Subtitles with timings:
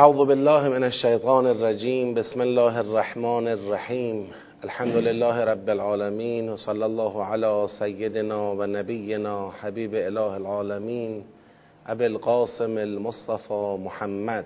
[0.00, 4.26] اعوذ بالله من الشیطان الرجیم بسم الله الرحمن الرحیم
[4.64, 11.24] الحمد لله رب العالمین و صلی الله علی سیدنا و نبینا حبیب اله العالمین
[11.86, 14.44] ابی القاسم المصطفى محمد.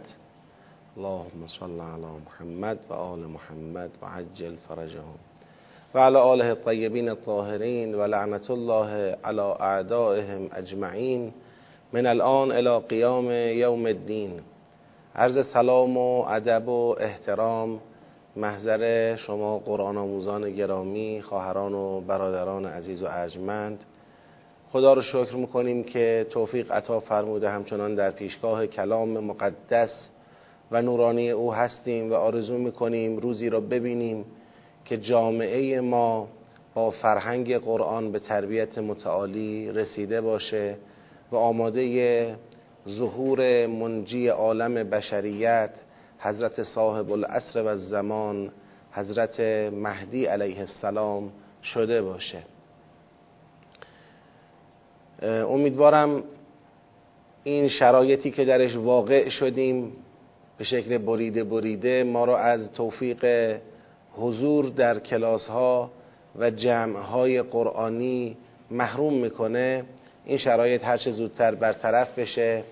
[0.97, 5.19] اللهم صل علی محمد و آل محمد و عجل فرجهم.
[5.95, 11.33] و علی آله الطیبین الطاهرین و لعنت الله علی اعدائهم اجمعین.
[11.93, 14.41] من الان الى قیام یوم الدین.
[15.17, 17.81] عرض سلام و ادب و احترام
[18.37, 23.85] محضر شما قرآن آموزان گرامی خواهران و برادران عزیز و ارجمند.
[24.69, 30.11] خدا رو شکر می‌کنیم که توفیق عطا فرموده همچنان در پیشگاه کلام مقدس
[30.71, 34.25] و نورانی او هستیم و آرزو می‌کنیم روزی را ببینیم
[34.85, 36.29] که جامعه ما
[36.75, 40.77] با فرهنگ قرآن به تربیت متعالی رسیده باشه
[41.33, 42.37] و آماده
[42.89, 45.71] ظهور منجی عالم بشریت
[46.19, 48.53] حضرت صاحب العصر و زمان
[48.93, 49.41] حضرت
[49.73, 52.43] مهدی علیه السلام شده باشه.
[55.23, 56.25] امیدوارم
[57.45, 59.93] این شرایطی که درش واقع شدیم
[60.59, 63.57] به شکل بریده بریده ما را از توفیق
[64.13, 65.91] حضور در کلاس ها
[66.37, 68.37] و جمع های قرآنی
[68.71, 69.85] محروم می‌کنه.
[70.25, 72.65] این شرایط هرچه زودتر برطرف بشه.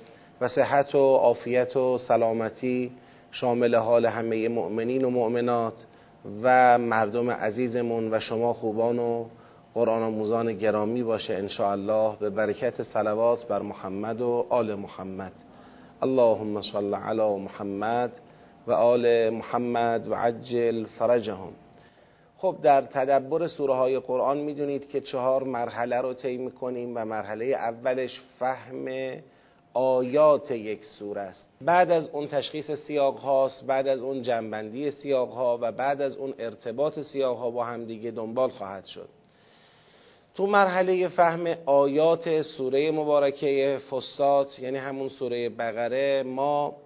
[0.42, 2.92] و صحت و عافیت و سلامتی
[3.30, 5.74] شامل حال همه مؤمنین و مؤمنات
[6.42, 9.24] و مردم عزیزمون و شما خوبان و
[9.74, 15.32] قرآن آموزان گرامی باشه ان الله به برکت صلوات بر محمد و آل محمد.
[16.02, 18.20] اللهم صل علی محمد
[18.66, 21.52] و آل محمد و عجل فرجهم.
[22.36, 27.44] خب در تدبر سوره های قرآن می‌دونید که چهار مرحله رو طی می‌کنیم و مرحله
[27.44, 28.84] اولش فهم
[29.74, 31.48] آیات یک سوره است.
[31.60, 36.16] بعد از اون تشخیص سیاق هاست بعد از اون جنبندی سیاق ها و بعد از
[36.16, 39.08] اون ارتباط سیاق ها با هم دیگه دنبال خواهد شد.
[40.34, 46.76] تو مرحله فهم آیات سوره مبارکه فستات یعنی همون سوره بقره ما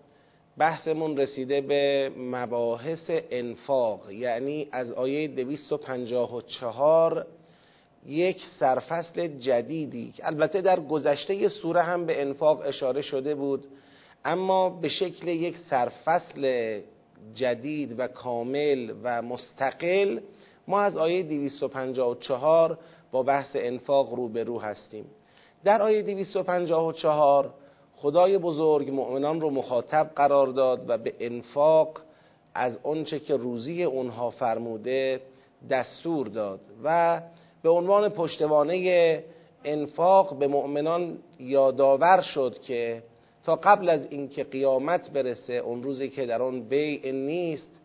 [0.58, 7.26] بحثمون رسیده به مباحث انفاق یعنی از آیه 254
[8.06, 13.66] یک سرفصل جدیدی البته در گذشته سوره هم به انفاق اشاره شده بود
[14.24, 16.80] اما به شکل یک سرفصل
[17.34, 20.20] جدید و کامل و مستقل
[20.68, 22.78] ما از آیه 254
[23.12, 25.04] با بحث انفاق رو هستیم.
[25.64, 27.54] در آیه 254
[27.96, 31.98] خدای بزرگ مؤمنان رو مخاطب قرار داد و به انفاق
[32.54, 35.20] از آنچه که روزی اونها فرموده
[35.70, 37.20] دستور داد و
[37.62, 39.24] به عنوان پشتوانه
[39.64, 43.02] انفاق به مؤمنان یادآور شد که
[43.44, 47.80] تا قبل از اینکه قیامت برسه اون روزی که در آن بیع نیست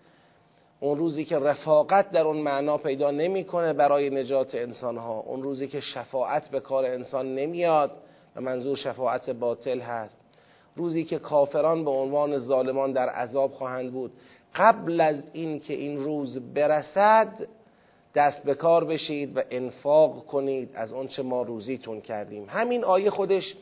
[0.79, 5.67] اون روزی که رفاقت در اون معنا پیدا نمی‌کنه برای نجات انسان ها اون روزی
[5.67, 7.91] که شفاعت به کار انسان نمیاد
[8.35, 10.19] و منظور شفاعت باطل هست.
[10.75, 14.11] روزی که کافران به عنوان ظالمان در عذاب خواهند بود.
[14.55, 17.47] قبل از اینکه این روز برسد
[18.15, 22.45] دست به کار بشید و انفاق کنید از آنچه ما روزیتون کردیم.
[22.49, 23.55] همین آیه خودش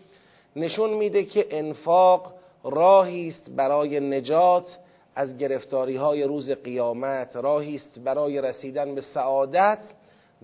[0.56, 2.34] نشون میده که انفاق
[2.64, 4.78] راهی است برای نجات
[5.16, 9.80] از گرفتاری های روز قیامت راهی است برای رسیدن به سعادت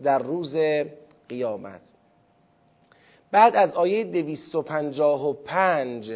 [0.04, 0.58] در روز
[1.30, 1.82] قیامت.
[3.32, 6.14] بعد از آیه 255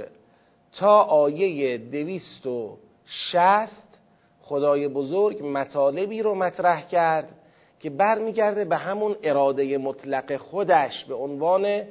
[0.73, 3.99] تا آیه 260
[4.41, 7.38] خدای بزرگ مطالبی رو مطرح کرد
[7.79, 11.83] که برمیگرده به همون اراده مطلق خودش به عنوان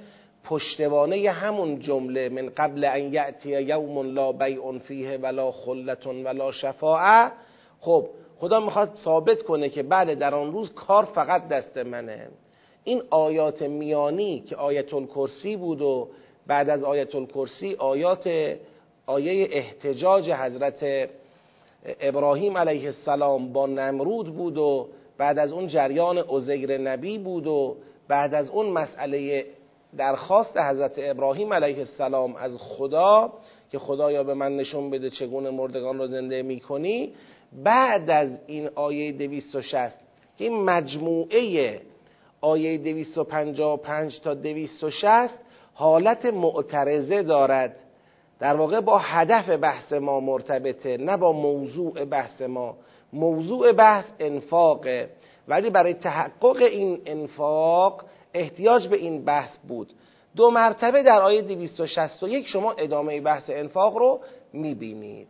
[0.44, 7.32] پشتوانه همون جمله من قبل ان یأتی یوم لا بیع فیه ولا خلت ولا شفاعه
[7.80, 12.28] خب خدا می‌خواد ثابت کنه که بله در آن روز کار فقط دست منه.
[12.84, 16.08] این آیات میانی که آیت الکرسی بود و
[16.46, 18.56] بعد از آیت الکرسی آیات
[19.06, 21.08] آیه احتجاج حضرت
[22.00, 27.76] ابراهیم علیه السلام با نمرود بود و بعد از اون جریان عزیر نبی بود و
[28.08, 29.46] بعد از اون مسئله
[29.96, 33.32] درخواست حضرت ابراهیم علیه السلام از خدا
[33.70, 37.12] که خدایا به من نشون بده چگونه مردگان رو زنده می‌کنی.
[37.64, 39.98] بعد از این آیه 260
[40.38, 41.80] که این مجموعه
[42.40, 45.38] آیه 255 تا 260
[45.74, 47.76] حالت معترضه دارد.
[48.38, 52.76] در واقع با هدف بحث ما مرتبطه نه با موضوع بحث ما.
[53.12, 55.10] موضوع بحث انفاقه.
[55.48, 59.92] ولی برای تحقق این انفاق احتیاج به این بحث بود.
[60.36, 64.20] دو مرتبه در آیه 261 شما ادامه بحث انفاق رو
[64.52, 65.28] می‌بینید.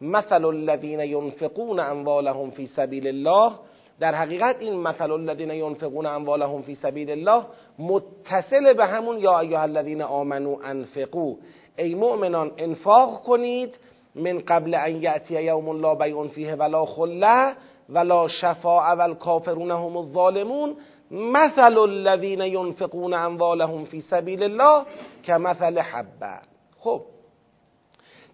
[0.00, 3.52] مثل الذین ینفقون اموالهم فی سبیل الله.
[4.00, 7.44] در حقیقت این مثل الذین ینفقون اموالهم فی سبیل الله
[7.78, 11.36] متصل به همون یا ایها الذین آمنو انفقو
[11.78, 13.78] ای مؤمنان انفاق کنید
[14.14, 17.54] من قبل ان یأتی یوم لا بیع فیه ولا خله
[17.88, 20.76] ولا شفاء والکافرون هم الظالمون
[21.10, 24.84] مثل الذین ینفقون اموالهم فی سبیل الله
[25.22, 26.38] که مثل حبه.
[26.78, 27.02] خب.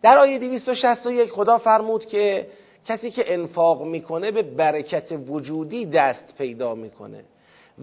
[0.02, 2.46] در آیه 261 خدا فرمود که
[2.87, 7.25] کسی که انفاق می‌کنه به برکت وجودی دست پیدا می‌کنه.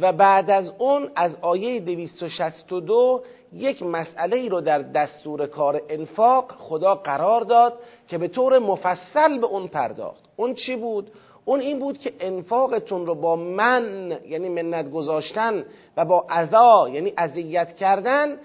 [0.02, 3.24] و بعد از اون از آیه 262
[3.54, 9.40] یک مسئله ای رو در دستور کار انفاق خدا قرار داد که به طور مفصل
[9.40, 10.22] به اون پرداخت.
[10.36, 11.12] اون چی بود؟
[11.46, 15.66] اون این بود که انفاقتون رو با من یعنی منت گذاشتن
[15.98, 18.38] و با عذا یعنی اذیت کردن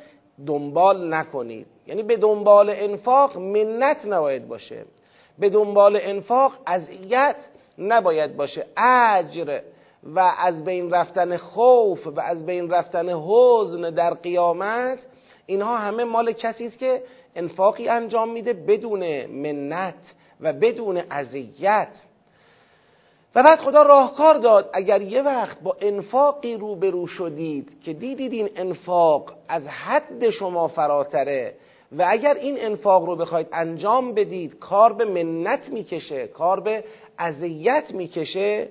[0.46, 1.66] دنبال نکنید.
[1.86, 4.84] یعنی به دنبال انفاق منت نباید باشه.
[5.38, 7.36] به دنبال انفاق اذیت
[7.78, 8.66] نباید باشه.
[8.76, 9.60] اجر
[10.04, 15.06] و از بین رفتن خوف و از بین رفتن حزن در قیامت
[15.46, 17.02] اینها همه مال کسی است که
[17.36, 21.96] انفاقی انجام میده بدون منت و بدون اذیت.
[23.34, 28.48] و بعد خدا راهکار داد اگر یه وقت با انفاقی روبرو شدید که دیدید این
[28.56, 31.54] انفاق از حد شما فراتره
[31.92, 36.84] و اگر این انفاق رو بخواید انجام بدید کار به منت می‌کشه کار به
[37.18, 38.68] اذیت می‌کشه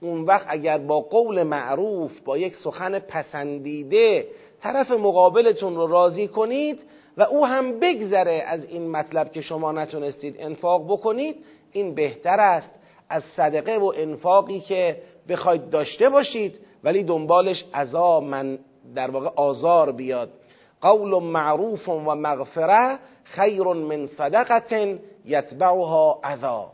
[0.00, 4.26] اون وقت اگر با قول معروف با یک سخن پسندیده
[4.60, 6.82] طرف مقابلتون رو راضی کنید
[7.16, 11.36] و او هم بگذره از این مطلب که شما نتونستید انفاق بکنید
[11.72, 12.74] این بهتر است
[13.08, 14.96] از صدقه و انفاقی که
[15.28, 18.58] بخواید داشته باشید ولی دنبالش عذا من
[18.94, 20.30] در واقع آزار بیاد.
[20.80, 26.72] قول معروف و مغفره خیر من صدقه یتبعها عذا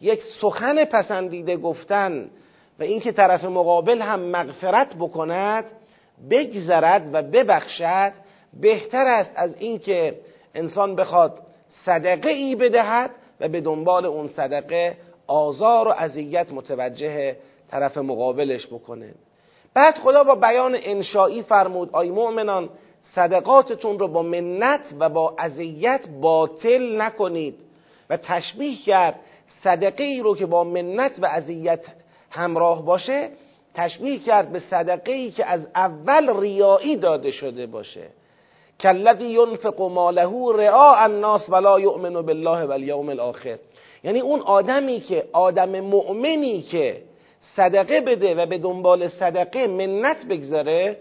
[0.00, 2.30] یک سخن پسندیده گفتن
[2.78, 5.64] و اینکه طرف مقابل هم مغفرت بکند
[6.30, 8.12] بگذرد و ببخشد
[8.60, 10.18] بهتر است از اینکه
[10.54, 11.38] انسان بخواد
[11.84, 13.10] صدقه ای بدهد
[13.40, 14.96] و به دنبال اون صدقه
[15.26, 17.36] آزار و اذیت متوجه
[17.70, 19.14] طرف مقابلش بکنه.
[19.74, 22.68] بعد خدا با بیان انشایی فرمود آی مؤمنان
[23.14, 27.54] صدقاتتون رو با منت و با اذیت باطل نکنید.
[28.10, 29.20] و تشبیه کرد
[29.62, 31.84] صدقه ای رو که با منت و اذیت
[32.30, 33.30] همراه باشه
[33.74, 38.06] تشبیه کرد به صدقه ای که از اول ریایی داده شده باشه.
[38.80, 43.58] کلذی ینفق ماله رعاء الناس ولا یؤمن بالله والیوم الاخر.
[44.04, 47.02] یعنی اون آدمی که آدم مؤمنی که
[47.56, 50.96] صدقه بده و به دنبال صدقه منت بگذاره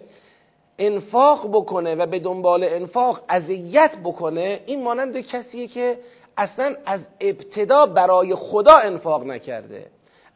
[0.79, 5.97] انفاق بکنه و به دنبال انفاق اذیت بکنه این مانند کسیه که
[6.37, 9.85] اصلا از ابتدا برای خدا انفاق نکرده.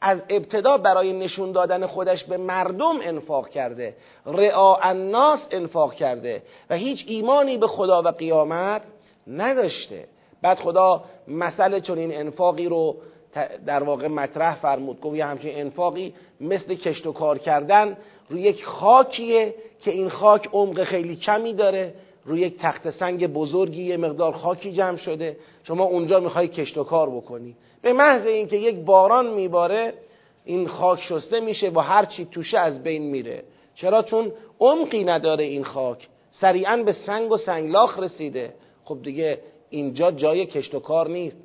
[0.01, 3.95] از ابتدا برای نشون دادن خودش به مردم انفاق کرده.
[4.25, 6.44] رعا الناس انفاق کرده.
[6.69, 8.81] و هیچ ایمانی به خدا و قیامت
[9.27, 10.06] نداشته.
[10.42, 12.95] بعد خدا مسئله چون این انفاقی رو
[13.65, 15.01] در واقع مطرح فرمود.
[15.01, 17.97] گفت یه همچین انفاقی مثل کشت و کار کردن
[18.30, 21.94] روی یک خاکیه که این خاک عمق خیلی کمی داره.
[22.25, 25.38] روی یک تخت سنگ بزرگی یه مقدار خاکی جمع شده.
[25.63, 27.56] شما اونجا می‌خوای کشت و کار بکنی.
[27.81, 29.94] به محض اینکه یک باران میباره
[30.45, 33.44] این خاک شسته میشه و هر چی توشه از بین میره.
[33.76, 36.07] چرا؟ چون عمقی نداره این خاک.
[36.31, 38.54] سریعا به سنگ و سنگلاخ رسیده.
[38.83, 41.38] خب دیگه اینجا جای کشت و کار نیست.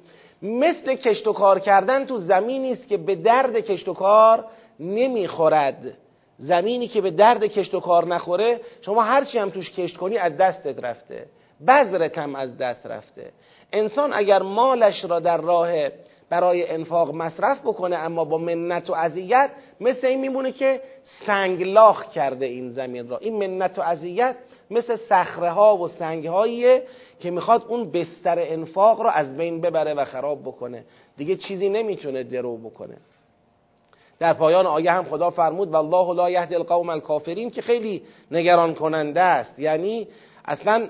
[0.43, 4.45] مثل کشت و کار کردن تو زمینی است که به درد کشت و کار
[4.81, 5.99] نمی‌خورد.
[6.39, 10.37] زمینی که به درد کشت و کار نخوره شما هرچی هم توش کشت کنی از
[10.37, 11.27] دستت رفته.
[11.69, 13.33] بذرت هم از دست رفته.
[13.73, 15.89] انسان اگر مالش را در راه
[16.31, 20.81] برای انفاق مصرف بکنه اما با منت و اذیت مثل این میمونه که
[21.27, 23.19] سنگلاخ کرده این زمین را.
[23.19, 24.37] این منت و اذیت
[24.71, 26.83] مثل صخره ها و سنگ هاییه
[27.21, 30.85] که می‌خواد اون بستر انفاق رو از بین ببره و خراب بکنه.
[31.17, 32.97] دیگه چیزی نمی‌تونه درو بکنه.
[34.19, 39.21] در پایان آیه هم خدا فرمود والله لا یهدی القوم الکافرین که خیلی نگران کننده
[39.21, 39.59] است.
[39.59, 40.09] یعنی
[40.45, 40.89] اصلا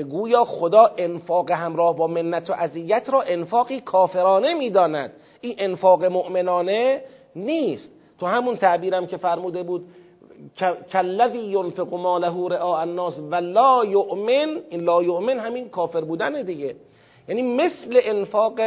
[0.00, 5.12] گویا خدا انفاق همراه با منت و اذیت را انفاقی کافرانه می‌داند.
[5.40, 7.02] این انفاق مؤمنانه
[7.36, 7.90] نیست.
[8.20, 9.84] تو همون تعبیرم که فرموده بود
[10.92, 16.76] کلذی ینفق ماله رعاء الناس و لا یؤمن این لا یؤمن همین کافر بودن دیگه.
[17.28, 18.60] یعنی مثل انفاق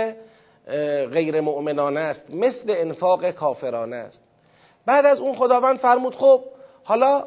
[1.12, 4.22] غیر مؤمنانه است مثل انفاق کافرانه است.
[4.86, 6.42] بعد از اون خداوند فرمود خب
[6.84, 7.24] حالا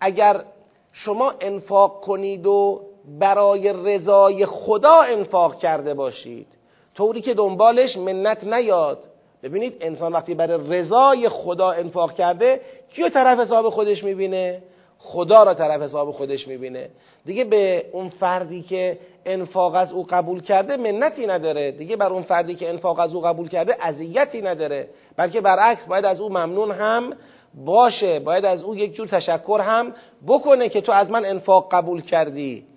[0.00, 0.44] اگر
[0.92, 2.80] شما انفاق کنید و
[3.18, 6.46] برای رضای خدا انفاق کرده باشید.
[6.94, 9.04] طوری که دنبالش منت نیاد.
[9.42, 14.62] ببینید انسان وقتی برای رضای خدا انفاق کرده کیو طرف حساب خودش می‌بینه؟
[14.98, 16.88] خدا را طرف حساب خودش می‌بینه.
[17.24, 21.70] دیگه به اون فردی که انفاق از او قبول کرده منتی نداره.
[21.70, 24.88] دیگه بر اون فردی که انفاق از او قبول کرده اذیتی نداره.
[25.16, 27.12] بلکه برعکس باید از او ممنون هم
[27.54, 28.20] باشه.
[28.20, 29.94] باید از او یک جور تشکر هم
[30.26, 32.69] بکنه که تو از من انفاق قبول کردی.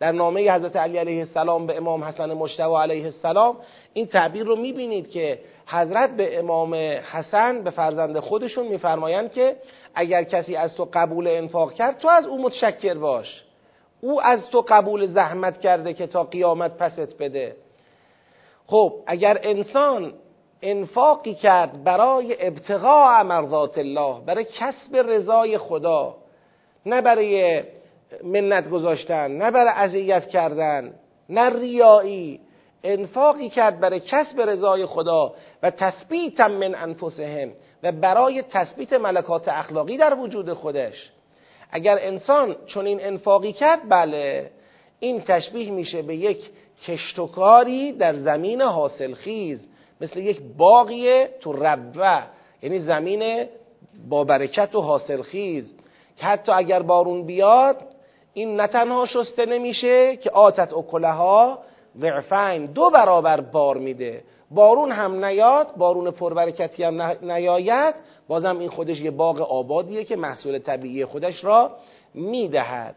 [0.00, 3.56] در نامه حضرت علی علیه السلام به امام حسن مجتبی علیه السلام
[3.92, 6.74] این تعبیر رو می‌بینید که حضرت به امام
[7.12, 9.56] حسن به فرزند خودشون میفرمایند که
[9.94, 13.44] اگر کسی از تو قبول انفاق کرد تو از او متشکر باش.
[14.00, 17.56] او از تو قبول زحمت کرده که تا قیامت پست بده.
[18.66, 20.12] خب اگر انسان
[20.62, 26.16] انفاقی کرد برای ابتغاء مرضات الله برای کسب رضای خدا
[26.86, 27.62] نه برای
[28.24, 30.94] منت گذاشتن نه برای اذیت کردن
[31.28, 32.40] نه ریایی.
[32.84, 37.52] انفاقی کرد برای کسب رضای خدا و تثبیت من انفسهم
[37.82, 41.10] و برای تثبیت ملکات اخلاقی در وجود خودش.
[41.70, 44.50] اگر انسان چون این انفاقی کرد بله
[45.00, 46.50] این تشبیه میشه به یک
[46.86, 49.68] کشتکاری در زمین حاصلخیز
[50.00, 52.22] مثل یک باقی تو ربوه
[52.62, 53.46] یعنی زمین
[54.08, 55.74] با برکت و حاصلخیز.
[56.16, 57.76] که حتی اگر بارون بیاد
[58.34, 61.58] این نه تنها شسته نمیشه که آتت اکلها
[61.98, 64.22] ضعفین دو برابر بار میده.
[64.50, 67.94] بارون هم نیاد بارون پربرکتی هم نیاید.
[68.28, 71.70] بازم این خودش یه باغ آبادیه که محصول طبیعی خودش را
[72.14, 72.94] می‌دهد.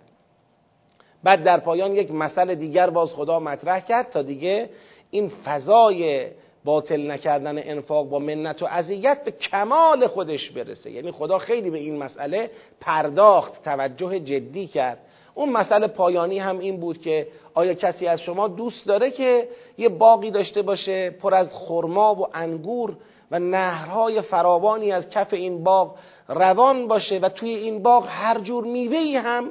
[1.24, 4.70] بعد در پایان یک مسئله دیگر باز خدا مطرح کرد تا دیگه
[5.12, 6.28] این فضای
[6.66, 10.92] باطل نکردن انفاق با منت و اذیت به کمال خودش برسه.
[10.92, 14.98] یعنی خدا خیلی به این مسئله پرداخت توجه جدی کرد.
[15.36, 19.48] اون مسئله پایانی هم این بود که آیا کسی از شما دوست داره که
[19.78, 22.96] یه باقی داشته باشه پر از خرما و انگور
[23.32, 25.96] و نهرهای فراوانی از کف این باغ
[26.28, 29.50] روان باشه و توی این باغ هر جور میوهی هم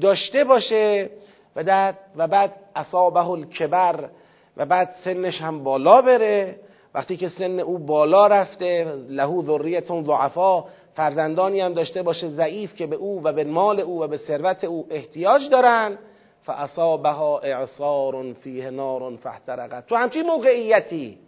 [0.00, 1.10] داشته باشه
[1.56, 4.08] و, و بعد اصابه الکبر
[4.56, 6.56] و بعد سنش هم بالا بره.
[6.94, 10.64] وقتی که سن او بالا رفته لهو ذریتون ضعفا
[10.98, 14.64] فرزندانی هم داشته باشه ضعیف که به او و به مال او و به ثروت
[14.64, 15.98] او احتیاج دارن.
[16.42, 19.86] فاصابها اعصار فیه نار فاحترقت.
[19.86, 21.18] تو همچین موقعیتی.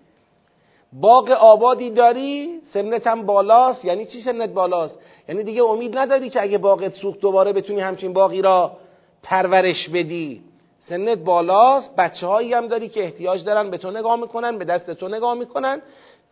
[0.92, 3.84] باغ آبادی داری سنت هم بالاست.
[3.84, 4.98] یعنی چی سنت بالاست؟
[5.28, 8.76] یعنی دیگه امید نداری که اگه باغت سوخت دوباره بتونی همچین باقی را
[9.22, 10.42] پرورش بدی.
[10.80, 11.96] سنت بالاست.
[11.96, 15.34] بچه هایی هم داری که احتیاج دارن به تو نگاه می‌کنن به دست تو نگاه
[15.34, 15.82] می‌کنن.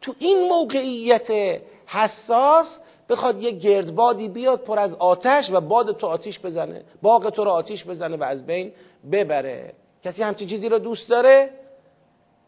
[0.03, 6.41] تو این موقعیت حساس بخواد یه گردبادی بیاد پر از آتش و باد تو آتیش
[6.41, 8.73] بزنه باغ تو رو آتیش بزنه و از بین
[9.13, 9.73] ببره.
[10.05, 11.51] کسی همچین چیزی رو دوست داره؟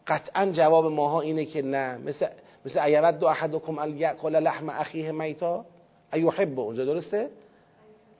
[0.07, 1.97] قطعا جواب ماها اینه که نه.
[1.97, 2.27] مثل
[2.65, 5.65] مثل ایود احدکم ان یاکل لحم اخیه میتا.
[6.13, 7.29] ایحب اونجا درسته؟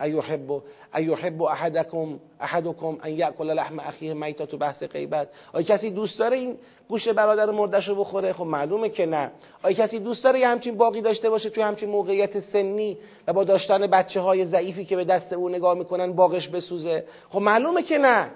[0.01, 0.61] ایحب
[0.95, 5.27] ایحب احدکم احدکم ان یاکل لحم اخیه میتا تو بحث غیبت.
[5.53, 6.57] آیا کسی دوست داره این
[6.89, 9.31] گوش برادر مردش رو بخوره؟ خب معلومه که نه.
[9.63, 13.43] آیا کسی دوست داره یه همچین باقی داشته باشه توی همچین موقعیت سنی و با
[13.43, 17.97] داشتن بچه های ضعیفی که به دست او نگاه می‌کنن باغش بسوزه؟ خب معلومه که
[17.97, 18.31] نه.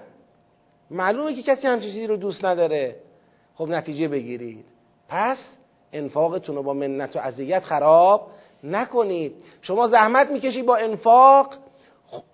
[0.90, 2.96] معلومه که کسی همچین چیزی رو دوست نداره.
[3.54, 4.64] خب نتیجه بگیرید.
[5.08, 5.38] پس
[5.92, 8.30] انفاقتون رو با منت و اذیت خراب
[8.64, 9.34] نکنید.
[9.62, 11.54] شما زحمت می‌کشی با انفاق.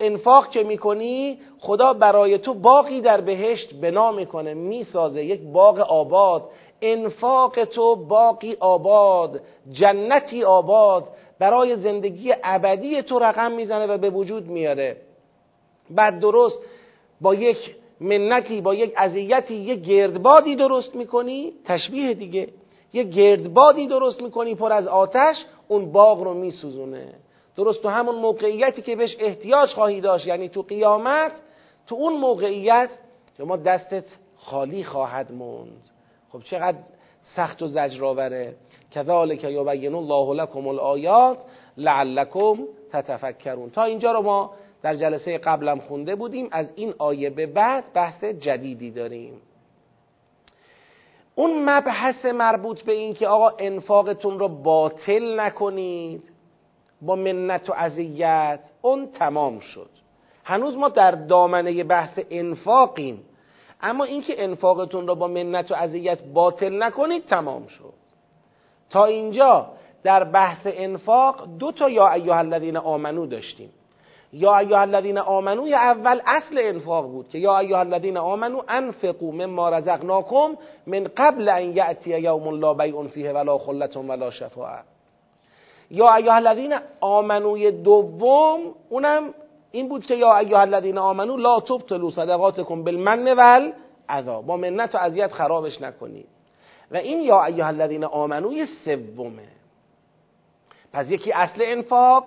[0.00, 4.54] انفاق که می‌کنی؟ خدا برای تو باقی در بهشت بنا می‌کنه.
[4.54, 6.50] می‌سازه یک باغ آباد.
[6.82, 9.40] انفاق تو باقی آباد
[9.72, 11.08] جنتی آباد.
[11.38, 14.96] برای زندگی ابدی تو رقم می‌زنه و به وجود میاره.
[15.90, 16.60] بعد درست
[17.20, 21.52] با یک منتی با یک اذیتی یک گردبادی درست می‌کنی.
[21.64, 22.48] تشبیه دیگه.
[22.92, 27.14] یک گردبادی درست می‌کنی پر از آتش اون باغ رو میسوزونه.
[27.56, 31.42] درست تو همون موقعیتی که بهش احتیاج خواهی داشت یعنی تو قیامت
[31.86, 32.90] تو اون موقعیت
[33.38, 34.04] شما دستت
[34.36, 35.88] خالی خواهد موند.
[36.32, 36.78] خب چقدر
[37.22, 38.54] سخت و زجرآوره.
[38.90, 41.44] کذالک یبین الله لکم الآیات
[41.76, 42.58] لعلکم
[42.90, 43.70] تتفکرون.
[43.70, 44.50] تا اینجا رو ما
[44.82, 49.40] در جلسه قبلم خونده بودیم از این آیه به بعد بحث جدیدی داریم.
[51.34, 56.30] اون مبحث مربوط به این که آقا انفاقتون رو باطل نکنید
[57.02, 59.90] با منت و اذیت اون تمام شد.
[60.44, 63.24] هنوز ما در دامنه بحث انفاقیم
[63.80, 67.94] اما اینکه انفاقتون رو با منت و اذیت باطل نکنید تمام شد.
[68.90, 69.66] تا اینجا
[70.02, 73.70] در بحث انفاق دو تا یا ایها الذین آمنو داشتیم.
[74.32, 79.32] یا ایها الذین آمنو یا اول اصل انفاق بود که یا ایها الذین آمنو انفقوا
[79.32, 84.82] مما رزقناکم من قبل ان یأتی یوم لا بیع فیه ولا خلة ولا شفاعه
[85.92, 89.34] یا ایها الذین آمنوی دوم اونم
[89.72, 94.42] این بود که یا ایها الذین آمنو لا تبطلوا صدقاتکم بالمن والعذا.
[94.42, 96.26] با منت و اذیت خرابش نکنید.
[96.90, 99.48] و این یا ایها الذین آمنوی سومه.
[100.92, 102.24] پس یکی اصل انفاق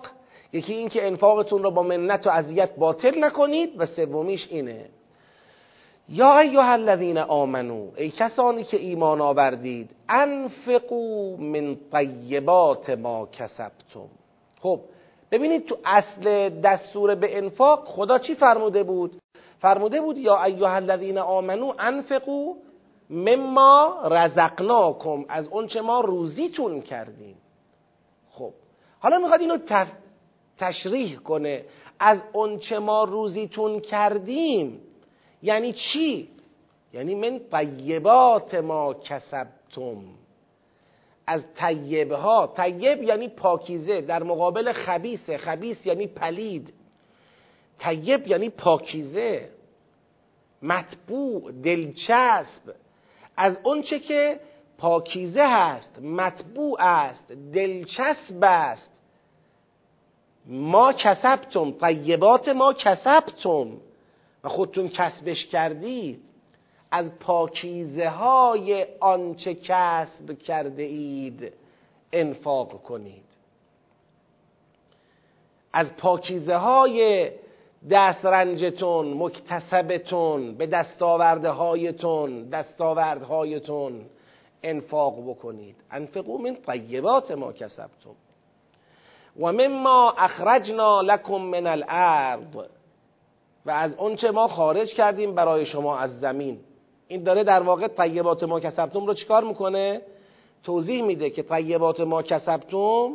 [0.56, 4.88] یکی اینکه انفاقتون رو با منت و اذیت باطل نکنید و سومیش اینه.
[6.08, 14.08] یا ایها الذین آمنو ای کسانی که ایمان آوردید انفقوا من طیبات ما کسبتم.
[14.60, 14.80] خب
[15.30, 19.20] ببینید تو اصل دستور به انفاق خدا چی فرموده بود؟
[19.58, 22.54] فرموده بود یا ایها الذین آمنو انفقوا
[23.10, 27.36] مما رزقناکم از اونچه ما روزیتون کردیم.
[28.30, 28.52] خب
[29.00, 29.58] حالا می‌خواد اینو
[30.58, 31.64] تشریح کنه.
[31.98, 34.80] از اونچه ما روزیتون کردیم
[35.42, 36.28] یعنی چی؟
[36.92, 40.04] یعنی من طیبات ما کسبتم.
[41.26, 46.72] از طیبه ها طیب یعنی پاکیزه در مقابل خبیسه خبیس یعنی پلید.
[47.78, 49.48] طیب یعنی پاکیزه.
[50.62, 52.74] مطبوع دلچسب.
[53.36, 54.40] از اونچه که
[54.78, 58.95] پاکیزه هست مطبوع است دلچسب است.
[60.46, 63.68] ما کسبتم طیبات ما کسبتم.
[64.44, 66.22] و خودتون کسبش کردید
[66.90, 71.52] از پاکیزه های آنچه کسب کرده اید
[72.12, 73.24] انفاق کنید.
[75.72, 77.30] از پاکیزه های
[77.90, 84.06] دسترنجتون مکتسبتون به دستاورده هایتون دستاوردهایتون
[84.62, 85.76] انفاق بکنید.
[85.90, 88.14] انفقو من طیبات ما کسبتم.
[89.40, 92.56] و مما اخرجنا لکم من الارض.
[93.66, 96.60] و از اونچه ما خارج کردیم برای شما از زمین.
[97.08, 100.02] این داره در واقع طیبات ما کسبتم رو چیکار می‌کنه؟
[100.64, 103.10] توضیح میده که طیبات ما کسبتم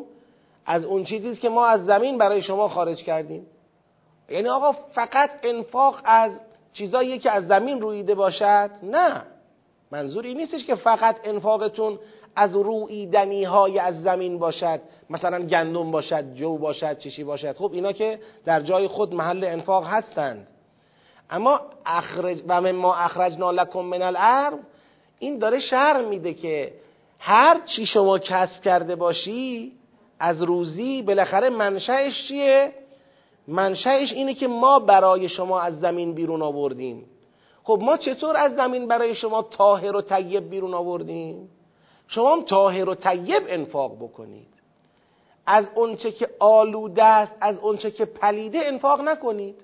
[0.66, 3.46] از اون چیزی که ما از زمین برای شما خارج کردیم.
[4.30, 6.42] یعنی آقا فقط انفاق از
[6.74, 9.24] چیزایی که از زمین رویده باشد؟ نه.
[9.92, 12.00] منظور این نیستش که فقط انفاقتون
[12.36, 14.82] از رویدنی های از زمین باشد.
[15.10, 17.56] مثلا گندم باشد جو باشد چشی باشد.
[17.58, 20.48] خب اینا که در جای خود محل انفاق هستند.
[21.30, 24.60] اما اخرج و ما اخرجنا لکم من الارض
[25.20, 26.74] این داره شرح میده که
[27.20, 29.72] هر چی شما کسب کرده باشی
[30.20, 32.74] از روزی بالاخره منشأش چیه؟
[33.48, 37.06] منشأش اینه که ما برای شما از زمین بیرون آوردیم.
[37.64, 41.50] خب ما چطور از زمین برای شما طاهر و طیب بیرون آوردیم؟
[42.12, 44.48] شما هم طاهر و طیب انفاق بکنید.
[45.46, 49.56] از اونچه که آلوده است از اونچه که پلیده انفاق نکنید.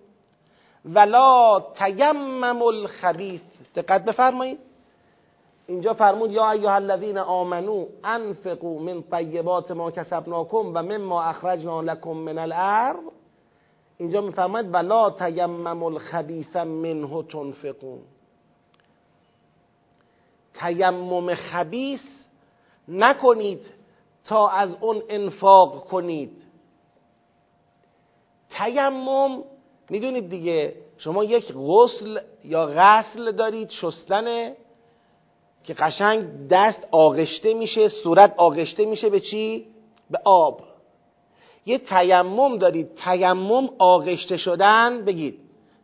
[0.85, 3.41] ولا تیمم الخبیث.
[3.75, 4.59] دقت بفرمایید.
[5.67, 12.17] اینجا فرمود یا ایها الذین آمنو انفقوا من طیبات ما کسبناکم و مما اخرجنا لكم
[12.17, 13.03] من الارض.
[13.97, 17.99] اینجا میفرماید ولا تیمم الخبیث منه تنفقون.
[20.53, 22.16] تیمم خبیث
[22.87, 23.65] نکنید
[24.25, 26.43] تا از اون انفاق کنید
[28.49, 29.43] تیمم
[29.89, 34.55] می‌دونید دیگه شما یک غسل یا غسل دارید شستنه
[35.63, 39.65] که قشنگ دست آغشته میشه صورت آغشته میشه به چی؟
[40.11, 40.61] به آب
[41.65, 45.39] یه تیمم دارید تیمم آغشته شدن بگید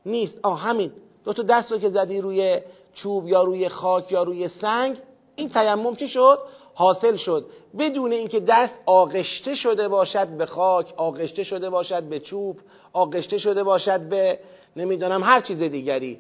[0.06, 0.92] نیست آه همین
[1.26, 2.62] دو تا دست رو که زدی روی
[2.94, 4.98] چوب یا روی خاک یا روی سنگ
[5.36, 6.40] این تیمم چی شد؟
[6.74, 7.46] حاصل شد.
[7.80, 12.58] بدون اینکه دست آغشته شده باشد به خاک آغشته شده باشد به چوب
[12.94, 14.40] آغشته شده باشد به
[14.76, 16.20] نمی‌دونم هر چیز دیگری.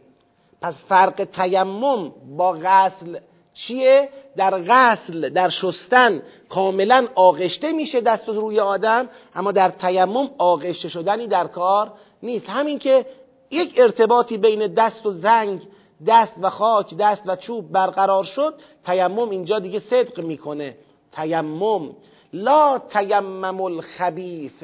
[0.61, 3.17] پس فرق تیمم با غسل
[3.53, 10.89] چیه؟ در غسل در شستن کاملا آغشته میشه دست روی آدم اما در تیمم آغشته
[10.89, 11.91] شدنی در کار
[12.23, 12.49] نیست.
[12.49, 13.05] همین که
[13.51, 15.61] یک ارتباطی بین دست و زنگ
[16.07, 18.53] دست و خاک دست و چوب برقرار شد
[18.85, 20.75] تیمم اینجا دیگه صدق می‌کنه.
[21.11, 21.89] تیمم.
[22.33, 24.63] لا تیمم الخبیث.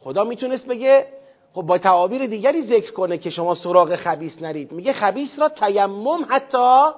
[0.00, 1.06] خدا می‌تونست بگه
[1.54, 4.72] خب با تعابیر دیگری ذکر کنه که شما سراغ خبیث نرید.
[4.72, 6.90] میگه خبیث را تیمم حتی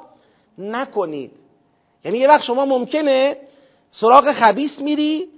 [0.59, 1.33] نکنید.
[2.05, 3.37] یعنی یه وقت شما ممکنه
[3.91, 5.29] سراغ خبیث میری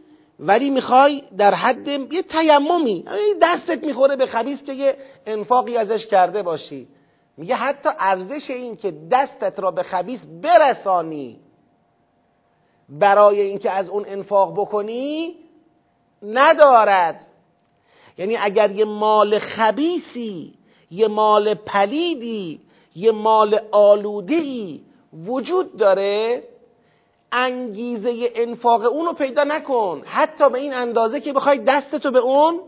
[0.40, 3.04] ولی می‌خوای در حد یه تیممی.
[3.42, 6.86] دستت می‌خوره به خبیث که یه انفاقی ازش کرده باشی.
[7.36, 11.40] میگه حتی ارزش این که دستت را به خبیث برسانی
[12.88, 15.34] برای اینکه از اون انفاق بکنی
[16.22, 17.26] ندارد.
[18.18, 20.54] یعنی اگر یه مال خبیسی
[20.90, 22.60] یه مال پلیدی
[22.94, 24.82] یه مال آلودهی
[25.26, 26.42] وجود داره
[27.32, 30.02] انگیزه انفاق اون پیدا نکن.
[30.04, 32.60] حتی به این اندازه که بخوای دستتو به اون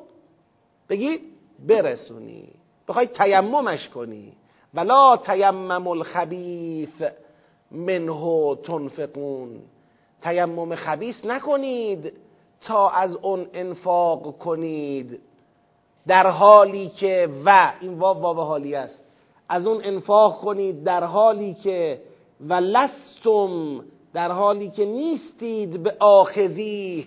[0.88, 1.20] بگید
[1.68, 2.48] برسونی.
[2.88, 4.32] بخوای تیممش کنی.
[4.74, 7.02] ولا تیمم الخبیث
[7.70, 9.60] منه تنفقون.
[10.22, 12.12] تیمم خبیث نکنید
[12.60, 15.20] تا از اون انفاق کنید.
[16.06, 19.04] در حالی که و این واو واو حالی است.
[19.48, 22.00] از اون انفاق کنید در حالی که
[22.40, 23.84] و لستم
[24.14, 27.06] در حالی که نیستید به آخذی.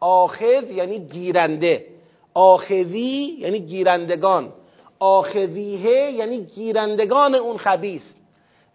[0.00, 1.86] آخذ یعنی گیرنده.
[2.34, 4.52] آخذی یعنی گیرندگان.
[4.98, 8.14] آخذیه یعنی گیرندگان اون خبیس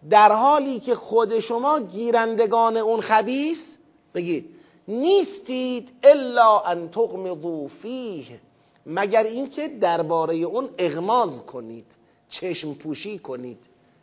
[0.10, 3.78] در حالی که خود شما گیرندگان اون خبیس
[4.14, 4.50] بگید
[4.88, 8.40] نیستید الا ان تغمضوا فیه.
[8.86, 11.86] مگر اینکه درباره اون اغماز کنید
[12.30, 13.58] چشم پوشی کنید.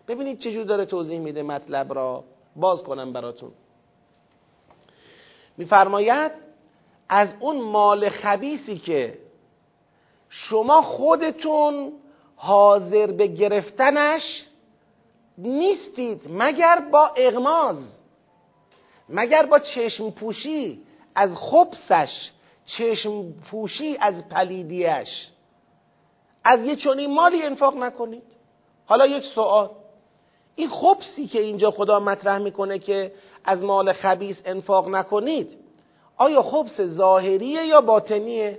[0.09, 2.25] ببینید چجور داره توضیح میده مطلب را.
[2.57, 3.51] باز کنم براتون.
[5.57, 6.33] میفرماید
[7.09, 9.19] از اون مال خبیسی که
[10.29, 11.93] شما خودتون
[12.39, 14.45] حاضر به گرفتنش
[15.39, 18.01] نیستید مگر با اغماز
[19.09, 20.83] مگر با چشم پوشی
[21.15, 22.31] از خبسش
[22.67, 25.29] چشم پوشی از پلیدیش.
[26.45, 28.23] از یه چنین مالی انفاق نکنید.
[28.87, 29.71] حالا یک سوال.
[30.57, 33.13] این خبسی که اینجا خدا مطرح می‌کنه که
[33.45, 35.59] از مال خبیس انفاق نکنید
[36.17, 38.59] آیا خبس ظاهریه یا باطنیه؟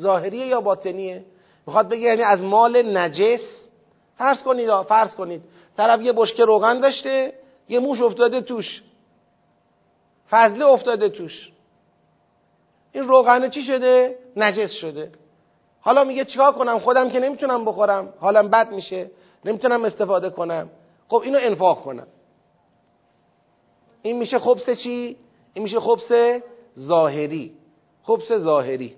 [0.00, 1.24] ظاهریه یا باطنیه؟
[1.66, 3.40] می‌خواد بگه یعنی از مال نجس؟
[4.18, 5.42] فرض کنید فرض کنید.
[5.76, 7.32] طرف یه بشکه روغن داشته
[7.68, 8.82] یه موش افتاده توش.
[10.30, 11.52] فضله افتاده توش.
[12.92, 15.12] این روغنه چی شده؟ نجس شده.
[15.80, 18.14] حالا میگه چیکار کنم؟ خودم که نمی‌تونم بخورم.
[18.20, 19.10] حالم بد میشه.
[19.44, 20.70] نمی‌تونم استفاده کنم.
[21.08, 22.06] خب اینو انفاق کنم.
[24.02, 25.16] این میشه خبس چی؟
[25.54, 26.40] این میشه خبس
[26.78, 27.52] ظاهری.
[28.02, 28.96] خبس ظاهری.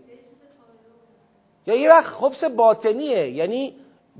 [1.66, 3.28] یا یه وقت خبس باطنیه.
[3.28, 3.74] یعنی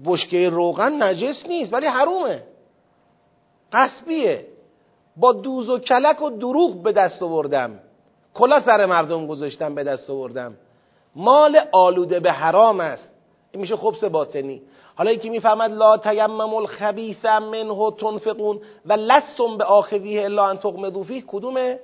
[0.06, 2.42] بشکه روغن نجس نیست ولی حرومه.
[3.72, 4.46] قصبیه.
[5.16, 7.78] با دوز و کلک و دروغ به دست آوردم.
[8.34, 10.54] کلا سر مردم گذاشتم به دست آوردم.
[11.16, 13.12] مال آلوده به حرام است.
[13.52, 14.62] این میشه خبس باطنی.
[14.94, 21.02] حالا یکی می‌فهمد لا تیمم الخبیث منه تنفقون و لستم به آخذیه الا ان تغمضوا
[21.02, 21.24] فیه.
[21.26, 21.80] کدومه؟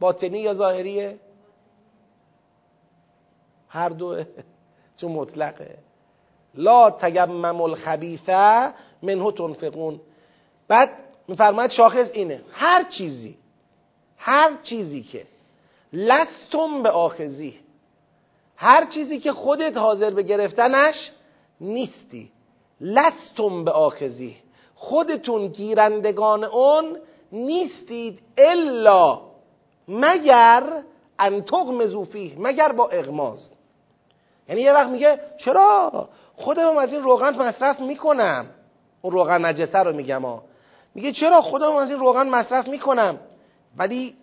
[0.00, 1.18] باطنی یا ظاهریه؟
[3.68, 4.24] هر دو.
[5.00, 5.78] چون مطلقه.
[6.54, 8.28] لا تیمم الخبیث
[9.02, 10.00] منه تنفقون.
[10.68, 10.90] بعد
[11.28, 12.40] میفرماید شاخص اینه.
[12.52, 13.36] هر چیزی
[14.16, 15.26] هر چیزی که
[15.92, 17.60] لستم به آخذی
[18.56, 21.10] هر چیزی که خودت حاضر به گرفتنش
[21.60, 22.30] نیستی.
[22.80, 24.36] لستم به آخذی.
[24.74, 26.96] خودتون گیرندگان اون
[27.32, 29.20] نیستید الا
[29.88, 30.82] مگر
[31.18, 32.06] ان تغمزو
[32.38, 33.50] مگر با اغماز.
[34.50, 38.46] یعنی یه وقت میگه چرا؟ خودم از این روغن مصرف می‌کنم.
[39.02, 40.42] اون روغن نجسه رو میگم ها.
[40.94, 43.18] میگه چرا خودم از این روغن مصرف می‌کنم؟
[43.76, 44.14] ولی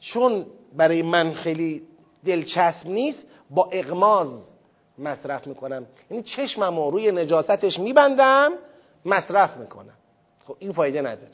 [0.00, 0.46] چون
[0.76, 1.82] برای من خیلی
[2.24, 4.50] دلچسب نیست با اغماز
[4.98, 5.86] مصرف می‌کنم.
[6.10, 8.52] یعنی چشمم رو روی نجاستش میبندم
[9.04, 9.94] مصرف می‌کنم.
[10.46, 11.32] خب این فایده نداره.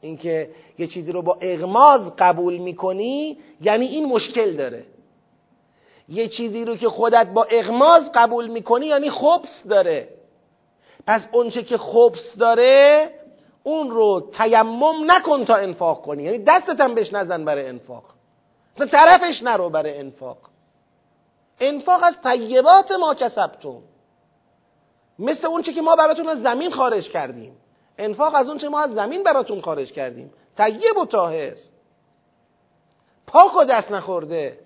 [0.00, 4.84] اینکه یه چیزی رو با اغماز قبول می‌کنی یعنی این مشکل داره.
[6.08, 10.08] یه چیزی رو که خودت با اغماز قبول می‌کنی یعنی خبس داره.
[11.06, 13.10] پس اونچه که خبس داره
[13.62, 16.22] اون رو تیمم نکن تا انفاق کنی.
[16.22, 18.04] یعنی دستت هم بهش نزن برای انفاق.
[18.74, 20.38] مثلا طرفش نرو برای انفاق.
[21.60, 23.82] انفاق از طیبات ما کسبتون.
[25.18, 27.56] مثل اونچه که ما براتون از زمین خارج کردیم.
[27.98, 30.32] انفاق از اونچه ما از زمین براتون خارج کردیم.
[30.56, 31.54] طیب و طاهر.
[33.26, 34.58] پاک و دست نخورده.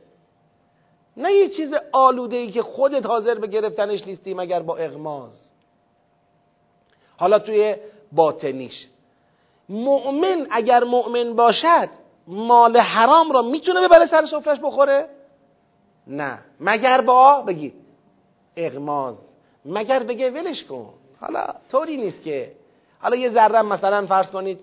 [1.18, 5.52] نه یه چیز آلوده ای که خودت حاضر به گرفتنش نیستی مگر با اغماز.
[7.16, 7.76] حالا توی
[8.12, 8.86] باطنیش.
[9.68, 11.88] مؤمن اگر مؤمن باشد
[12.26, 15.08] مال حرام را می‌تونه ببره سر سفرش بخوره؟
[16.06, 16.38] نه.
[16.60, 17.74] مگر با بگید
[18.56, 19.18] اغماز.
[19.64, 20.88] مگر بگه ولش کن.
[21.20, 22.52] حالا طوری نیست که.
[23.00, 24.58] حالا یه ذره مثلا فرض کنید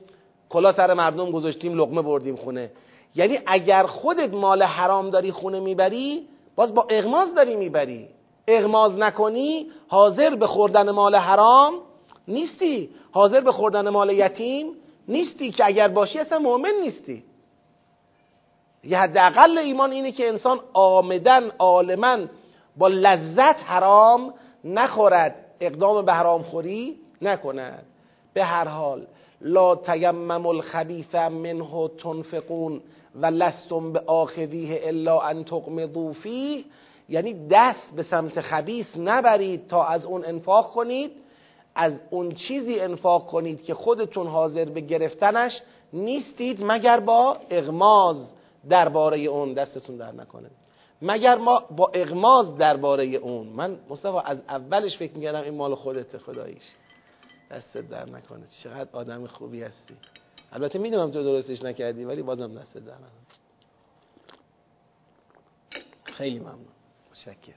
[0.49, 2.71] کلا سر مردم گذاشتیم لقمه بردیم خونه.
[3.15, 8.07] یعنی اگر خودت مال حرام داری خونه می‌بری باز با اغماز داری می‌بری.
[8.47, 11.73] اغماز نکنی حاضر به خوردن مال حرام
[12.27, 12.89] نیستی.
[13.11, 14.73] حاضر به خوردن مال یتیم
[15.07, 17.23] نیستی که اگر باشی اصلا مؤمن نیستی.
[18.83, 22.17] یه حداقل ایمان اینه که انسان آمدن عالما
[22.77, 25.35] با لذت حرام نخورد.
[25.59, 27.85] اقدام به حرام خوری نکند.
[28.33, 29.07] به هر حال
[29.41, 32.81] لا تیمم الخبیث منه تنفقون.
[33.15, 36.63] و لستم به آخذیه الا ان تقمضوا فیه.
[37.10, 41.12] یعنی دست به سمت خبیث نبرید تا از اون انفاق کنید.
[41.75, 45.62] از اون چیزی انفاق کنید که خودتون حاضر به گرفتنش
[45.93, 48.32] نیستید مگر با اغماز
[48.69, 50.49] درباره اون دستتون در نکنه.
[51.01, 53.47] مگر ما با اغماز درباره اون.
[53.47, 56.63] من مصطفی از اولش فکر می‌کردم این مال خودت خداییش.
[57.51, 58.43] دست در نکنه.
[58.63, 59.93] چقدر آدم خوبی هستی.
[60.53, 63.25] البته می‌دونم تو درستش نکردی ولی بازم دست نکنه
[66.03, 66.65] خیلی ممنون.
[67.12, 67.53] متشکر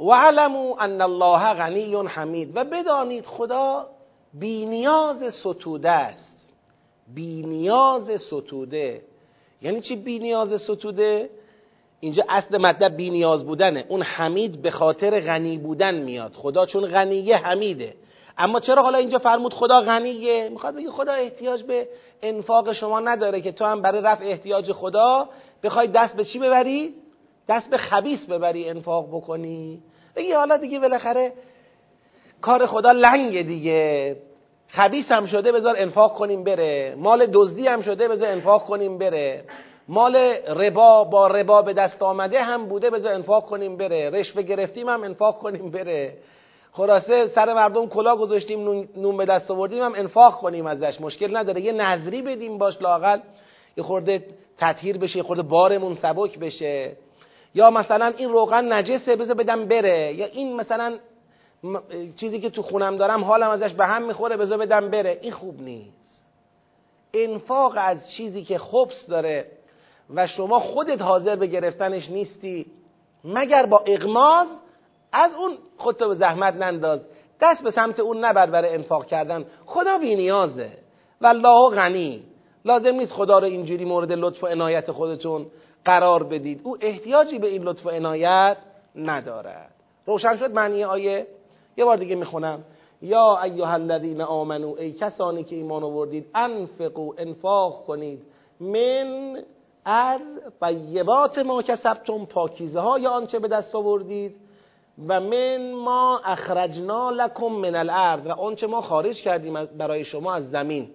[0.00, 2.56] و علمو ان الله غنی حمید.
[2.56, 3.86] و بدانید خدا
[4.34, 6.52] بینیاز ستوده است.
[7.14, 9.02] بینیاز ستوده.
[9.62, 11.30] یعنی چی بینیاز ستوده؟
[12.00, 13.86] اینجا اصل مطلب بینیاز بودنه.
[13.88, 16.32] اون حمید به خاطر غنی بودن میاد.
[16.32, 17.94] خدا چون غنیه حمیده.
[18.38, 21.88] اما چرا حالا اینجا فرمود خدا غنیه؟ می‌خواد بگه خدا احتیاج به
[22.22, 25.28] انفاق شما نداره که تو هم برای رفع احتیاج خدا
[25.62, 26.94] بخوای دست به چی ببری؟
[27.48, 29.82] دست به خبیس ببری انفاق بکنی.
[30.16, 31.32] بگی حالا دیگه بالاخره
[32.40, 34.16] کار خدا لنگه دیگه.
[34.68, 36.94] خبیس هم شده بذار انفاق کنیم بره.
[36.98, 39.44] مال دزدی هم شده بذار انفاق کنیم بره.
[39.88, 40.16] مال
[40.56, 44.10] ربا با ربا به دست آمده هم بوده بذار انفاق کنیم بره.
[44.10, 46.12] رشوه گرفتیم هم انفاق کنیم بره.
[46.76, 51.00] خلاصه سر مردم کلا گذاشتیم نون به دست آوردیم هم انفاق کنیم ازش.
[51.00, 51.60] مشکل نداره.
[51.60, 53.18] یه نظری بدیم باش لاقل
[53.76, 54.24] یه خورده
[54.58, 56.92] تطهیر بشه یه خورده بارمون سبک بشه.
[57.54, 60.14] یا مثلا این روغن نجسه بذار بدم بره.
[60.14, 60.98] یا این مثلا
[62.16, 65.18] چیزی که تو خونم دارم حالم ازش به هم می‌خوره بذار بدم بره.
[65.22, 66.28] این خوب نیست.
[67.14, 69.46] انفاق از چیزی که خبس داره
[70.14, 72.66] و شما خودت حاضر به گرفتنش نیستی
[73.24, 74.48] مگر با اغماز
[75.14, 77.06] از اون خودتو به زحمت ننداز.
[77.40, 79.44] دست به سمت اون نبر برای انفاق کردن.
[79.66, 80.70] خدا بی نیازه.
[81.20, 82.22] و الله غنی.
[82.64, 85.46] لازم نیست خدا رو اینجوری مورد لطف و عنایت خودتون
[85.84, 86.60] قرار بدید.
[86.64, 88.56] او احتیاجی به این لطف و عنایت
[88.96, 89.70] ندارد.
[90.06, 91.26] روشن شد معنی آیه؟
[91.76, 92.64] یه بار دیگه می‌خونم.
[93.02, 98.22] یا ایها الذین آمنو ای کسانی که ایمان آوردید انفقو انفاق کنید.
[98.60, 99.36] من
[99.84, 100.20] از
[100.60, 104.36] طیبات ما کسبتم پاکیزه های آنچه به دست آوردید.
[105.08, 108.26] و من ما اخرجنا لکم من الارض.
[108.26, 110.90] و آنچه ما خارج کردیم برای شما از زمین.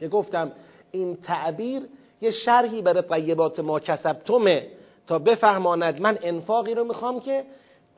[0.00, 0.52] که گفتم
[0.92, 1.82] این تعبیر
[2.20, 4.66] یه شرحی برای طیبات ما کسبتمه
[5.06, 6.00] تا بفهماند.
[6.00, 7.44] من انفاقی رو می‌خوام که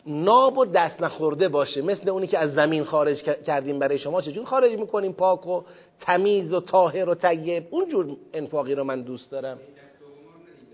[0.06, 1.82] ناب و دست نخورده باشه.
[1.82, 4.20] مثل اونی که از زمین خارج کردیم برای شما.
[4.20, 5.62] چجور خارج می‌کنیم؟ پاک و
[6.00, 7.66] تمیز و طاهر و طیب.
[7.70, 9.58] اونجور انفاقی رو من دوست دارم.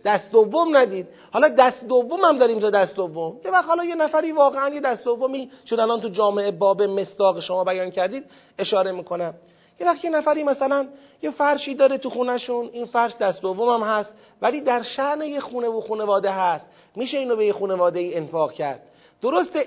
[0.04, 1.06] دست دوم ندید.
[1.32, 3.36] حالا دست دوم هم داریم تا دست دوم.
[3.44, 7.40] یه وقت حالا یه نفری واقعا یه دست دومی چون الان تو جامعه باب مستاق
[7.40, 8.24] شما بیان کردید
[8.58, 9.34] اشاره می‌کنم.
[9.80, 10.86] یه وقت یه نفری مثلا
[11.22, 15.40] یه فرشی داره تو خونشون این فرش دست دوم هم هست ولی در شأن یه
[15.40, 16.66] خونه و خونواده هست.
[16.96, 18.80] میشه اینو به یه خونواده ای انفاق کرد؟
[19.22, 19.58] درست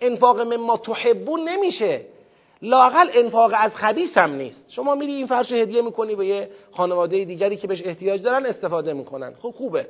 [0.00, 2.00] انفاق مما تحبون نمیشه.
[2.62, 4.72] لاقل انفاق از خبیث هم نیست.
[4.72, 8.92] شما میری این فرش هدیه می‌کنی به یه خانواده دیگری که بهش احتیاج دارن استفاده
[8.92, 9.34] می‌کنن.
[9.34, 9.86] خب خوبه.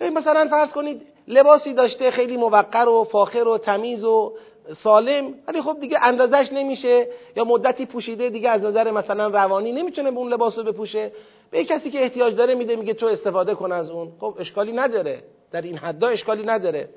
[0.00, 4.32] مثلا فرض کنید لباسی داشته خیلی موقر و فاخر و تمیز و
[4.76, 10.10] سالم ولی خب دیگه اندازش نمیشه یا مدتی پوشیده دیگه از نظر مثلا روانی نمی‌تونه
[10.10, 11.12] به اون لباس رو بپوشه.
[11.50, 14.12] به کسی که احتیاج داره میده میگه تو استفاده کن از اون.
[14.20, 15.22] خب اشکالی نداره.
[15.52, 16.88] در این حدا اشکالی نداره.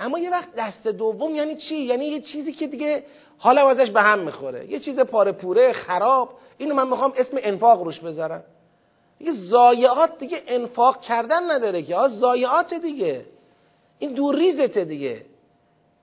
[0.00, 3.04] اما یه وقت دست دوم یعنی چی؟ یعنی یه چیزی که دیگه
[3.38, 4.70] حالا ازش به هم می‌خوره.
[4.70, 6.30] یه چیز پاره پوره خراب.
[6.58, 8.44] اینو من می‌خوام اسم انفاق روش بذارم.
[9.20, 12.08] یه زایعات دیگه انفاق کردن نداره که.
[12.08, 13.24] زایعات دیگه.
[13.98, 15.22] این دور ریزته دیگه.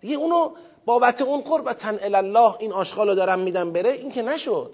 [0.01, 0.51] دیگه اونو
[0.85, 4.71] بابت اون قربتن الله این آشغالو دارم میدم بره این که نشد.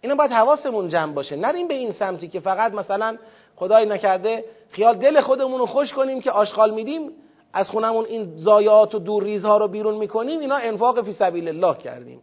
[0.00, 1.36] اینا باید حواسمون جمع باشه.
[1.36, 3.18] نریم به این سمتی که فقط مثلا
[3.56, 7.10] خدای نکرده خیال دل خودمون رو خوش کنیم که آشغال میدیم.
[7.52, 11.74] از خونمون این زایات و دور ریزها رو بیرون می‌کنیم اینا انفاق فی سبیل الله
[11.74, 12.20] کردیم.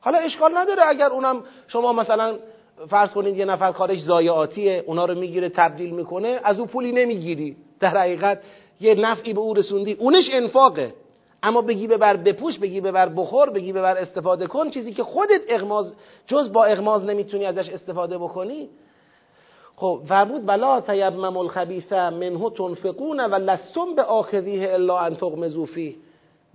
[0.00, 2.36] حالا اشکال نداره اگر اونم شما مثلا
[2.88, 7.56] فرض کنید یه نفر کارش زایعاتیه اونا رو می‌گیره تبدیل می‌کنه از او پولی نمی‌گیری.
[7.80, 8.42] در حقیقت
[8.80, 10.94] یه نفعی به او رسوندی اونش انفاقه.
[11.42, 15.92] اما بگی ببر بپوش بگی ببر بخور بگی ببر استفاده کن چیزی که خودت اغماز
[16.26, 18.68] جز با اغماز نمی‌تونی ازش استفاده بکنی
[19.76, 25.66] خب فرمود بلا تیمم الخبیث منه تنفقون و لستم به آخذیه الا ان تغمزوا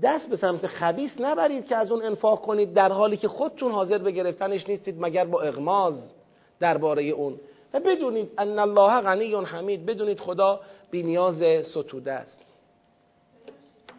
[0.02, 3.98] دست به سمت خبیث نبرید که از اون انفاق کنید در حالی که خودتون حاضر
[3.98, 6.14] به گرفتنش نیستید مگر با اغماز
[6.60, 7.40] درباره اون.
[7.74, 10.60] و بدونید ان الله غنی حمید بدونید خدا
[10.92, 12.40] بی نیاز ستوده است.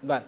[0.03, 0.23] بله.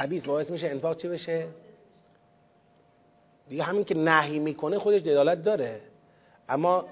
[0.00, 1.46] خبیث باعث میشه انفاق چی بشه؟
[3.48, 5.80] دیگه همین که نهی می‌کنه خودش دلالت داره.
[6.48, 6.84] اما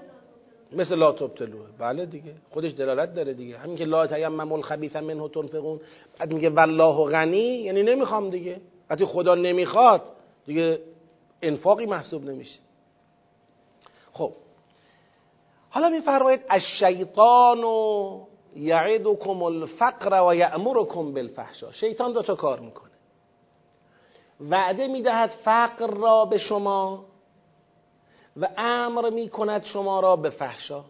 [0.71, 2.33] مثل لا تبتلوه بله دیگه.
[2.49, 3.57] خودش دلالت داره دیگه.
[3.57, 5.79] همین که لا تیمم الخبیث منه تنفقون.
[6.19, 8.61] بعد میگه والله غنی یعنی نمی‌خوام دیگه.
[8.89, 10.01] وقتی خدا نمی‌خواد
[10.45, 10.79] دیگه
[11.41, 12.59] انفاقی محسوب نمیشه.
[14.13, 14.31] خب.
[15.69, 17.63] حالا میفرمایید الشیطان
[18.55, 22.88] یعدکم الفقر و یأمرکم بالفحشا شیطان دو تا کار می‌کنه.
[24.39, 27.05] وعده می‌دهد فقر را به شما
[28.37, 30.83] و امر می‌کند شما را به فحشا.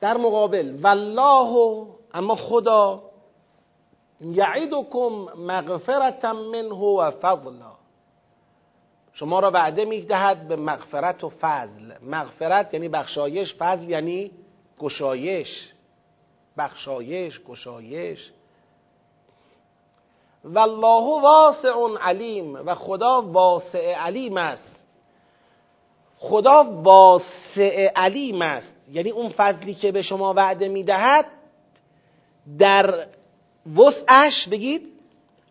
[0.00, 3.02] در مقابل والله اما خدا
[4.20, 7.72] یعدکم مغفرتا منه و فضلا.
[9.12, 11.94] شما را وعده می‌دهد به مغفرت و فضل.
[12.02, 14.30] مغفرت یعنی بخشایش فضل یعنی
[14.78, 15.72] گشایش.
[16.58, 18.32] بخشایش گشایش.
[20.44, 24.70] والله واسع علیم و خدا واسع علیم است.
[26.18, 28.76] خدا واسع علیم است.
[28.92, 31.26] یعنی اون فضلی که به شما وعده می‌دهد
[32.58, 33.06] در
[33.76, 34.92] وسعش بگید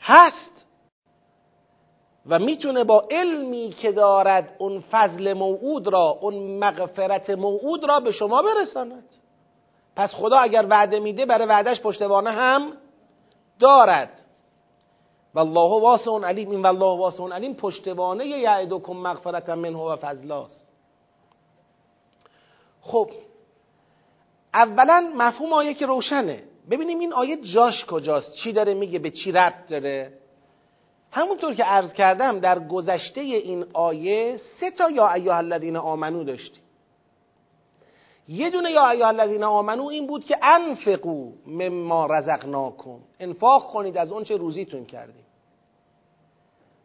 [0.02, 0.66] هست.
[2.28, 8.12] و می‌تونه با علمی که دارد اون فضل موعود را اون مغفرت موعود را به
[8.12, 9.04] شما برساند.
[9.96, 12.72] پس خدا اگر وعده میده برای وعدش پشتوانه هم
[13.60, 14.26] دارد.
[15.36, 16.52] والله واسع علیم.
[16.52, 20.68] این والله واسع علیم پشتوانه یعدکم مغفرت منه و فضلاست
[22.82, 23.10] خب
[24.54, 26.44] اولا مفهوم آیه که روشنه.
[26.70, 30.14] ببینیم این آیه جاش کجاست؟ چی داره میگه؟ به چی ربط داره؟
[31.12, 36.64] همونطور که عرض کردم در گذشته این آیه سه تا یا ایها الذین آمنو داشتیم.
[38.32, 43.00] یه دونه یا ایها الذین آمنو این بود که انفقو مما رزقناکم.
[43.20, 45.26] انفاق کنید از اون چه روزیتون کردیم.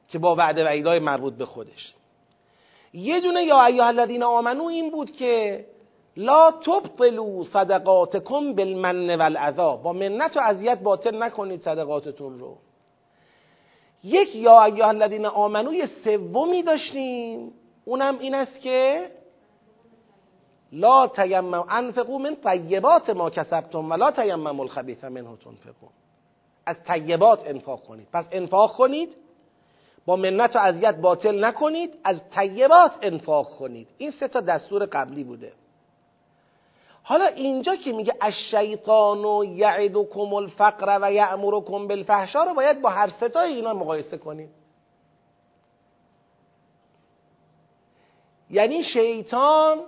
[0.09, 1.95] که با وعده وعیدای مربوط به خودش.
[2.93, 5.65] یه دونه یا ایها الذین آمنو این بود که
[6.17, 9.77] لا تبطلوا صدقاتکم بالمن والعذا.
[9.77, 12.57] با منت و اذیت باطل نکنید صدقاتتون رو.
[14.05, 17.53] یک یا ایها الذین آمنو سومی داشتیم.
[17.85, 19.07] اونم این است که
[20.75, 25.91] لا تیمم انفقو من طیبات ما کسبتم ولا تیمم الخبیث منه تنفقون.
[26.67, 28.09] از طیبات انفاق کنید.
[28.13, 29.17] پس انفاق کنید.
[30.07, 31.95] با منت و اذیت باطل نکنید.
[32.05, 33.89] از طیبات انفاق کنید.
[33.99, 35.53] این سه تا دستور قبلی بوده.
[37.03, 43.53] حالا اینجا که میگه الشیطان یعدکم الفقر و یأمرکم بالفحشا رو باید با هر ستای
[43.53, 44.51] اینا مقایسه کنید
[48.51, 49.81] یعنی شیطان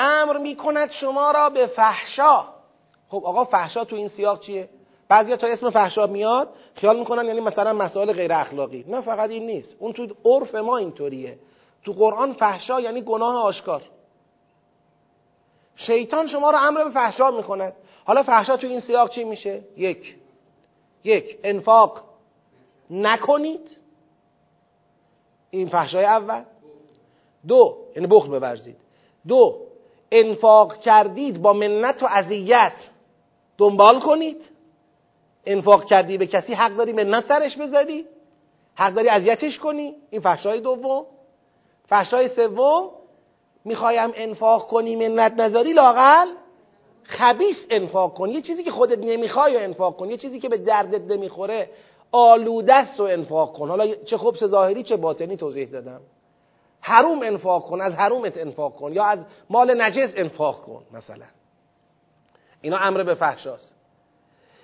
[0.00, 2.44] امر می‌کند شما را به فحشا.
[3.08, 4.68] خب آقا فحشا تو این سیاق چیه؟
[5.08, 8.84] بعضیا تا اسم فحشا میاد خیال می‌کنن یعنی مثلا مسائل غیر اخلاقی.
[8.88, 9.76] نه فقط این نیست.
[9.78, 11.38] اون تو عرف ما اینطوریه.
[11.84, 13.82] تو قرآن فحشا یعنی گناه آشکار.
[15.76, 17.72] شیطان شما رو امر به فحشا می‌کند.
[18.04, 20.16] حالا فحشا تو این سیاق چی میشه؟ یک.
[21.04, 22.02] یک انفاق.
[22.90, 23.76] نکنید.
[25.50, 26.42] این فحشای اول.
[27.48, 28.76] دو یعنی بخل ببرزید
[29.28, 29.69] دو
[30.12, 32.72] انفاق کردید با منت و اذیت
[33.58, 34.50] دنبال کنید.
[35.46, 38.06] انفاق کردی به کسی حق داری منت سرش بذاری
[38.74, 39.94] حق داری اذیتش کنی.
[40.10, 41.06] این فحشای دوم.
[41.88, 42.90] فحشای سوم
[43.64, 46.26] می‌خوایم انفاق کنی منت نذاری لاقل
[47.02, 48.28] خبیس انفاق کن.
[48.28, 51.70] یه چیزی که خودت نمی‌خوای انفاق کن یه چیزی که به دردت نمی‌خوره
[52.12, 53.68] آلودست رو انفاق کن.
[53.68, 56.00] حالا چه خبس ظاهری چه باطنی توضیح دادم.
[56.80, 59.18] حروم انفاق کن از حرومت انفاق کن یا از
[59.50, 61.24] مال نجس انفاق کن مثلا.
[62.60, 63.74] اینا امر به فحشاست.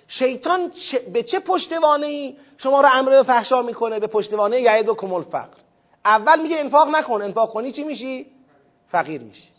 [0.07, 0.71] شیطان
[1.13, 5.23] به چه پشتوانه ای شما رو امر به فحشا می‌کنه؟ به پشتوانه یعید و کمال
[5.23, 5.57] فقر.
[6.05, 7.21] اول میگه انفاق نکن.
[7.21, 8.25] انفاق کنی چی میشی؟
[8.87, 9.49] فقیر میشی.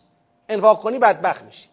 [0.48, 1.68] انفاق کنی بدبخت میشی.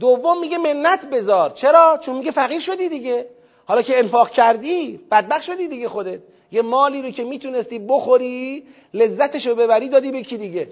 [0.00, 1.50] دوم میگه منت بذار.
[1.50, 3.26] چرا؟ چون میگه فقیر شدی دیگه.
[3.66, 6.20] حالا که انفاق کردی بدبخت شدی دیگه خودت.
[6.54, 10.68] یه مالی رو که می‌تونستی بخوری لذتش رو ببری دادی به کی دیگه؟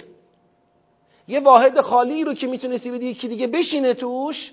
[1.28, 4.52] یه واحد خالی رو که می‌تونستی بدی یکی دیگه بشینه توش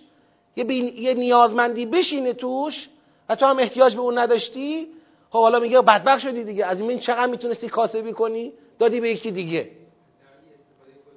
[0.55, 0.65] یه,
[1.01, 2.89] یه نیازمندی بشینه توش
[3.29, 4.87] و تو هم احتیاج به اون نداشتی
[5.29, 6.65] خب حالا میگه بدبخت شدی دیگه.
[6.65, 9.69] از این چقدر می‌تونستی کاسبی کنی؟ دادی به یکی دیگه.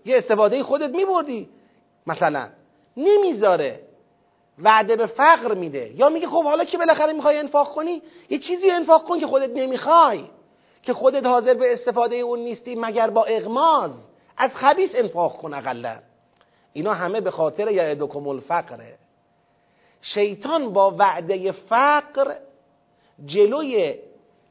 [0.04, 1.48] یه استفاده خودت میبردی.
[2.06, 2.48] مثلا
[2.96, 3.80] نمی‌ذاره.
[4.59, 5.92] وعده به فقر میده.
[5.96, 9.50] یا میگه خب حالا که بالاخره می‌خوای انفاق کنی یه چیزی انفاق کن که خودت
[9.50, 10.24] نمی‌خوای
[10.82, 14.07] که خودت حاضر به استفاده اون نیستی مگر با اغماز.
[14.36, 15.98] از خبیس انفاق کن اقلا.
[16.72, 18.94] اینا همه به خاطر یعدکم الفقره
[20.03, 22.34] شیطان با وعده فقر
[23.26, 23.94] جلوی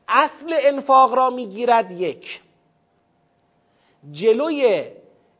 [0.07, 2.41] اصل انفاق را می‌گیرد یک.
[4.11, 4.85] جلوی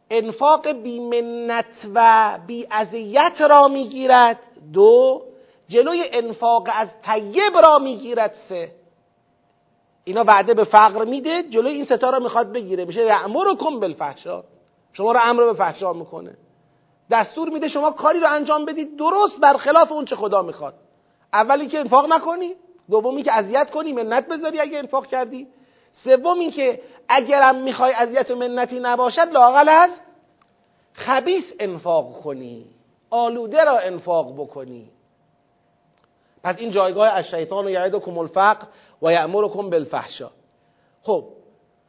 [0.10, 4.40] انفاق بیمنت و بیعذیت را می‌گیرد.
[4.74, 5.22] دو
[5.68, 8.72] جلوی انفاق از طیب را می‌گیرد سه.
[10.04, 12.86] اینا وعده به فقر میده جلوی این ستا را می‌خواد بگیره.
[12.86, 13.16] میشه
[13.60, 14.44] کن بالفحشا
[14.94, 16.38] شما را امر به فحشا می‌کنه.
[17.12, 20.74] دستور میده شما کاری رو انجام بدید درست برخلاف اون چه خدا می‌خواد.
[21.34, 22.54] اولی که انفاق نکنی
[22.90, 25.48] دومی که اذیت کنی منت بذاری اگه انفاق کردی.
[25.94, 29.90] سوم این که اگرم می‌خوای اذیت و منتی نباشد لاقل از
[30.94, 32.66] خبیس انفاق کنی.
[33.12, 34.92] آلوده را انفاق بکنی.
[36.44, 38.68] پس این جایگاه از شیطان و یعدکم الفقر
[39.02, 40.30] و یأمرکم بالفحشا
[41.04, 41.26] خب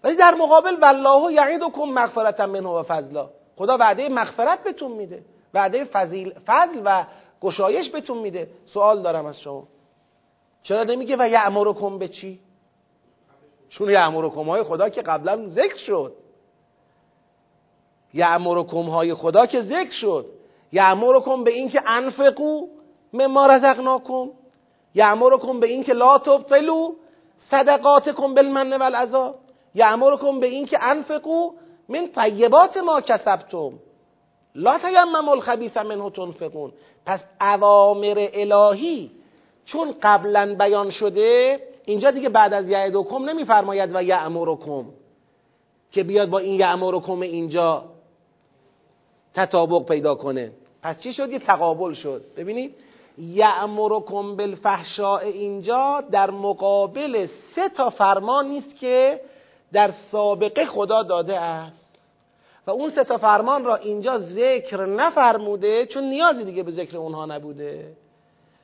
[0.04, 3.30] ولی در مقابل والله یعیدکم مغفرت منه و فضلا.
[3.56, 5.24] خدا وعده مغفرت بهتون میده.
[5.54, 7.04] وعده فضیل فضل و
[7.40, 8.50] گشایش بهتون میده.
[8.66, 9.68] سوال دارم از شما.
[10.62, 12.40] چرا نمیگه و یأمرکم به چی؟
[13.68, 16.14] چون یأمرکم های خدا که قبلا ذکر شد.
[18.14, 20.26] یأمرکم های خدا که ذکر شد.
[20.72, 22.66] یأمرکم به اینکه انفقو
[23.12, 24.30] مما رزقناکم.
[24.94, 26.92] یأمرکم به اینکه لا تبطلو
[27.50, 29.34] صدقاتکم بالمن والعذا
[29.74, 31.50] یأمرکم به اینکه انفقو
[31.88, 33.72] من طیبات ما کسبتم.
[34.54, 36.72] لا تیمم الخبیث منه تنفقون.
[37.06, 39.10] پس اوامر الهی
[39.64, 44.84] چون قبلا بیان شده اینجا دیگه بعد از یعدکم نمیفرماید و یأمرکم
[45.90, 47.84] که بیاد با این یأمرکم اینجا
[49.34, 50.52] تطابق پیدا کنه.
[50.82, 52.22] پس چی شد؟ یه تقابل شد.
[52.36, 52.74] ببینید
[53.18, 59.20] یأمرکم بالفحشاء اینجا در مقابل سه تا فرمان نیست که
[59.72, 61.98] در سابقه خدا داده است.
[62.66, 67.26] و اون سه تا فرمان را اینجا ذکر نفرموده چون نیازی دیگه به ذکر اونها
[67.26, 67.92] نبوده.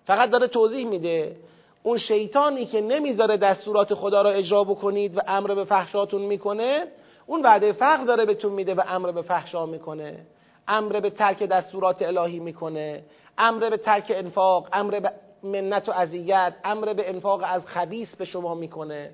[0.06, 1.36] فقط داره توضیح میده.
[1.82, 6.84] اون شیطانی که نمی‌ذاره دستورات خدا را اجرا بکنید و امر به فحشاتون می‌کنه
[7.26, 10.26] اون وعده فقر داره بهتون میده و امر به فحشا می‌کنه.
[10.68, 13.02] امر به ترک دستورات الهی می‌کنه
[13.38, 15.12] امر به ترک انفاق امر به
[15.42, 19.10] منت و اذیت امر به انفاق از خبیس به شما می‌کنه.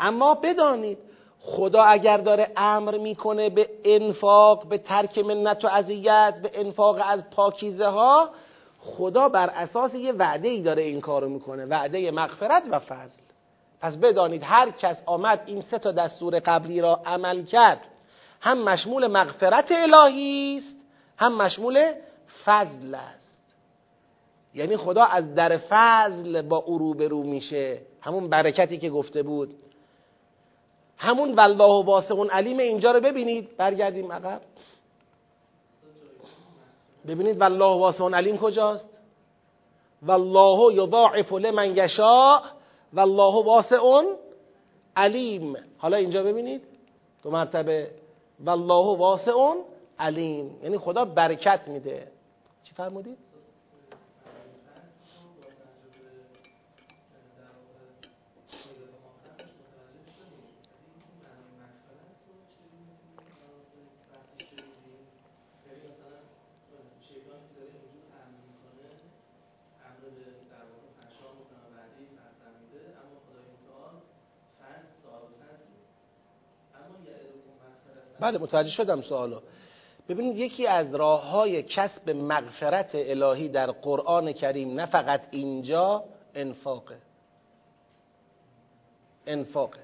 [0.00, 0.98] اما بدانید
[1.40, 7.30] خدا اگر داره امر می‌کنه به انفاق به ترک منت و اذیت به انفاق از
[7.30, 8.30] پاکیزه ها
[8.78, 13.22] خدا بر اساس یه وعده ای داره این کارو می‌کنه وعده مغفرت و فضل.
[13.80, 17.80] پس بدانید هر کس آمد این سه تا دستور قبلی را عمل کرد
[18.42, 20.84] هم مشمول مغفرت الهی است
[21.16, 21.92] هم مشمول
[22.44, 23.54] فضل است.
[24.54, 27.80] یعنی خدا از در فضل با او روبرو میشه.
[28.00, 29.54] همون برکتی که گفته بود.
[30.98, 33.56] همون والله واسعون علیم اینجا رو ببینید.
[33.56, 34.40] برگردیم عقب.
[37.06, 38.98] ببینید والله واسعون علیم کجاست؟
[40.02, 42.42] والله یضاعف لمن یشاء
[42.92, 44.06] والله واسعون
[44.96, 45.56] علیم.
[45.78, 46.62] حالا اینجا ببینید.
[47.22, 48.01] دو مرتبه
[48.46, 49.56] والله واسعون
[49.98, 50.58] علیم.
[50.62, 52.08] یعنی خدا برکت میده.
[52.62, 53.18] چی فرمودید؟
[78.22, 79.40] بله متوجه شدم سوالو.
[80.08, 86.04] ببینید یکی از راه های کسب مغفرت الهی در قرآن کریم نه فقط اینجا
[86.34, 86.96] انفاقه.
[89.26, 89.80] انفاقه.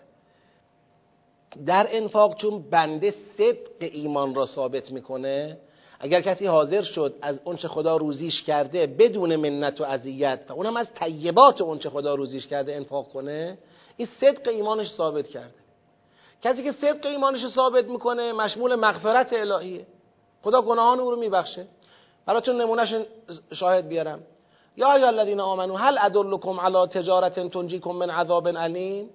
[1.66, 5.58] در انفاق چون بنده صدق ایمان را ثابت می‌کنه
[6.00, 10.76] اگر کسی حاضر شد از اونچه خدا روزیش کرده بدون منت و اذیت و اونم
[10.76, 13.58] از طیبات اونچه خدا روزیش کرده انفاق کنه
[13.96, 15.67] این صدق ایمانش ثابت کرده.
[16.42, 19.86] کسی که صدق ایمانش رو ثابت می‌کنه مشمول مغفرت الهیه.
[20.42, 21.66] خدا گناهان او رو میبخشه.
[22.26, 22.94] براتون نمونهش
[23.52, 24.20] شاهد بیارم.
[24.76, 29.10] یا ای الذین آمنو هل ادلکم علی تجارت تنجیکم من عذاب علیم؟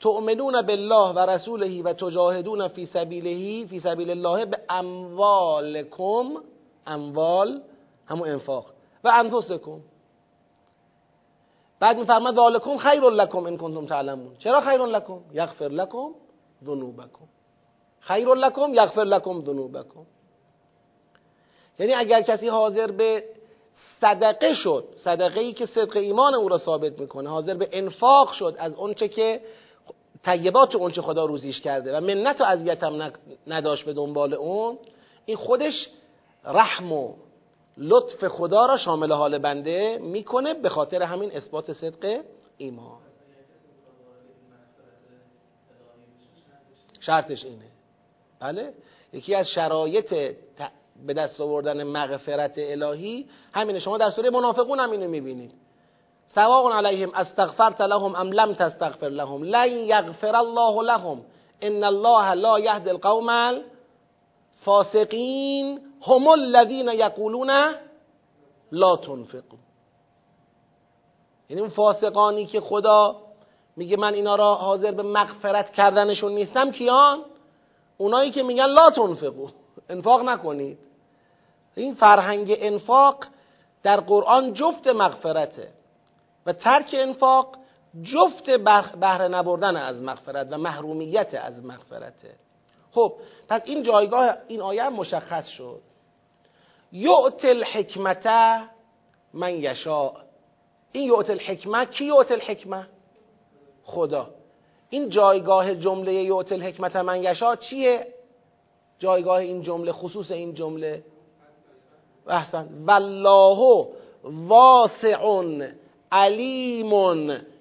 [0.00, 6.24] تؤمنون بالله و رسوله و تجاهدون فی سبیله فی سبیل الله به اموالکم.
[6.86, 7.60] اموال
[8.06, 8.66] همون انفاق.
[9.04, 9.80] و انفسکم.
[11.80, 14.36] بعد میفرماد ذالکم خیر لکم ان کنتم تعلمون.
[14.38, 16.08] چرا خیر لکم؟ یغفر لکم.
[16.64, 17.28] ذنوبکم.
[18.00, 20.06] خیر لکم یغفر لکم ذنوبکم.
[21.78, 23.24] یعنی اگر کسی حاضر به
[24.00, 28.54] صدقه شد صدقه ای که صدق ایمان او را ثابت می‌کنه حاضر به انفاق شد
[28.58, 29.40] از اونچه که
[30.24, 33.12] طیبات اونچه خدا روزیش کرده و منت و اذیتم
[33.46, 34.78] نداشت به دنبال اون
[35.26, 35.88] این خودش
[36.44, 37.14] رحم و
[37.76, 42.20] لطف خدا را شامل حال بنده می‌کنه به خاطر همین اثبات صدق
[42.58, 43.07] ایمان.
[47.08, 47.64] شرطش اینه.
[48.40, 48.74] بله؟
[49.12, 50.14] یکی از شرایط
[51.06, 53.78] به دست آوردن مغفرت الهی همینه.
[53.78, 55.52] شما در سوره منافقون هم اینو می‌بینید.
[56.26, 59.42] سواء علیهم استغفرت لهم ام لم تستغفر لهم.
[59.42, 61.20] لن یغفر الله لهم.
[61.62, 63.28] ان الله لا یهدی القوم
[64.58, 65.80] الفاسقین.
[66.06, 67.50] هم الذین یقولون
[68.72, 69.58] لا تنفقوا.
[71.50, 73.16] یعنی اون فاسقانی که خدا
[73.78, 77.24] میگه من اینا را حاضر به مغفرت کردنشون نیستم کیان؟
[77.98, 79.48] اونایی که میگن لا تنفقو.
[79.88, 80.78] انفاق نکنید.
[81.74, 83.24] این فرهنگ انفاق
[83.82, 85.68] در قرآن جفت مغفرته
[86.46, 87.56] و ترک انفاق
[88.02, 88.50] جفت
[89.00, 92.34] بهره نبردن از مغفرت و محرومیت از مغفرته.
[92.92, 93.12] خب
[93.48, 95.80] پس این جایگاه این آیه مشخص شد.
[96.92, 98.26] یعت الحکمت
[99.34, 100.12] من یشاء.
[100.92, 102.86] این یعت الحکمت کی یعت الحکمه؟
[103.88, 104.26] خدا.
[104.90, 108.06] این جایگاه جمله یعت الحکمت من یشاء چیه؟
[108.98, 111.02] جایگاه این جمله خصوص این جمله.
[112.28, 112.68] احسن.
[112.86, 113.88] والله
[114.24, 115.42] واسع
[116.12, 116.92] علیم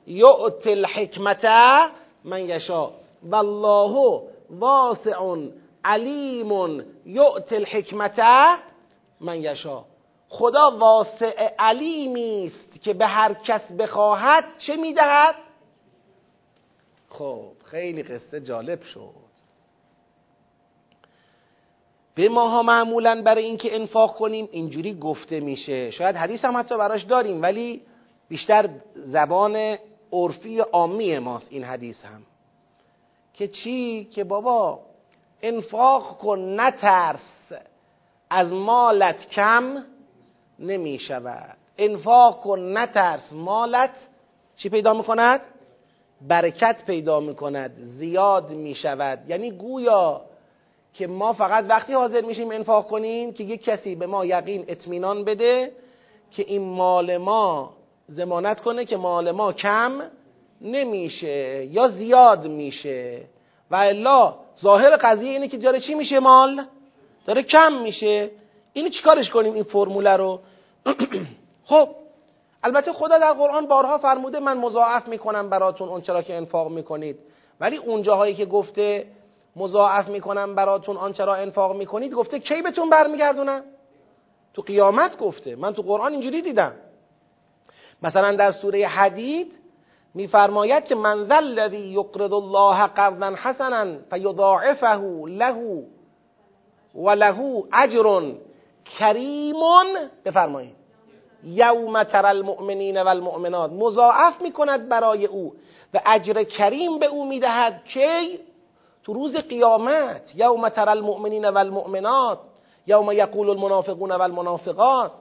[0.07, 1.45] یعت الحکمت
[2.23, 2.89] من یشاء
[3.29, 5.47] والله واسع
[5.83, 8.19] علیم یعت الحکمت
[9.21, 9.83] من یشا
[10.29, 15.35] خدا واسع علیمی است که به هر کس بخواهد چه می‌دهد؟
[17.17, 19.27] خب خیلی قصه جالب شد.
[22.15, 25.91] به ماها معمولا برای اینکه انفاق کنیم اینجوری گفته میشه.
[25.91, 27.81] شاید حدیث هم حتی براش داریم ولی
[28.29, 29.77] بیشتر زبان
[30.11, 32.21] عرفی عامی ماست این حدیث هم.
[33.33, 34.79] که چی؟ که بابا
[35.41, 37.51] انفاق کن نترس.
[38.29, 39.83] از مالت کم
[40.59, 43.33] نمی شود انفاق کن نترس.
[43.33, 43.95] مالت
[44.55, 45.41] چی پیدا می‌کند؟
[46.21, 50.21] برکت پیدا می‌کند زیاد می شود یعنی گویا
[50.93, 55.23] که ما فقط وقتی حاضر میشیم انفاق کنیم که یک کسی به ما یقین اطمینان
[55.23, 55.71] بده
[56.31, 57.73] که این مال ما
[58.07, 60.01] زمانت کنه که مال ما کم
[60.61, 63.21] نمیشه یا زیاد میشه.
[63.71, 66.65] و الا ظاهر قضیه اینه که داره چی میشه مال؟
[67.25, 68.29] داره کم میشه.
[68.73, 70.39] اینو چیکارش کنیم این فرموله رو؟
[71.69, 71.89] خب
[72.63, 77.19] البته خدا در قرآن بارها فرموده من مضاعف می‌کنم براتون اون چرا که انفاق می‌کنید.
[77.59, 79.07] ولی اون جاهایی که گفته
[79.55, 83.63] مضاعف می‌کنم براتون آنچه را انفاق می‌کنید گفته کی بهتون برمیگردونم
[84.53, 85.55] تو قیامت گفته.
[85.55, 86.73] من تو قرآن اینجوری دیدم.
[88.01, 89.59] مثلا در سوره حدید
[90.13, 94.95] میفرماید که من ذا الذی یقرض الله قرضا حسنا فیضاعفه
[95.27, 95.83] له
[96.95, 98.31] و له اجر
[98.99, 99.55] کریم.
[100.25, 100.75] بفرمایید.
[101.43, 105.53] یوم تر المؤمنین و المؤمنات مضاعف می‌کند برای او
[105.93, 108.39] و اجر کریم به او می‌دهد کی
[109.03, 112.39] تو روز قیامت یوم تر المؤمنین و المؤمنات
[112.87, 115.11] یوم یقول المنافقون و المنافقات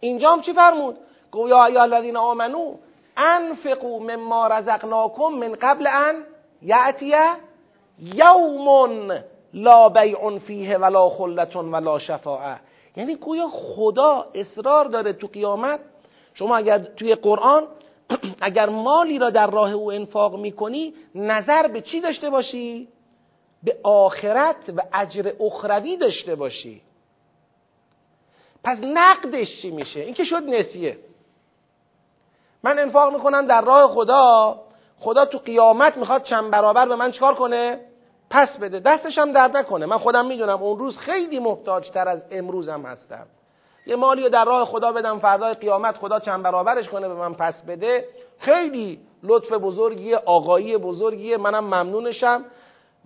[0.00, 0.96] اینجا هم چی فرمود؟
[1.30, 2.74] گویا یا الذین آمنو
[3.16, 6.24] انفقوا مما رزقناکم من قبل ان
[6.62, 7.14] یأتی
[7.98, 9.12] یوم
[9.54, 12.60] لا بیع فیه ولا خلت ولا شفاعه
[12.96, 15.80] یعنی گویا خدا اصرار داره تو قیامت
[16.34, 17.66] شما اگر توی قرآن
[18.40, 22.88] اگر مالی را در راه او انفاق می‌کنی نظر به چی داشته باشی؟
[23.62, 26.82] به آخرت و اجر اخروی داشته باشی
[28.64, 30.98] پس نقدش چی میشه؟ این که شد نسیه
[32.62, 34.60] من انفاق می‌کنم در راه خدا
[34.98, 37.80] خدا تو قیامت می‌خواد چند برابر به من چکار کنه؟
[38.30, 38.80] پس بده.
[38.80, 39.86] دستش هم درد نکنه.
[39.86, 43.26] من خودم می‌دونم اون روز خیلی محتاج تر از امروزم هستم.
[43.86, 47.34] یه مالی رو در راه خدا بدم فردای قیامت خدا چند برابرش کنه به من
[47.34, 48.04] پس بده.
[48.38, 52.44] خیلی لطف بزرگیه آقایی بزرگیه منم ممنونشم.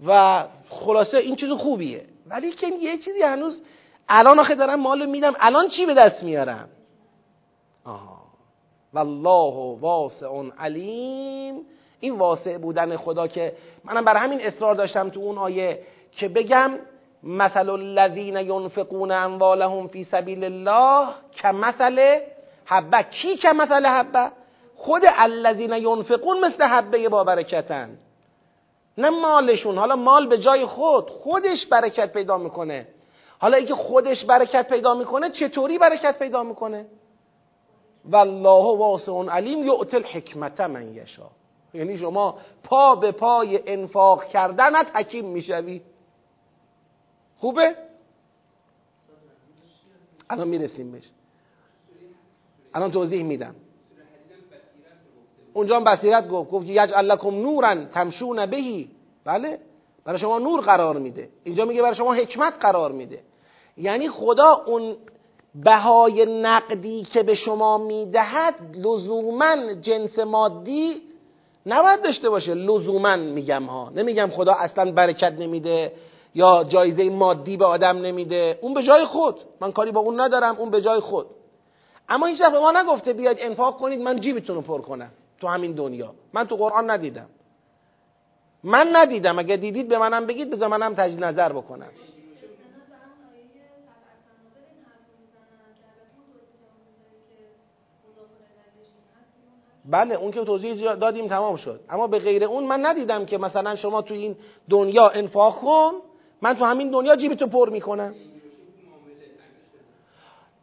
[0.06, 2.04] و خلاصه این چیز خوبیه.
[2.26, 3.62] ولی که یه چیزی هنوز
[4.08, 5.32] الان آخه دارم مالو میدم.
[5.40, 6.68] الان چی به دست میارم؟
[7.84, 8.20] آها.
[8.94, 10.26] والله واسع
[10.58, 11.66] علیم.
[12.00, 13.52] این واسع بودن خدا که
[13.84, 15.78] منم برای همین اصرار داشتم تو اون آیه
[16.12, 16.70] که بگم
[17.22, 22.20] مثل الذین ینفقون اموالهم فی سبیل الله کمثل
[22.64, 23.02] حبه.
[23.02, 24.30] کی کمثل حبه؟
[24.76, 27.98] خود الذین ینفقون مثل حبه با برکتن
[28.98, 29.78] نه مالشون.
[29.78, 31.10] حالا مال به جای خود.
[31.10, 32.86] خودش برکت پیدا می‌کنه.
[33.38, 36.86] حالا اینکه خودش برکت پیدا می‌کنه چطوری برکت پیدا می‌کنه؟
[38.10, 41.30] والله واسع علیم یؤت الحکمت من یشا
[41.74, 45.82] یعنی شما پا به پای انفاق کردنت حکیم می‌شوی.
[47.38, 47.76] خوبه؟
[50.30, 51.04] الان می‌رسیم بهش.
[52.74, 53.54] الان توضیح میدم.
[55.52, 56.50] اونجا هم بصیرت گفت.
[56.50, 58.90] گفت یجعل لکم نورا تمشون بهی.
[59.24, 59.60] بله؟
[60.04, 61.28] برای شما نور قرار میده.
[61.44, 63.22] اینجا میگه برای شما حکمت قرار میده.
[63.76, 64.96] یعنی خدا اون
[65.54, 71.02] بهای نقدی که به شما می‌دهد لزوما جنس مادی
[71.66, 73.92] نباید داشته باشه لزوما میگم ها.
[73.94, 75.92] نمیگم خدا اصلا برکت نمیده
[76.34, 78.58] یا جایزه مادی به آدم نمیده.
[78.60, 79.36] اون به جای خود.
[79.60, 81.26] من کاری با اون ندارم اون به جای خود.
[82.08, 85.72] اما هیچ به ما نگفته بیاید انفاق کنید من جیبتون رو پر کنم تو همین
[85.72, 86.14] دنیا.
[86.32, 87.26] من تو قرآن ندیدم.
[88.64, 89.38] من ندیدم.
[89.38, 91.88] اگه دیدید به منم بگید بذار منم تجدید نظر بکنم.
[99.90, 101.80] بله اون که توضیح دادیم تمام شد.
[101.90, 104.36] اما به غیر اون من ندیدم که مثلا شما تو این
[104.70, 105.92] دنیا انفاق کن
[106.42, 108.14] من تو همین دنیا جیبتو پر می‌کنم.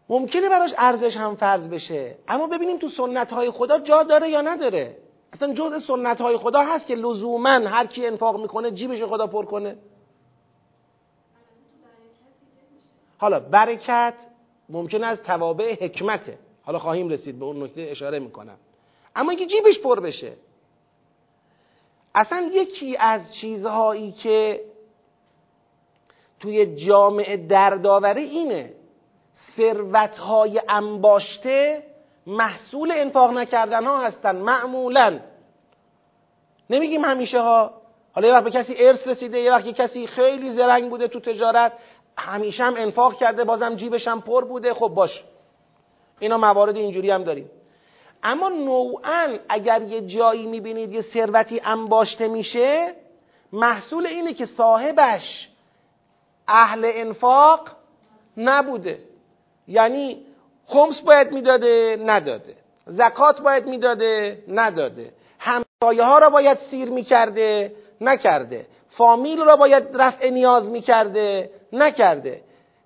[0.09, 2.15] ممکنه براش ارزش هم فرض بشه.
[2.27, 4.97] اما ببینیم تو سنت های خدا جا داره یا نداره.
[5.33, 9.45] اصلا جزء سنت های خدا هست که لزوما هر کی انفاق می‌کنه جیبش خدا پر
[9.45, 9.75] کنه.
[13.17, 14.13] حالا برکت
[14.69, 16.37] ممکن از توابع حکمته.
[16.63, 18.57] حالا خواهیم رسید به اون نکته اشاره می‌کنم.
[19.17, 20.33] اما اینکه جیبش پر بشه.
[22.15, 24.61] اصلا یکی از چیزهایی که
[26.39, 28.73] توی جامعه دردآوره اینه.
[29.57, 31.83] ثروتهای انباشته
[32.27, 35.19] محصول انفاق نکردن ها هستن معمولا.
[36.69, 37.73] نمیگیم همیشه ها
[38.13, 41.73] حالا یه وقت به کسی ارث رسیده یه وقت کسی خیلی زرنگ بوده تو تجارت
[42.17, 44.73] همیشه هم انفاق کرده بازم جیبش هم پر بوده.
[44.73, 45.23] خب باش.
[46.19, 47.49] اینا موارد اینجوری هم داریم.
[48.23, 52.93] اما نوعا اگر یه جایی می‌بینید یه ثروتی انباشته میشه
[53.53, 55.49] محصول اینه که صاحبش
[56.47, 57.69] اهل انفاق
[58.37, 58.99] نبوده.
[59.67, 60.25] یعنی
[60.65, 62.55] خمس باید می‌داده نداده.
[62.85, 65.13] زکات باید می‌داده نداده.
[65.39, 68.65] همسایه ها را باید سیر می‌کرده نکرده.
[68.89, 72.41] فامیل را باید رفع نیاز می‌کرده نکرده.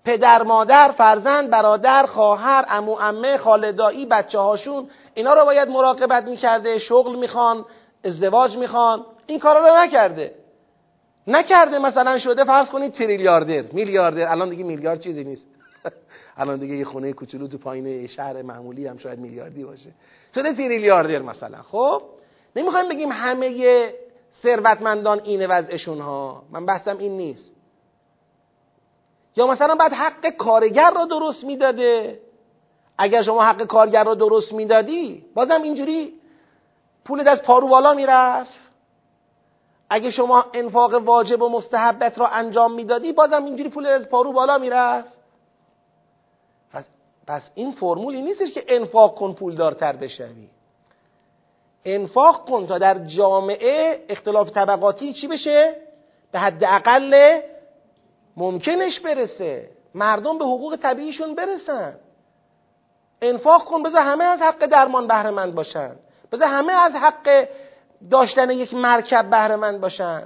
[0.06, 6.80] پدر مادر فرزند برادر خواهر امو امه خالدایی بچه هاشون اینا رو باید مراقبت می‌کرده
[6.80, 7.66] شغل می‌خوان
[8.06, 10.36] ازدواج می‌خوان این کارا رو نکرده.
[11.28, 15.46] نکرده مثلا شده فرض کنید تریلیاردر میلیاردر الان دیگه میلیارد چیزی نیست.
[16.38, 19.90] الان دیگه یه خونه کوچولو تو پایین شهر معمولی هم شاید میلیاردی باشه.
[20.36, 21.58] شده تریلیاردر مثلا.
[21.62, 22.02] خب
[22.56, 23.90] نمی‌خوایم بگیم همه
[24.44, 27.52] ثروتمندان اینه وضعشون ها من بحثم این نیست.
[29.36, 32.20] یا مثلا بعد حق کارگر را درست می‌داده.
[32.98, 36.14] اگر شما حق کارگر را درست می‌دادی بازم اینجوری
[37.06, 38.54] پول از پارو بالا می‌رفت.
[39.90, 44.58] اگه شما انفاق واجب و مستحبت را انجام می‌دادی بازم اینجوری پول از پارو بالا
[44.58, 45.14] می‌رفت.
[46.74, 46.86] پس,
[47.28, 50.50] پس این فرمولی نیستش که انفاق کن پولدارتر بشوی.
[51.86, 55.76] انفاق کن تا در جامعه اختلاف طبقاتی چی بشه؟
[56.32, 57.42] به حد اقل
[58.38, 59.70] ممکنش برسه.
[59.96, 61.96] مردم به حقوق طبیعیشون برسن.
[63.22, 65.96] انفاق کن بذار همه از حق درمان بهره باشن.
[66.32, 67.48] بذار همه از حق
[68.12, 70.24] داشتن یک مرکب بهره باشن.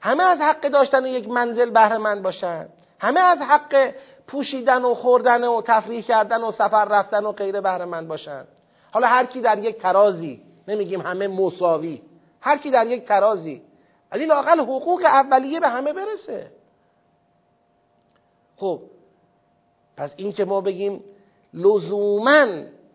[0.00, 2.68] همه از حق داشتن یک منزل بهره باشن.
[3.00, 3.94] همه از حق
[4.26, 8.44] پوشیدن و خوردن و تفریح کردن و سفر رفتن و غیره بهره باشن.
[8.92, 12.02] حالا هر کی در یک ترازی نمیگیم همه مساوی
[12.40, 13.62] هر کی در یک ترازی
[14.12, 16.46] ولی لاقل حقوق اولیه به همه برسه.
[18.64, 18.80] خب
[19.96, 21.04] پس این که ما بگیم
[21.54, 22.46] لزوما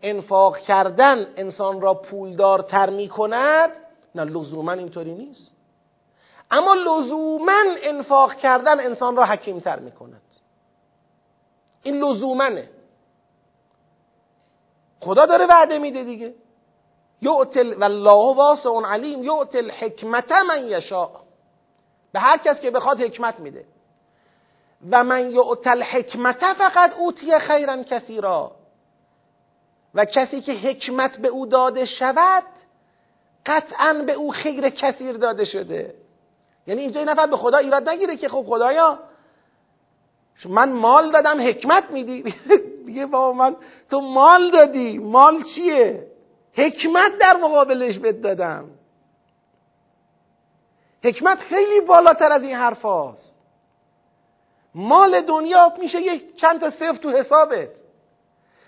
[0.02, 3.70] انفاق کردن انسان را پولدارتر می کند
[4.14, 5.50] نه لزوما اینطوری نیست.
[6.50, 10.22] اما لزوما انفاق کردن انسان را حکیمتر می کند
[11.82, 12.68] این لزومنه
[15.00, 16.34] خدا داره وعده میده دیگه.
[17.22, 21.10] یعتل والله واسع علیم یعتل حکمت من یشاء.
[22.12, 23.64] به هر کس که بخواد حکمت میده.
[24.90, 28.52] و من یعتل حکمت فقط اوتی خیرا کثیرا.
[29.94, 32.44] و کسی که حکمت به او داده شود
[33.46, 35.94] قطعا به او خیر کثیر داده شده.
[36.66, 38.98] یعنی اینجا این نفر به خدا ایراد نگیره که خب خدایا
[40.44, 42.34] من مال دادم حکمت میدی؟
[42.86, 43.56] میگه بابا من
[43.90, 46.06] تو مال دادی مال چیه؟
[46.52, 48.70] حکمت در مقابلش بد دادم.
[51.04, 52.84] حکمت خیلی بالاتر از این حرف
[54.74, 57.68] مال دنیا میشه یک چند تا صفر تو حسابت.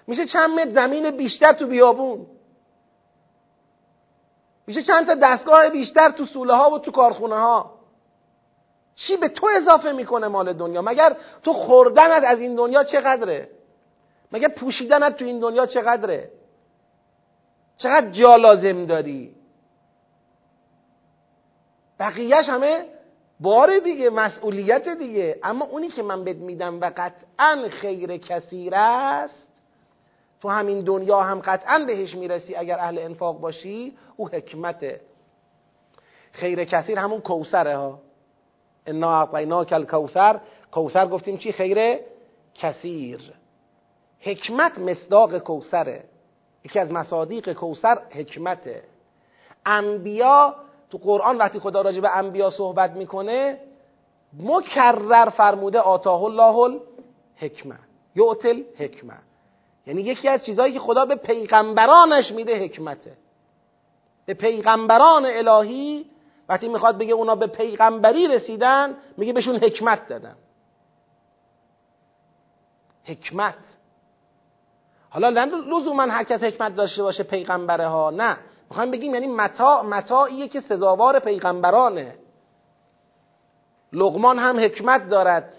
[0.06, 2.26] میشه چند متر زمین بیشتر تو بیابون.
[4.66, 7.78] میشه چند تا دستگاه بیشتر تو سوله ها و تو کارخونه ها
[8.94, 13.48] چی به تو اضافه می‌کنه مال دنیا؟ مگر تو خوردنت از این دنیا چقدره؟
[14.32, 16.30] مگر پوشیدنت تو این دنیا چقدره؟
[17.76, 19.34] چقدر جا لازم داری؟
[21.98, 22.86] بقیهش همه
[23.42, 25.38] بار دیگه مسئولیت دیگه.
[25.42, 29.62] اما اونی که من بهت میدم و قطعا خیر کثیر است
[30.40, 35.00] تو همین دنیا هم قطعا بهش می‌رسی اگر اهل انفاق باشی او حکمته
[36.32, 38.00] خیر کثیر همون کوسره ها.
[38.86, 40.40] انا اعطیناک الکوثر.
[40.72, 41.98] کوثر گفتیم چی؟ خیر
[42.54, 43.32] کثیر.
[44.20, 46.04] حکمت مصداق کوسره
[46.64, 48.82] یکی از مصادیق کوسر حکمته.
[49.66, 50.54] انبیا
[50.92, 53.58] تو قرآن وقتی خدا راجع به انبیا صحبت می‌کنه
[54.40, 56.78] مکرر فرموده آتاه الله
[57.42, 57.78] الحکمه
[58.16, 59.18] یعتل حکمه.
[59.86, 63.12] یعنی یکی از چیزهایی که خدا به پیغمبرانش میده حکمته.
[64.26, 66.06] به پیغمبران الهی
[66.48, 70.36] وقتی می‌خواد بگه اونا به پیغمبری رسیدن میگه بهشون حکمت دادن.
[73.04, 73.54] حکمت.
[75.10, 78.38] حالا لزوما هر کس حکمت داشته باشه پیغمبره ها نه.
[78.72, 82.14] می‌خوایم بگیم یعنی متا متاعیه که سزاوار پیغمبرانه.
[83.92, 85.54] لغمان هم حکمت دارد.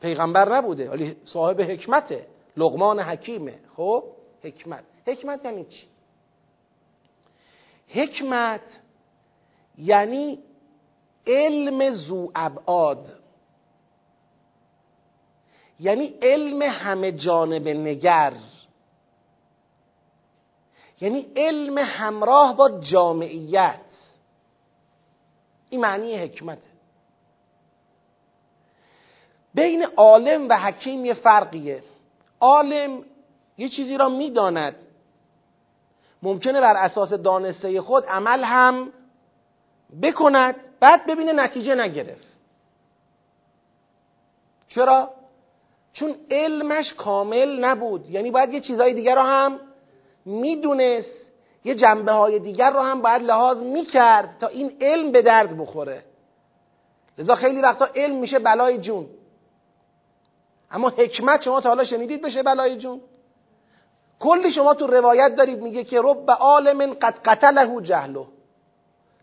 [0.00, 2.26] پیغمبر نبوده ولی صاحب حکمته.
[2.56, 3.54] لغمان حکیمه.
[3.76, 4.04] خب؟
[4.42, 4.84] حکمت.
[5.06, 5.86] حکمت یعنی چی؟
[7.88, 8.60] حکمت
[9.78, 10.38] یعنی
[11.26, 13.12] علم زو ابعاد
[15.80, 18.32] یعنی علم همه جانب نگر.
[21.00, 23.80] یعنی علم همراه با جامعیت.
[25.70, 26.68] این معنی حکمته.
[29.54, 31.82] بین عالم و حکیم یه فرقیه.
[32.40, 33.04] عالم
[33.58, 34.76] یه چیزی را می‌داند.
[36.22, 38.92] ممکنه بر اساس دانسته خود عمل هم
[40.02, 42.26] بکند بعد ببینه نتیجه نگرفت.
[44.68, 45.10] چرا؟
[45.92, 48.10] چون علمش کامل نبود.
[48.10, 49.60] یعنی باید یه چیزهای دیگر رو هم
[50.26, 51.32] می‌دونست
[51.64, 56.04] یه جنبه های دیگر رو هم باید لحاظ می‌کرد تا این علم به درد بخوره.
[57.18, 59.06] لذا خیلی وقتا علم میشه بلای جون.
[60.70, 63.00] اما حکمت شما تا حالا شنیدید بشه بلای جون.
[64.20, 68.26] کلی شما تو روایت دارید میگه که رب عالم قد قتله جهلو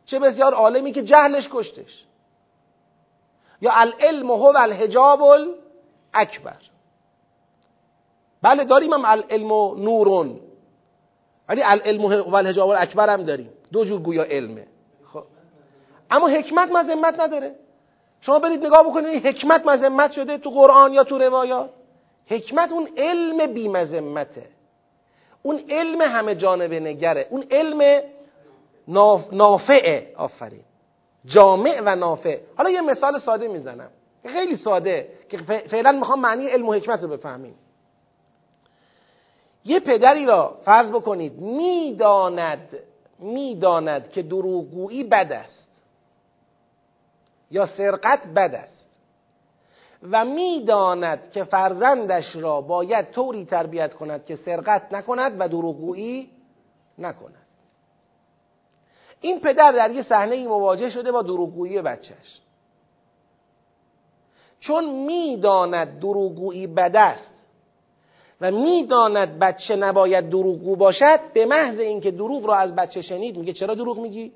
[0.05, 2.05] چه بسیار عالمی که جهلش کشتش.
[3.61, 5.21] یا العلم هو الحجاب
[6.13, 6.61] اکبر
[8.41, 10.39] بله داریم هم العلم و نورون.
[11.49, 13.49] ولی العلم و الحجاب اکبر هم داریم.
[13.71, 14.67] دو جور گویا علمه.
[15.13, 15.23] خب.
[16.11, 17.55] اما حکمت مذمت نداره.
[18.21, 21.69] شما برید نگاه بکنید حکمت مذمت شده تو قرآن یا تو روایات.
[22.27, 24.45] حکمت اون علم بی مذمته
[25.43, 27.27] اون علم همه جانبه نگره.
[27.29, 28.01] اون علم
[29.31, 30.13] نافعه.
[30.17, 30.63] آفرین.
[31.25, 32.37] جامع و نافع.
[32.57, 33.89] حالا یه مثال ساده می‌زنم.
[34.25, 35.37] خیلی ساده که
[35.67, 37.55] فعلا می‌خوام معنی علم و حکمت رو بفهمیم.
[39.65, 42.79] یه پدری را فرض بکنید می‌داند
[43.19, 45.83] می‌داند که دروغگویی بد است
[47.51, 48.99] یا سرقت بد است
[50.11, 56.29] و می‌داند که فرزندش را باید طوری تربیت کند که سرقت نکند و دروغگویی
[56.97, 57.35] نکند.
[59.21, 62.41] این پدر در یه صحنه ای مواجه شده با دروغگویی بچهش
[64.59, 67.32] چون می‌داند دروغگویی بد است
[68.43, 73.53] و می‌داند بچه نباید دروغگو باشد به محض اینکه دروغ را از بچه شنید میگه
[73.53, 74.31] چرا دروغ میگی؟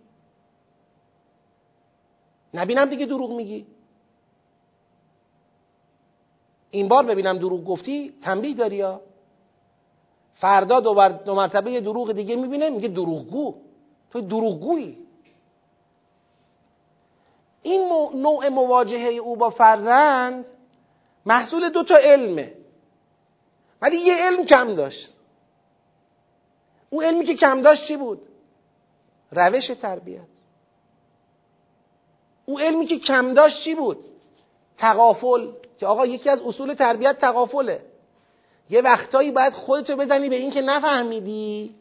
[2.54, 3.66] نبینم دیگه دروغ میگی.
[6.72, 9.02] این بار ببینم دروغ گفتی تنبیه داری یا؟
[10.34, 13.56] فردا دو, دو مرتبه دروغ دیگه می‌بینه میگه دروغگو.
[14.12, 14.98] تو دروغگویی.
[17.62, 20.46] این نوع مواجهه او با فرزند
[21.26, 22.57] محصول دو تا علمه.
[23.82, 25.10] ولی یه علم کم داشت.
[26.90, 28.22] اون علمی که کم داشت چی بود؟
[29.32, 30.22] روش تربیت.
[32.46, 33.98] او علمی که کم داشت چی بود؟
[34.78, 37.86] تقافل که آقا یکی از اصول تربیت تقافله
[38.70, 41.76] یه وقتایی باید خودتو بزنی به این که نفهمیدی.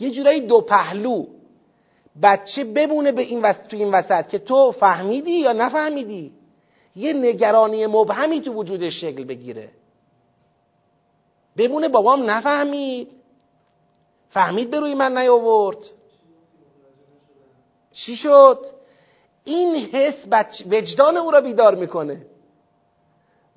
[0.00, 1.26] یه جورایی دو پهلو.
[2.22, 6.32] بچه بمونه به این وسط تو این وسط که تو فهمیدی یا نفهمیدی.
[6.96, 9.68] یه نگرانی مبهمی تو وجودش شکل بگیره.
[11.60, 13.08] بمونه بابام نفهمید.
[14.30, 15.78] فهمید به روی من نیاورد.
[17.92, 18.66] چی شد؟
[19.44, 20.14] این حس
[20.70, 22.26] وجدان او را بیدار می‌کنه.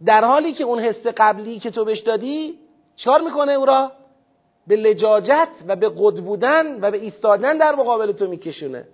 [0.05, 2.59] در حالی که اون حس قبلی که تو بهش دادی
[2.95, 3.91] چیکار می‌کنه او را؟
[4.67, 8.87] به لجاجت و به قد بودن و به ایستادن در مقابل تو میکشونه.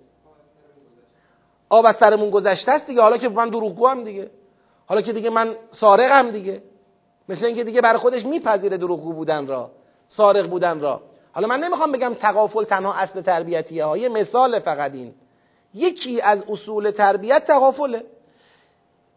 [1.68, 3.02] آب از سرمون گذشته است دیگه.
[3.02, 4.30] حالا که من دروغگو هم دیگه.
[4.86, 6.62] حالا که دیگه من سارقم دیگه.
[7.28, 9.70] مثل اینکه دیگه برای خودش میپذیره دروغگو بودن را
[10.08, 11.02] سارق بودن را.
[11.32, 15.14] حالا من نمی‌خوام بگم تقافل تنها اصل تربیتیه ها یه مثال فقط این.
[15.74, 18.04] یکی از اصول تربیت تقافله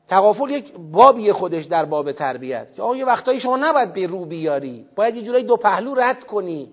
[0.08, 4.26] تقافل یک بابی خودش در باب تربیت که آقا یه وقتایی شما نباید به رو
[4.26, 6.70] بیاری باید یه جورایی دو پهلو رد کنی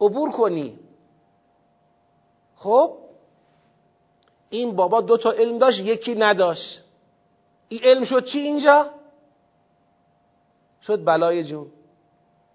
[0.00, 0.78] عبور کنی.
[2.56, 2.96] خب؟
[4.50, 6.82] این بابا دو تا علم داشت یکی نداشت.
[7.68, 8.90] این علم شد چی اینجا؟
[10.82, 11.66] شد بلای جون.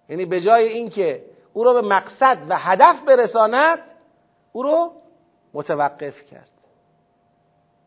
[0.10, 3.80] یعنی به جای اینکه او رو به مقصد و هدف برساند
[4.54, 4.92] او رو
[5.54, 6.52] متوقف کرد.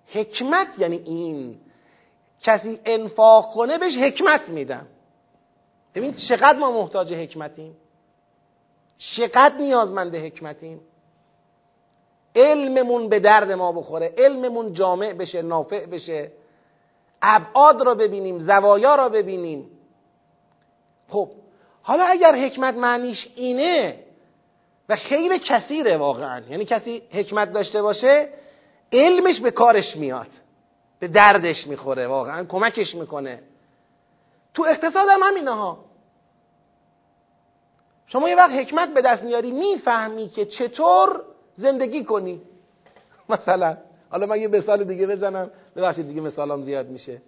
[0.06, 1.60] حکمت یعنی این.
[2.40, 4.86] کسی انفاق کنه بهش حکمت میدم.
[5.94, 7.76] ببین چقدر ما محتاج حکمتیم.
[8.98, 10.80] چقدر نیازمند حکمتیم.
[12.34, 14.14] علممون به درد ما بخوره.
[14.18, 16.32] علممون جامع بشه نافع بشه.
[17.22, 19.70] ابعاد را ببینیم زوایا را ببینیم.
[21.08, 21.30] خب
[21.82, 23.98] حالا اگر حکمت معنیش اینه
[24.88, 28.28] و خیر کثیره واقعا یعنی کسی حکمت داشته باشه
[28.92, 30.26] علمش به کارش میاد
[31.00, 33.42] به دردش می‌خوره واقعا کمکش می‌کنه.
[34.54, 35.78] تو اقتصاد هم همینه ها.
[38.06, 41.22] شما یه وقت حکمت به دست میاری می‌فهمی که چطور
[41.54, 42.42] زندگی کنی.
[43.28, 43.76] مثلا
[44.10, 47.22] حالا من یه مثال دیگه بزنم ببخشید دیگه مثالم زیاد میشه.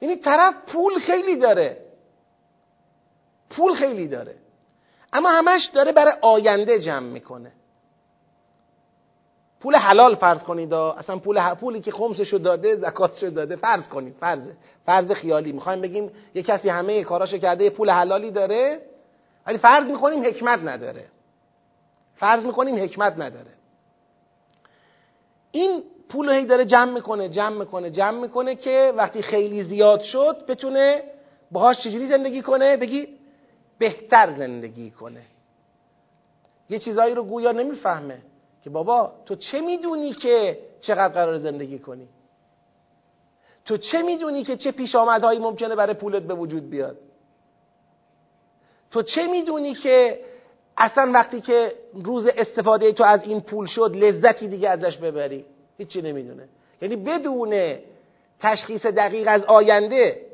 [0.00, 1.85] یعنی طرف پول خیلی داره.
[3.56, 4.34] پول خیلی داره.
[5.12, 7.52] اما همش داره برای آینده جمع می‌کنه.
[9.60, 14.48] پول حلال فرض کنید اصلا پول پولی که خمسشو داده زکاتشو داده فرض کنید فرض
[14.86, 15.52] فرض خیالی.
[15.52, 18.80] می‌خوایم بگیم یه کسی همه کاراشو کرده پول حلالی داره
[19.46, 21.04] ولی فرض می‌کنیم حکمت نداره.
[22.14, 23.50] فرض می‌کنیم حکمت نداره.
[25.50, 30.46] این پول هی داره جمع می‌کنه جمع می‌کنه جمع می‌کنه که وقتی خیلی زیاد شد
[30.48, 31.02] بتونه
[31.50, 33.08] باهاش چجوری زندگی کنه؟ بگی
[33.78, 35.22] بهتر زندگی کنه.
[36.68, 38.22] یه چیزایی رو گویا نمی‌فهمه
[38.62, 42.08] که بابا تو چه می‌دونی که چقدر قرار زندگی کنی؟
[43.64, 46.98] تو چه می‌دونی که چه پیش آمدهایی ممکنه برای پولت به وجود بیاد؟
[48.90, 50.20] تو چه می‌دونی که
[50.76, 55.44] اصلا وقتی که روز استفاده تو از این پول شد لذتی دیگه ازش ببری؟
[55.78, 56.48] هیچی نمی‌دونه.
[56.82, 57.76] یعنی بدون
[58.40, 60.26] تشخیص دقیق از آینده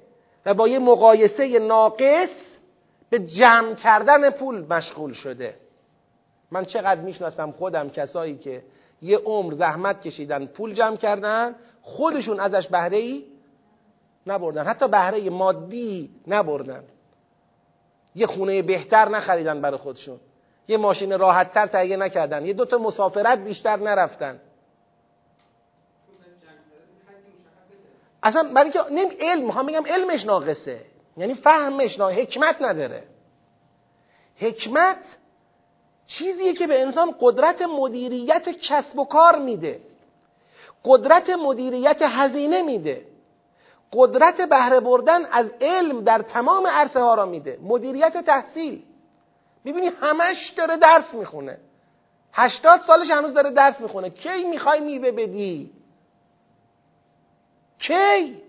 [0.47, 2.52] و با یه مقایسه ناقص
[3.13, 5.55] به جمع کردن پول مشغول شده.
[6.51, 8.63] من چقدر می‌شناسم خودم کسایی که
[9.03, 13.25] یه عمر زحمت کشیدن پول جمع کردن خودشون ازش بهره ای
[14.27, 14.65] نبردن.
[14.65, 16.85] حتی بهره مادی نبردن.
[18.15, 20.21] یه خونه بهتر نخریدن برای خودشون.
[20.69, 22.47] یه ماشین راحتتر تهیه نکردن.
[22.47, 24.41] یه دوتا مسافرت بیشتر نرفتن.
[28.23, 30.92] اصلا برای که نیم علم می‌خوام بگم علمش ناقصه.
[31.17, 33.03] یعنی فهمش ناقصه حکمت نداره.
[34.37, 34.99] حکمت
[36.07, 39.81] چیزیه که به انسان قدرت مدیریت کسب و کار میده.
[40.85, 43.07] قدرت مدیریت هزینه میده.
[43.93, 47.59] قدرت بهره بردن از علم در تمام عرصه ها را میده.
[47.63, 48.83] مدیریت تحصیل.
[49.65, 51.59] می‌بینی همش داره درس می‌خونه.
[52.33, 54.11] هشتاد سالش هنوز داره درس می‌خونه.
[54.11, 55.71] کی می‌خوای میوه بدی؟
[57.79, 58.43] کی؟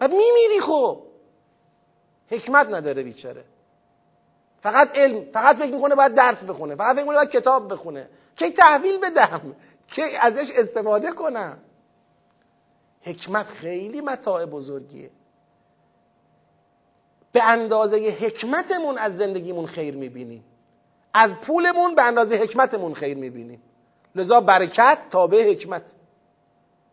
[0.00, 1.02] و میمیری خب
[2.28, 3.44] حکمت نداره بیچاره.
[4.60, 8.08] فقط علم فقط فکر می‌کنه باید درس بخونه فقط فکر می‌کنه باید کتاب بخونه.
[8.36, 11.58] کی تحویل بدم؟ کی ازش استفاده کنم؟
[13.02, 15.10] حکمت خیلی متاع بزرگیه.
[17.32, 20.44] به اندازه حکمتمون از زندگیمون خیر می‌بینیم.
[21.14, 23.62] از پولمون به اندازه حکمتمون خیر می‌بینیم.
[24.14, 25.82] لذا برکت تابع حکمت.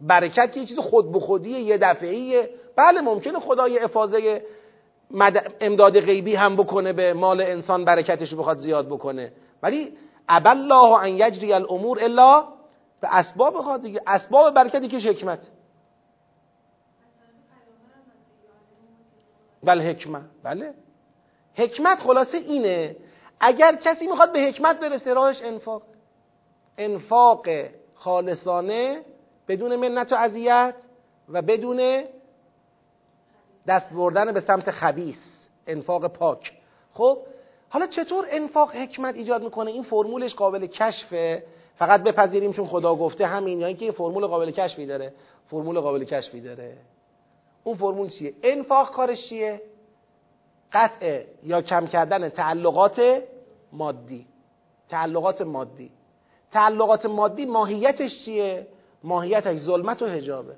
[0.02, 4.42] برکت یه چیز خود به خودیه یه دفعیه بله ممکنه خدای افاظه
[5.62, 9.32] امداد غیبی هم بکنه به مال انسان برکتش رو بخواد زیاد بکنه.
[9.64, 9.98] ولی
[10.30, 12.48] الله ان یجری الامور الا
[13.02, 15.40] به اسباب خواهد دیگه اسباب برکتی که حکمت.
[19.64, 20.22] بله حکمت.
[20.44, 20.74] بله.
[21.56, 22.96] حکمت خلاصه اینه
[23.40, 25.84] اگر کسی می‌خواد به حکمت برسه راهش انفاق.
[26.78, 27.48] انفاق
[27.96, 29.02] خالصانه
[29.48, 30.76] بدون منت و اذیت
[31.30, 32.04] و بدون
[33.68, 36.52] دست بردن به سمت خبیس انفاق پاک.
[36.92, 37.18] خب
[37.70, 41.44] حالا چطور انفاق حکمت ایجاد می‌کنه؟ این فرمولش قابل کشفه.
[41.76, 45.14] فقط بپذیریم چون خدا گفته همین یا اینکه فرمول قابل کشفی داره.
[45.48, 46.78] فرمول قابل کشفی داره.
[47.64, 49.62] اون فرمول چیه؟ انفاق کارش چیه؟
[50.74, 53.22] قطع یا کم کردن تعلقات
[53.72, 54.28] مادی.
[54.90, 55.92] تعلقات مادی.
[56.52, 58.68] تعلقات مادی ماهیتش چیه؟
[59.04, 60.56] ماهیتش ظلمت و هجابه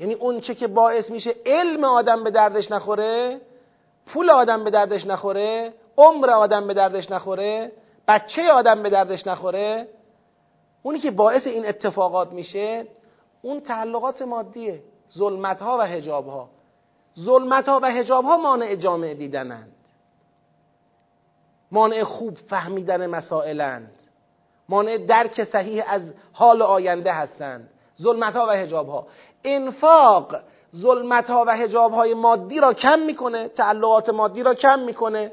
[0.00, 3.40] یعنی اون چه که باعث میشه علم آدم به دردش نخوره
[4.06, 7.72] پول آدم به دردش نخوره عمر آدم به دردش نخوره
[8.08, 9.88] بچه آدم به دردش نخوره
[10.82, 12.86] اونی که باعث این اتفاقات میشه
[13.42, 14.82] اون تعلقات مادیه
[15.12, 16.48] ظلمت ها و هجاب ها
[17.18, 19.72] ظلمت و هجاب ها مانع جامعه دیدنند.
[21.72, 23.92] مانع خوب فهمیدن مسائلند.
[24.68, 27.70] مانع درک صحیح از حال آینده هستند.
[28.02, 29.06] ظلمت ها و هجاب ها
[29.44, 30.36] انفاق
[30.76, 35.32] ظلمت ها و هجاب های مادی را کم می‌کنه تعلقات مادی را کم می‌کنه.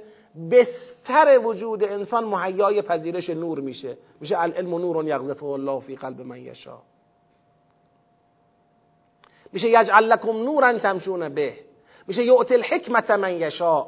[0.51, 3.97] بستر وجود انسان مهیای پذیرش نور میشه.
[4.21, 6.77] میشه العلم نور یغذفه الله فی قلب من یشا
[9.53, 11.53] میشه یجعل لکم نورا تمشون به.
[12.07, 13.85] میشه یعطی الحکمت من یشا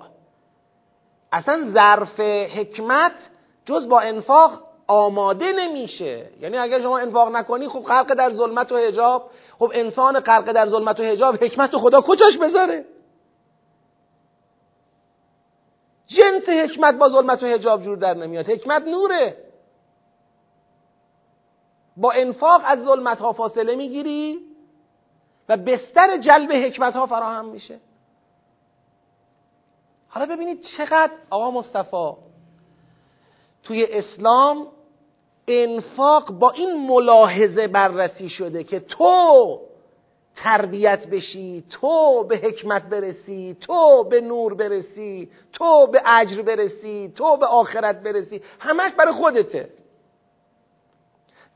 [1.31, 3.29] اصلا ظرف حکمت
[3.65, 6.29] جز با انفاق آماده نمیشه.
[6.41, 9.29] یعنی اگر شما انفاق نکنی خب غرق در ظلمت و حجاب.
[9.59, 12.85] خب انسان غرق در ظلمت و حجاب حکمت خدا کجاش بذاره؟
[16.07, 18.49] جنس حکمت با ظلمت و حجاب جور در نمیاد.
[18.49, 19.37] حکمت نوره.
[21.97, 24.39] با انفاق از ظلمت ها فاصله می‌گیری
[25.49, 27.79] و بستر جلب حکمت ها فراهم میشه.
[30.09, 32.13] حالا ببینید چقدر آقا مصطفی
[33.63, 34.67] توی اسلام
[35.47, 39.59] انفاق با این ملاحظه بررسی شده که تو
[40.35, 47.37] تربیت بشی تو به حکمت برسی تو به نور برسی تو به اجر برسی تو
[47.37, 49.69] به آخرت برسی همش برای خودته.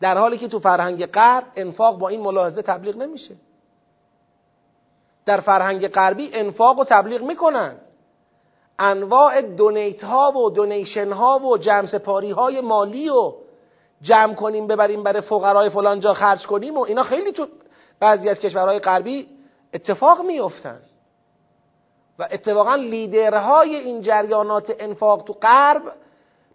[0.02, 3.36] در حالی که تو فرهنگ غرب انفاق با این ملاحظه تبلیغ نمیشه.
[5.26, 7.76] در فرهنگ غربی انفاق و تبلیغ می‌کنن.
[8.80, 13.34] انواع دونیت ها و دونیشن ها و جمع سپاری های مالی و
[14.02, 17.48] جمع کنیم ببریم برای فقرای فلان جا خرج کنیم و اینا خیلی تو
[18.00, 19.28] بعضی از کشورهای غربی
[19.74, 20.80] اتفاق میفتن
[22.20, 25.82] و اتفاقا لیدرهای این جریانات انفاق تو غرب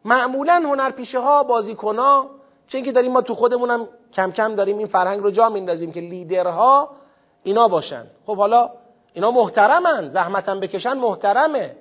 [0.05, 2.31] معمولا هنرپیشه ها بازیکن ها
[2.69, 6.01] چون که داریم ما تو خودمونم کم کم داریم این فرهنگ رو جا میندازیم که
[6.01, 6.91] لیدرها
[7.43, 8.07] اینا باشن.
[8.27, 8.71] خب حالا
[9.13, 11.77] اینا محترمن زحمتم بکشن محترمه.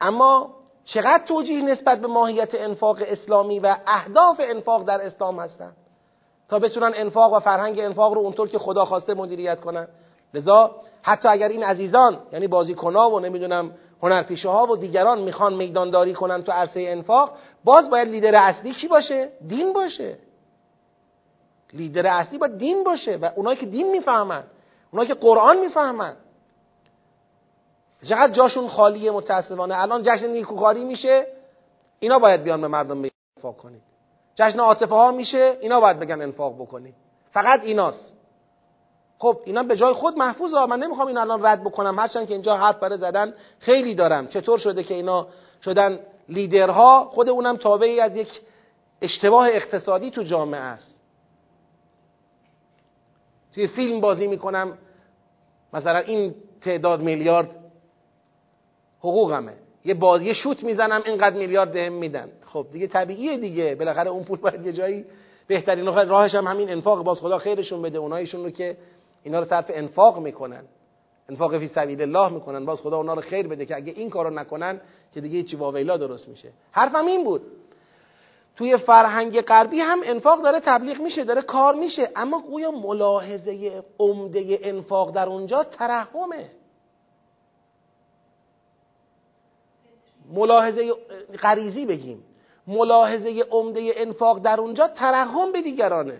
[0.00, 0.50] اما
[0.84, 5.72] چقدر توجیه نسبت به ماهیت انفاق اسلامی و اهداف انفاق در اسلام هستن؟
[6.48, 9.88] تا بتونن انفاق و فرهنگ انفاق رو اونطور که خدا خواسته مدیریت کنن.
[10.34, 13.72] لذا حتی اگر این عزیزان یعنی بازیکنها و نمی‌دونم
[14.02, 17.30] هنرپیشه ها و دیگران می‌خوان میدانداری کنن تو عرصه انفاق
[17.64, 20.18] باز باید لیدر اصلی کی باشه؟ دین باشه.
[21.72, 24.44] لیدر اصلی باید دین باشه و اونایی که دین می‌فهمن
[24.90, 26.16] اونایی که قرآن می‌فهمن
[28.04, 29.82] چقدر جاشون خالیه متاسفانه.
[29.82, 31.26] الان جشن نیکوکاری میشه
[32.00, 33.82] اینا باید بیان به مردم به انفاق کنید.
[34.34, 36.94] جشن عاطفه ها میشه اینا باید بگن انفاق بکنید.
[37.32, 38.16] فقط ایناست.
[39.18, 41.98] خب اینا به جای خود محفوظ ها من نمی‌خوام این الان رد بکنم.
[41.98, 44.26] هرچند که اینجا حرف برای زدن خیلی دارم.
[44.26, 45.26] چطور شده که اینا
[45.64, 45.98] شدن
[46.28, 48.40] لیدرها؟ خود اونم تابعی از یک
[49.02, 50.98] اشتباه اقتصادی تو جامعه است.
[53.54, 54.78] توی فیلم بازی می‌کنم.
[55.72, 57.63] مثلا این تعداد میلیارد
[59.04, 59.52] حقوقمه.
[59.84, 62.28] یه بازی شوت می‌زنم اینقدر میلیارد بهم میدن.
[62.44, 63.74] خب دیگه طبیعیه دیگه.
[63.74, 65.04] بالاخره اون پول باید یه جایی
[65.46, 67.04] بهترین راهش هم همین انفاق.
[67.04, 67.98] باز خدا خیرشون بده.
[67.98, 68.76] اونایشون رو که
[69.22, 70.62] اینا رو صرف انفاق می‌کنن.
[71.28, 72.64] انفاق فی سبیل الله می‌کنن.
[72.64, 74.80] باز خدا اونا رو خیر بده که اگه این کارو نکنن
[75.14, 76.48] که دیگه چی واویلا درست میشه.
[76.72, 77.42] حرفم این بود.
[78.56, 82.10] توی فرهنگ غربی هم انفاق داره تبلیغ میشه داره کار میشه.
[82.16, 86.50] اما گویا ملاحظه عمده انفاق در اونجا ترحمه.
[90.32, 90.92] ملاحظه
[91.42, 92.24] غریزی بگیم.
[92.66, 96.18] ملاحظه عمده انفاق در اونجا ترحم به دیگرانه.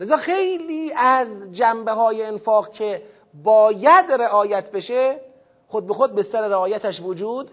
[0.00, 3.02] لذا خیلی از جنبه های انفاق که
[3.44, 5.20] باید رعایت بشه
[5.68, 7.50] خود به خود بستر رعایتش وجود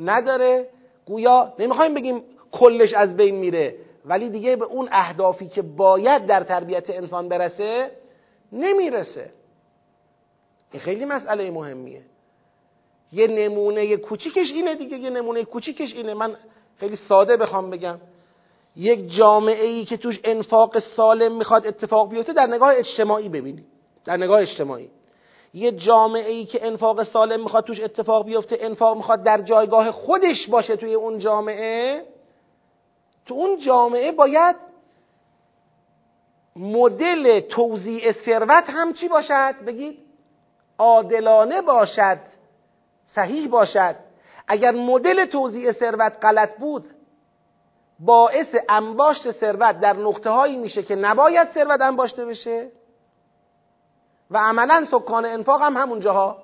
[0.00, 0.68] نداره.
[1.06, 6.44] گویا نمی‌خوایم بگیم کلش از بین میره ولی دیگه به اون اهدافی که باید در
[6.44, 7.90] تربیت انسان برسه
[8.52, 9.30] نمی‌رسه.
[10.72, 12.02] این خیلی مسئله مهمیه.
[13.12, 16.14] یه نمونه کوچیکش اینه دیگه یه نمونه کوچیکش اینه.
[16.14, 16.36] من
[16.76, 17.98] خیلی ساده بخوام بگم.
[18.76, 23.64] یک جامعه ای که توش انفاق سالم می‌خواد اتفاق بیفته در نگاه اجتماعی ببینید
[24.04, 24.90] در نگاه اجتماعی.
[25.54, 30.48] یه جامعه ای که انفاق سالم می‌خواد توش اتفاق بیفته انفاق می‌خواد در جایگاه خودش
[30.48, 32.02] باشه توی اون جامعه
[33.26, 34.56] تو اون جامعه باید
[36.56, 39.98] مدل توزیع ثروت هم چی باشد؟ بگید
[40.78, 42.18] عادلانه باشد.
[43.16, 43.96] صحیح باشد.
[44.48, 46.84] اگر مدل توزیع ثروت غلط بود
[48.00, 52.68] باعث انباشت ثروت در نقطه هایی میشه که نباید ثروت انباشته بشه.
[54.30, 56.42] و عملا سکان انفاق هم همون جاها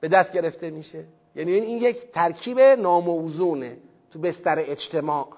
[0.00, 1.04] به دست گرفته میشه.
[1.36, 3.76] یعنی این یک ترکیب ناموزونه
[4.12, 5.28] تو بستر اجتماع.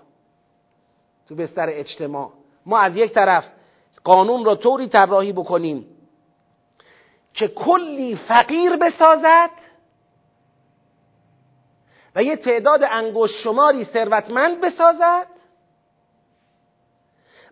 [1.28, 2.32] تو بستر اجتماع.
[2.66, 3.44] ما از یک طرف
[4.04, 5.86] قانون را طوری طراحی بکنیم
[7.32, 9.50] که کلی فقیر بسازد
[12.18, 15.26] و یه تعداد انگشت شماری ثروتمند بسازد.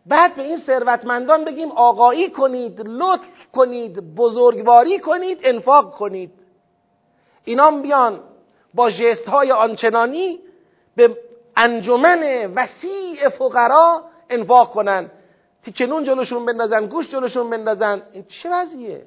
[0.07, 6.31] بعد به این ثروتمندان بگیم آقایی کنید لطف کنید بزرگواری کنید انفاق کنید.
[7.45, 8.21] اینام بیان
[8.75, 10.39] با جست های آنچنانی
[10.97, 11.17] به
[11.57, 15.11] انجمن وسیع فقرا انفاق کنن.
[15.65, 18.03] تیکنون جلوشون بندازن گوش جلوشون بندازن.
[18.13, 19.07] این چه وضعیه؟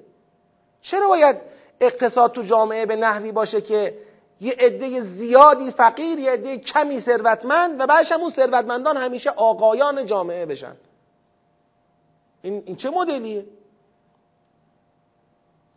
[0.81, 1.37] چرا باید
[1.81, 4.08] اقتصاد تو جامعه به نحوی باشه که
[4.41, 10.05] یه عده زیادی فقیر یه عده کمی ثروتمند و بعدش هم اون ثروتمندان همیشه آقایان
[10.05, 10.75] جامعه بشن.
[12.41, 13.45] این, این چه مدلیه؟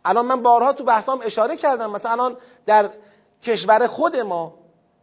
[0.05, 2.89] الان من بارها تو بحثام اشاره کردم مثلا الان در
[3.43, 4.53] کشور خود ما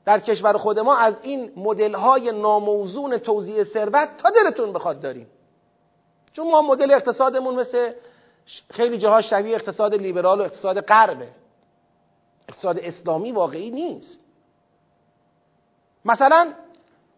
[0.05, 5.27] در کشور خود ما از این مدل های ناموزون توزیع ثروت تا دلتون بخواد داریم.
[6.33, 7.93] چون ما مدل اقتصادمون مثل
[8.71, 11.29] خیلی جاها شبیه اقتصاد لیبرال و اقتصاد غربه.
[12.51, 14.20] اقتصاد اسلامی واقعی نیست.
[16.05, 16.53] مثلا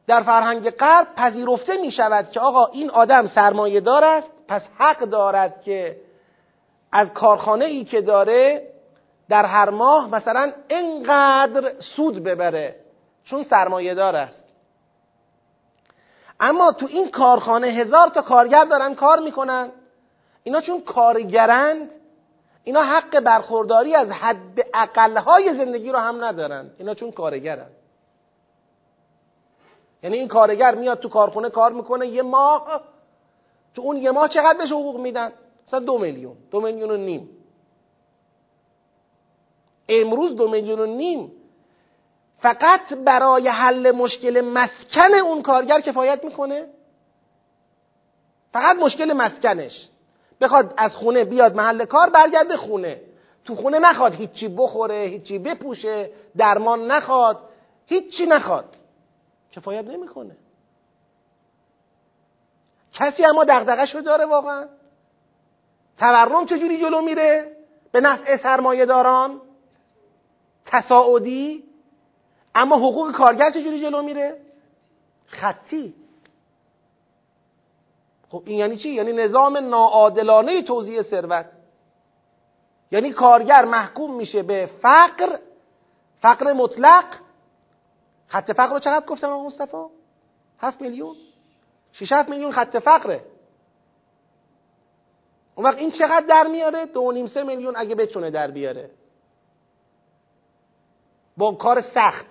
[0.07, 4.99] در فرهنگ غرب پذیرفته می شود که آقا این آدم سرمایه دار است پس حق
[4.99, 5.97] دارد که
[6.93, 8.69] از کارخانه ای که داره
[9.29, 12.77] در هر ماه مثلا انقدر سود ببره
[13.25, 14.55] چون سرمایه دار است.
[16.41, 19.71] اما تو این کارخانه هزار تا کارگر دارن کار می‌کنن.
[20.43, 21.91] اینا چون کارگرند
[22.65, 26.71] اینا حق برخورداری از حد اقلهای زندگی رو هم ندارن.
[26.79, 27.71] اینا چون کارگرن.
[30.03, 32.83] یعنی این کارگر میاد تو کارخونه کار می‌کنه یه ماه
[33.75, 35.33] تو اون یه ماه چقدر بهش حقوق میدن؟
[35.67, 36.37] مثلا دو میلیون.
[36.51, 37.29] دو میلیون و نیم.
[39.89, 41.33] امروز دو میلیون و نیم.
[42.39, 46.69] فقط برای حل مشکل مسکن اون کارگر کفایت می‌کنه؟
[48.53, 49.89] فقط مشکل مسکنش.
[50.43, 53.01] بخواد از خونه بیاد محل کار برگرده خونه.
[53.45, 57.39] تو خونه نخواد هیچی بخوره هیچی بپوشه درمان نخواد
[57.87, 58.77] هیچی نخواد.
[59.53, 60.37] کفایت نمی‌کنه.
[62.93, 64.69] کسی اما دغدغه داره واقعا.
[65.99, 67.57] تورم چجوری جلو میره؟
[67.93, 69.41] به نفع سرمایه داران
[70.67, 71.65] تصاعدی؟
[72.55, 74.41] اما حقوق کارگر چجوری جلو میره؟
[75.27, 75.95] خطی.
[78.33, 81.47] خب این یعنی چی؟ یعنی نظام ناعادلانه توزیع ثروت.
[82.91, 85.39] یعنی کارگر محکوم میشه به فقر
[86.21, 87.05] فقر مطلق.
[88.29, 89.77] خط فقر رو چقدر گفتم آقا مصطفی؟
[90.59, 91.17] هفت میلیون.
[91.93, 93.25] شیش هفت میلیون خط فقره.
[95.55, 98.91] اون وقت این چقدر در میاره؟ دو نیم سه میلیون اگه بتونه در بیاره.
[101.37, 102.27] با کار سخت.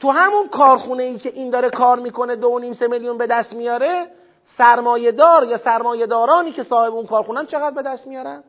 [0.00, 3.52] تو همون کارخونه ای که این داره کار می‌کنه دو نیم سه میلیون به دست
[3.52, 4.10] میاره
[4.44, 8.44] سرمایه دار یا سرمایه دارانی که صاحب اون کارخونن چقدر به دست میارن؟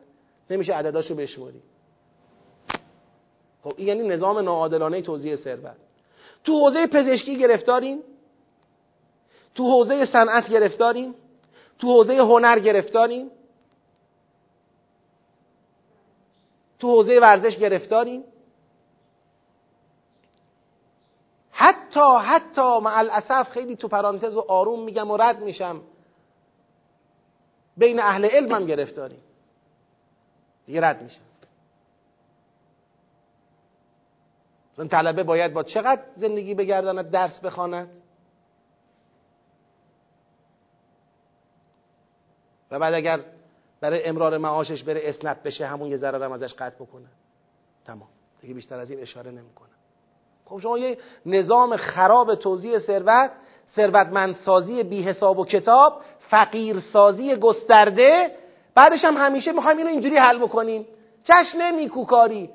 [0.50, 1.62] نمیشه عدداشو بشماری.
[3.62, 5.76] خب این یعنی نظام ناعادلانه توزیع ثروت.
[6.44, 7.98] تو حوزه پزشکی گرفتاریم.
[9.54, 11.14] تو حوزه صنعت گرفتاریم.
[11.78, 13.30] تو حوزه هنر گرفتاریم.
[16.78, 18.24] تو حوزه ورزش گرفتاریم.
[21.50, 25.80] حتی حتی مع الاسف خیلی تو پرانتز و آروم میگم و رد میشم.
[27.76, 29.20] بین اهل علم هم گرفتاریم.
[30.66, 31.20] دیگه رد میشم
[34.76, 38.02] چون طلبه باید با چقدر زندگی بگرداند درس بخواند؟
[42.70, 43.20] و بعد اگر
[43.80, 47.06] برای امرار معاشش بره اسنت بشه همون یه ذره ازش قطع بکنه.
[47.84, 48.08] تمام.
[48.40, 49.68] دیگه بیشتر از این اشاره نمی‌کنه.
[50.44, 53.30] خب شما یه نظام خراب توزیع ثروت
[53.74, 58.36] ثروتمندسازی بی حساب و کتاب فقیرسازی گسترده.
[58.74, 60.86] بعدش هم همیشه می‌خوایم اینو اینجوری حل بکنیم.
[61.24, 62.50] جشن نیکوکاری.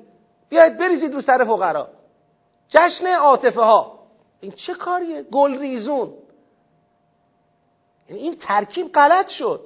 [0.48, 1.88] بیاید بریزید رو سر فقرا.
[2.68, 3.98] جشن عاطفه ها
[4.40, 6.12] این چه کاریه؟ گل ریزون.
[8.08, 9.60] یعنی این ترکیب غلط شد.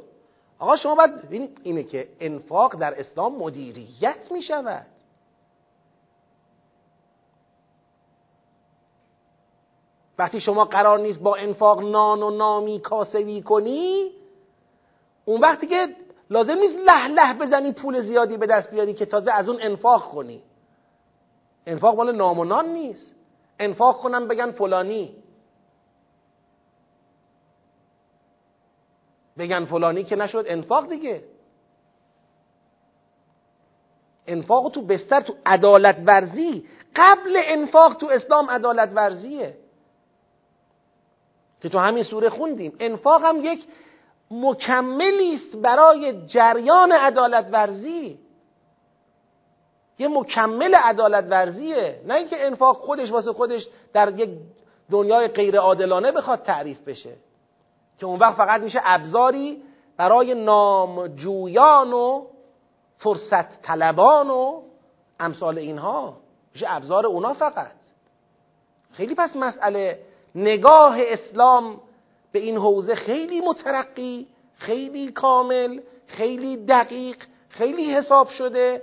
[0.58, 4.86] آقا شما باید اینه که انفاق در اسلام مدیریت می شود
[10.18, 14.10] وقتی شما قرار نیست با انفاق نان و نامی کاسبی کنی
[15.24, 15.88] اون وقتی که
[16.30, 20.08] لازم نیست له له بزنی پول زیادی به دست بیاری که تازه از اون انفاق
[20.08, 20.42] کنی.
[21.66, 23.14] انفاق مال نام و نان نیست.
[23.58, 25.14] انفاق کنم بگن فلانی.
[29.38, 31.24] بگن فلانی که نشد انفاق دیگه.
[34.26, 36.66] انفاق تو بستر تو عدالت ورزی.
[36.96, 39.65] قبل انفاق تو اسلام عدالت ورزیه.
[41.62, 42.76] که تو همین سوره خوندیم.
[42.80, 43.66] انفاق هم یک
[44.30, 48.18] مکملی است برای جریان عدالت ورزی
[49.98, 54.30] یه مکمل عدالت ورزیه نه اینکه انفاق خودش واسه خودش در یک
[54.90, 57.12] دنیای غیر عادلانه بخواد تعریف بشه
[57.98, 59.62] که اون وقت فقط میشه ابزاری
[59.96, 62.26] برای نامجویان و
[62.98, 64.62] فرصت طلبان و
[65.20, 66.16] امثال اینها.
[66.52, 67.72] میشه ابزار اونا فقط.
[68.92, 69.98] خیلی پس مسئله
[70.36, 71.80] نگاه اسلام
[72.32, 77.16] به این حوزه خیلی مترقی خیلی کامل خیلی دقیق
[77.48, 78.82] خیلی حساب شده.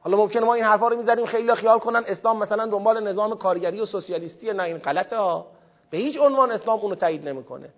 [0.00, 3.80] حالا ممکنه ما این حرفا رو می‌زنیم خیلی خیال کنن اسلام مثلا دنبال نظام کارگری
[3.80, 5.46] و سوسیالیستی نه این غلطه ها.
[5.90, 7.68] به هیچ عنوان اسلام اونو تایید نمی‌کنه.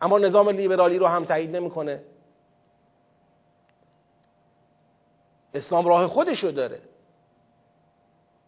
[0.00, 2.02] اما نظام لیبرالی رو هم تایید نمی‌کنه.
[5.54, 6.80] اسلام راه خودشو داره.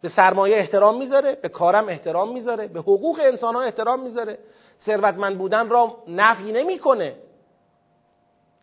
[0.04, 4.38] به سرمایه احترام می‌ذاره به کارم احترام می‌ذاره به حقوق انسان ها احترام می‌ذاره.
[4.86, 7.16] ثروتمند بودن را نفی نمی‌کنه.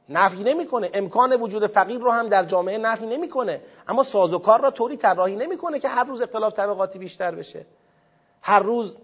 [0.10, 0.90] نفی نمی‌کنه.
[0.94, 3.62] امکان وجود فقیر رو هم در جامعه نفی نمی‌کنه.
[3.88, 7.66] اما سازوکار را طوری طراحی نمی‌کنه که هر روز اختلاف طبقاتی بیشتر بشه.
[8.42, 8.98] هر روز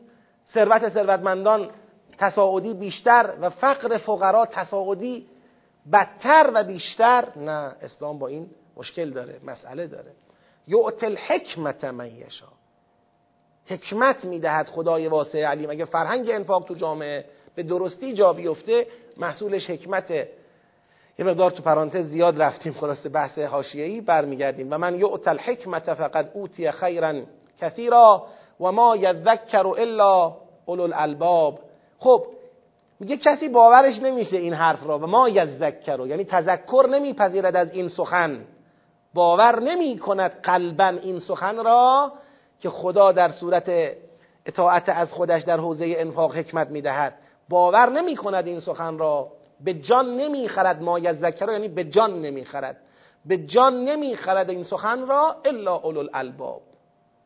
[0.53, 1.69] ثروت ثروتمندان
[2.17, 5.27] تصاعدی بیشتر و فقر فقرا تصاعدی
[5.93, 7.25] بدتر و بیشتر.
[7.35, 10.11] نه اسلام با این مشکل داره مسئله داره.
[10.67, 12.47] یعت الحکمت من یشا
[13.65, 17.25] حکمت می‌دهد خدای واسع علیم اگه فرهنگ انفاق تو جامعه
[17.55, 18.87] به درستی جا بیفته؟
[19.17, 20.29] محصولش حکمته
[21.19, 24.67] یه مقدار تو پرانتز زیاد رفتیم خلاص بحث حاشیه‌ای برمیگردیم.
[24.71, 27.13] و من یعت الحکمت فقد اوتی خیرا
[27.59, 28.27] کثیرا
[28.59, 30.35] و ما یذکر الا
[30.65, 31.59] اولو الالباب.
[31.99, 32.27] خب
[32.99, 34.99] میگه کسی باورش نمیشه این حرف را.
[34.99, 38.45] و ما یذکر یعنی تذکر نمیپذیرد از این سخن.
[39.17, 42.11] باور نمی کند قلبا این سخن را
[42.59, 43.71] که خدا در صورت
[44.45, 47.13] اطاعت از خودش در حوزه انفاق حکمت می‌دهد.
[47.49, 49.27] باور نمی کند این سخن را.
[49.63, 52.77] به جان نمی خرد ما یذکر یعنی به جان نمی خرد
[53.25, 56.61] به جان نمی خرد این سخن را الا اولو الالباب.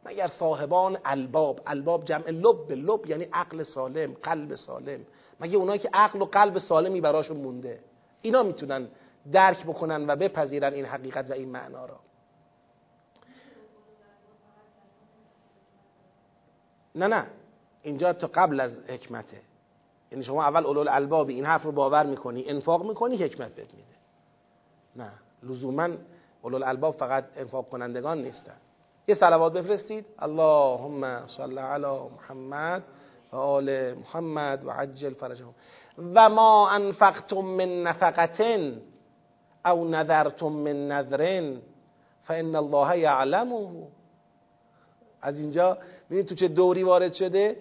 [0.05, 4.99] مگر صاحبان الباب؟ الباب جمع لب لب یعنی عقل سالم قلب سالم.
[5.39, 7.79] مگه اونایی که عقل و قلب سالمی براشون مونده؟
[8.21, 8.87] اینا می‌تونن
[9.31, 11.99] درک بکنن و بپذیرن این حقیقت و این معنا را.
[16.95, 17.27] نه نه.
[17.83, 19.41] اینجا تو قبل از حکمته.
[20.11, 23.95] یعنی شما اول اولو البابی این حرف رو باور می‌کنی انفاق می‌کنی حکمت بهت میده.
[24.95, 25.11] نه.
[25.43, 25.89] لزوما
[26.41, 28.57] اولو الالباب فقط انفاق کنندگان نیستن.
[29.07, 30.05] یه صلوات بفرستید.
[30.19, 32.83] اللهم صل علی محمد
[33.31, 35.55] و آل محمد و عجل فرجهم.
[35.97, 38.81] و ما انفقتم من نفقتن.
[39.65, 41.61] او نذرتم من نذرن
[42.21, 43.87] فان الله یعلمه
[45.21, 45.77] از اینجا
[46.09, 47.55] ببینید تو چه دوری وارد شده؟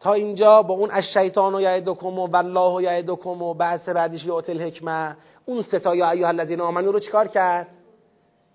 [0.00, 4.50] تا اینجا با اون از شیطان و یعدکم و والله و یعدکم و بعدش یعت
[4.50, 5.16] الحکمه.
[5.44, 7.66] اون ستا یا ایها الذین آمنو رو چیکار کرد؟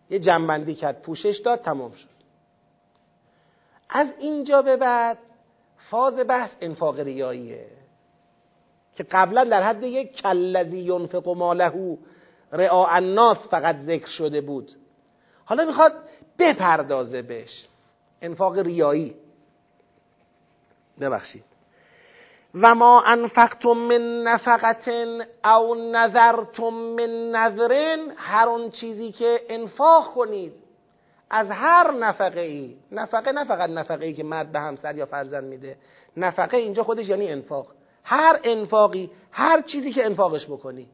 [0.10, 1.02] یه جنبندی کرد.
[1.02, 2.07] پوشش داد تمام شد.
[3.90, 5.18] از اینجا به بعد
[5.90, 7.68] فاز بحث انفاق ریاییه.
[8.95, 11.97] که قبلا در حد یک کلذی ینفق ماله
[12.51, 14.72] رعا الناس فقط ذکر شده بود.
[15.45, 15.93] حالا می‌خواد
[16.39, 17.67] بپردازه بهش.
[18.22, 19.15] انفاق ریایی.
[21.01, 21.43] ببخشید.
[22.55, 24.88] و ما انفقتم من نفقت
[25.45, 30.53] او نظرتم من نظرن هر اون چیزی که انفاق کنید
[31.30, 35.43] از هر نفقه ای نفقه نه فقط نفقه ای که مرد به همسر یا فرزند
[35.43, 35.77] میده
[36.17, 37.67] نفقه اینجا خودش یعنی انفاق.
[38.06, 40.90] هر انفاقی هر چیزی که انفاقش بکنی.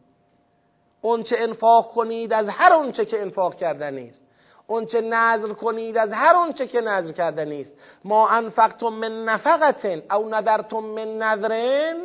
[1.01, 4.21] اون چه انفاق کنید از هر اونچه که انفاق کردن نیست.
[4.67, 7.73] اون چه نظر کنید از هر اونچه که نظر کرده نیست.
[8.03, 11.97] ما انفقتم من نفقتن او نظرتم من نظرن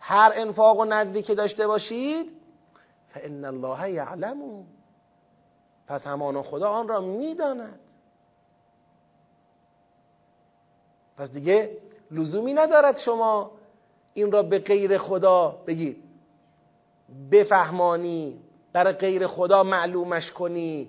[0.00, 2.32] هر انفاق و نظری که داشته باشید
[3.08, 4.64] فان الله یعلمو
[5.86, 7.80] پس همان خدا آن را می‌داند.
[11.16, 11.78] پس دیگه
[12.10, 13.50] لزومی ندارد شما
[14.14, 16.04] این را به غیر خدا بگید
[17.30, 18.40] بفهمانی
[18.72, 20.88] برای غیر خدا معلومش کنی.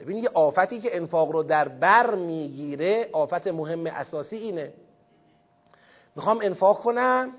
[0.00, 4.72] ببین یه آفتی که انفاق رو در بر می‌گیره آفت مهم اساسی اینه.
[6.16, 7.34] می‌خوام انفاق کنم.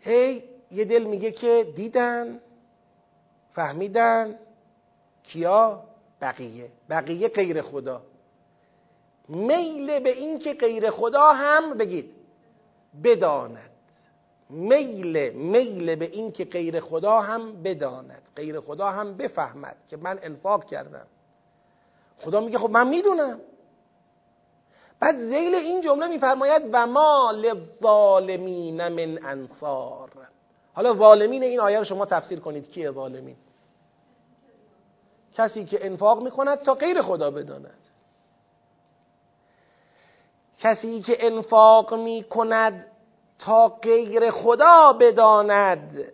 [0.00, 2.40] هی یه دل میگه که دیدن
[3.52, 4.38] فهمیدن
[5.22, 5.84] کیا؟
[6.20, 6.68] بقیه.
[6.90, 8.02] بقیه غیر خدا.
[9.28, 12.10] میل به این که غیر خدا هم بگید.
[13.04, 13.70] بداند.
[14.50, 18.22] میل میل به این که غیر خدا هم بداند.
[18.36, 21.06] غیر خدا هم بفهمد که من انفاق کردم.
[22.18, 23.40] خدا میگه خب من می‌دونم.
[25.00, 30.10] بعد زیل این جمله میفرماید و ما للظالمین من انصار.
[30.74, 32.70] حالا ظالمین این آیه رو شما تفسیر کنید.
[32.70, 33.36] کیه ظالمین؟
[35.32, 37.83] کسی که انفاق می‌کند تا غیر خدا بداند.
[40.64, 42.86] کسی که انفاق می‌کند
[43.38, 46.04] تا غیر خدا بداند.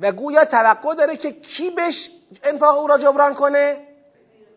[0.00, 2.10] و گویا توقع داره که کی بهش
[2.42, 3.76] انفاق او را جبران کنه؟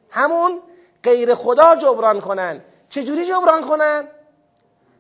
[0.10, 0.60] همون
[1.04, 2.62] غیر خدا جبران کنن.
[2.90, 4.08] چجوری جبران کنن؟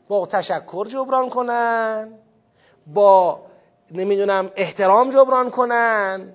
[0.07, 2.13] با تشکر جبران کنن.
[2.93, 3.39] با
[3.91, 6.33] نمی‌دونم احترام جبران کنن.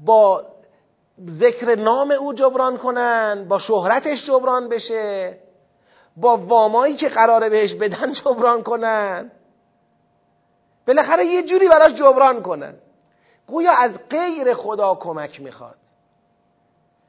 [0.00, 0.44] با
[1.28, 3.46] ذکر نام او جبران کنن.
[3.48, 5.38] با شهرتش جبران بشه.
[6.16, 9.30] با وامایی که قراره بهش بدن جبران کنن.
[10.86, 12.74] بالاخره یه جوری براش جبران کنن.
[13.46, 15.76] گویا از غیر خدا کمک می‌خواد.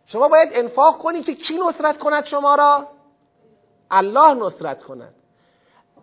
[0.06, 2.88] شما باید انفاق کنید که کی نصرت کند شما را؟
[3.92, 5.14] الله نصرت کند.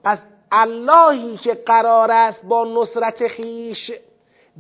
[0.05, 0.19] پس
[0.53, 3.91] اللهی که قرار است با نصرت خیش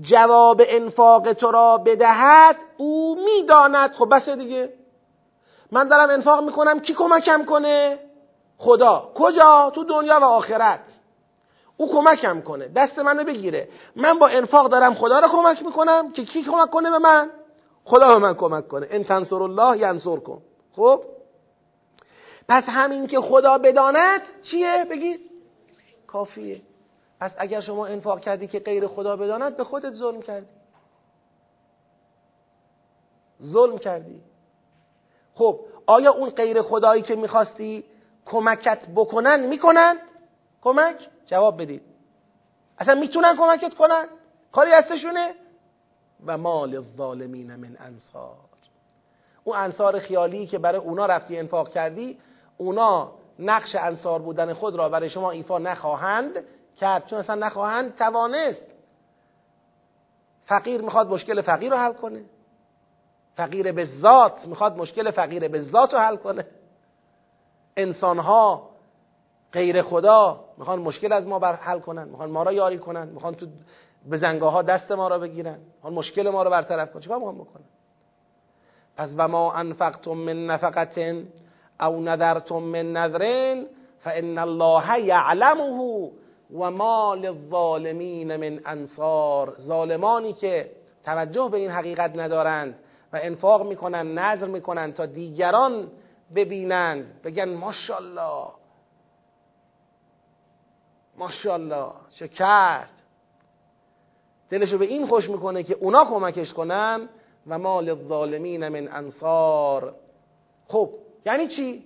[0.01, 3.93] جواب انفاق تو را بدهد او می‌داند.
[3.93, 4.73] خب بس دیگه.
[5.73, 7.99] من دارم انفاق می‌کنم کی کمکم کنه؟
[8.61, 10.81] خدا کجا؟ تو دنیا و آخرت.
[11.77, 13.69] او کمکم کنه دست منو بگیره.
[13.97, 17.31] من با انفاق دارم خدا را کمک می‌کنم که کی کمک کنه به من؟
[17.85, 18.87] خدا به من کمک کنه.
[18.91, 20.43] ان تنصر الله ینصر کن
[20.73, 21.05] خب؟
[22.49, 25.20] پس همین که خدا بداند چیه؟ بگید
[26.07, 26.61] کافیه.
[27.20, 30.47] پس اگر شما انفاق کردی که غیر خدا بداند به خودت ظلم کردی.
[33.43, 34.20] ظلم کردی.
[35.35, 37.85] خب آیا اون غیر خدایی که می‌خواستی
[38.26, 39.97] کمکت بکنن می‌کنن؟
[40.62, 41.82] کمک؟ جواب بدید.
[42.78, 44.06] اصلا می‌تونن کمکت کنن؟
[44.52, 45.34] کاری دستشونه؟
[46.26, 48.36] و مال الظالمین من انصار.
[49.44, 52.18] اون انصار خیالی که برای اونا رفتی انفاق کردی
[52.56, 56.44] اونا نقش انصار بودن خود را برای شما ایفا نخواهند
[56.76, 57.06] کرد.
[57.06, 58.64] چون اصلا نخواهند توانست.
[60.44, 62.24] فقیر می‌خواد مشکل فقیر رو حل کنه.
[63.34, 66.47] فقیر به ذات می‌خواد مشکل فقیر به ذات رو حل کنه.
[67.76, 68.70] انسانها
[69.52, 73.34] غیر خدا می‌خوان مشکل از ما بر حل کنن می‌خوان ما را یاری کنن می‌خوان
[73.34, 73.47] تو
[74.10, 77.02] به ها دست ما را بگیرن می‌خوان مشکل ما را برطرف کنن.
[77.02, 77.64] چیکار می‌خوان بکنن؟
[78.97, 80.98] پس و ما انفقتم من نفقت
[81.80, 83.66] او نذرتم من نذرین
[83.98, 86.10] فان الله یعلمه
[86.55, 89.56] و ما للظالمین من انصار.
[89.60, 90.70] ظالمانی که
[91.05, 92.74] توجه به این حقیقت ندارند
[93.12, 95.88] و انفاق می‌کنن نظر می‌کنن تا دیگران
[96.35, 97.23] ببینند.
[97.23, 98.48] بگن ماشاءالله.
[101.16, 101.93] ماشاءالله.
[102.15, 102.93] چه کرد؟
[104.51, 107.09] دلشو به این خوش می‌کنه که اونا کمکش کنن
[107.47, 109.94] و مال الظالمین من انصار.
[110.69, 110.90] خب
[111.27, 111.85] یعنی چی؟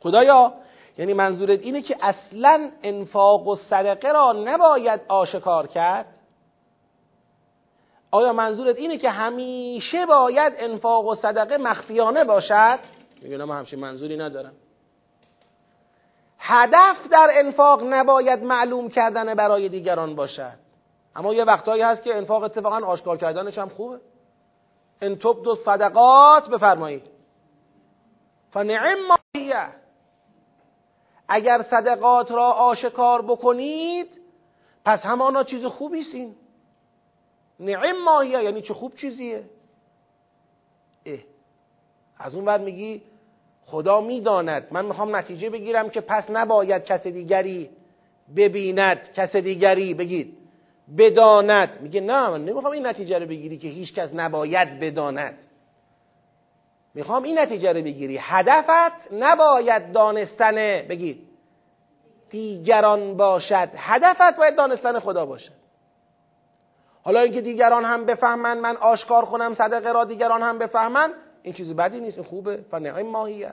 [0.00, 0.52] خدایا
[0.98, 6.13] یعنی منظورت اینه که اصلا انفاق و صدقه را نباید آشکار کرد؟
[8.14, 12.78] آیا منظورت اینه که همیشه باید انفاق و صدقه مخفیانه باشد؟
[13.22, 14.52] میگه من همچین منظوری ندارم.
[16.38, 20.58] هدف در انفاق نباید معلوم کردن برای دیگران باشد.
[21.16, 24.00] اما یه وقتهایی هست که انفاق اتفاقا آشکار کردنش هم خوبه.
[25.02, 27.02] ان دو صدقات بفرمایید.
[28.50, 29.66] فنعم ماهیه.
[31.28, 34.20] اگر صدقات را آشکار بکنید
[34.84, 36.34] پس همانا چیز خوبی این
[37.60, 39.44] نعم ماهیه یعنی چه خوب چیزیه؟
[41.06, 41.18] اه.
[42.18, 43.02] از اون بعد میگی
[43.64, 44.68] خدا می‌داند.
[44.70, 47.70] من می‌خوام نتیجه بگیرم که پس نباید کس دیگری
[48.36, 50.36] ببیند کس دیگری بگید.
[50.98, 51.80] بداند.
[51.80, 55.38] میگه نه من نمی‌خوام این نتیجه رو بگیری که هیچ کس نباید بداند.
[56.94, 58.18] می‌خوام این نتیجه رو بگیری.
[58.20, 60.54] هدفت نباید دانستن
[60.88, 61.28] بگید
[62.30, 63.68] دیگران باشد.
[63.76, 65.63] هدفت باید دانستن خدا باشد.
[67.04, 71.12] حالا اینکه دیگران هم بفهمن من آشکار کنم صدقه را دیگران هم بفهمن
[71.42, 72.56] این چیز بدی نیست این خوبه.
[72.70, 73.52] فنعم ماهیه.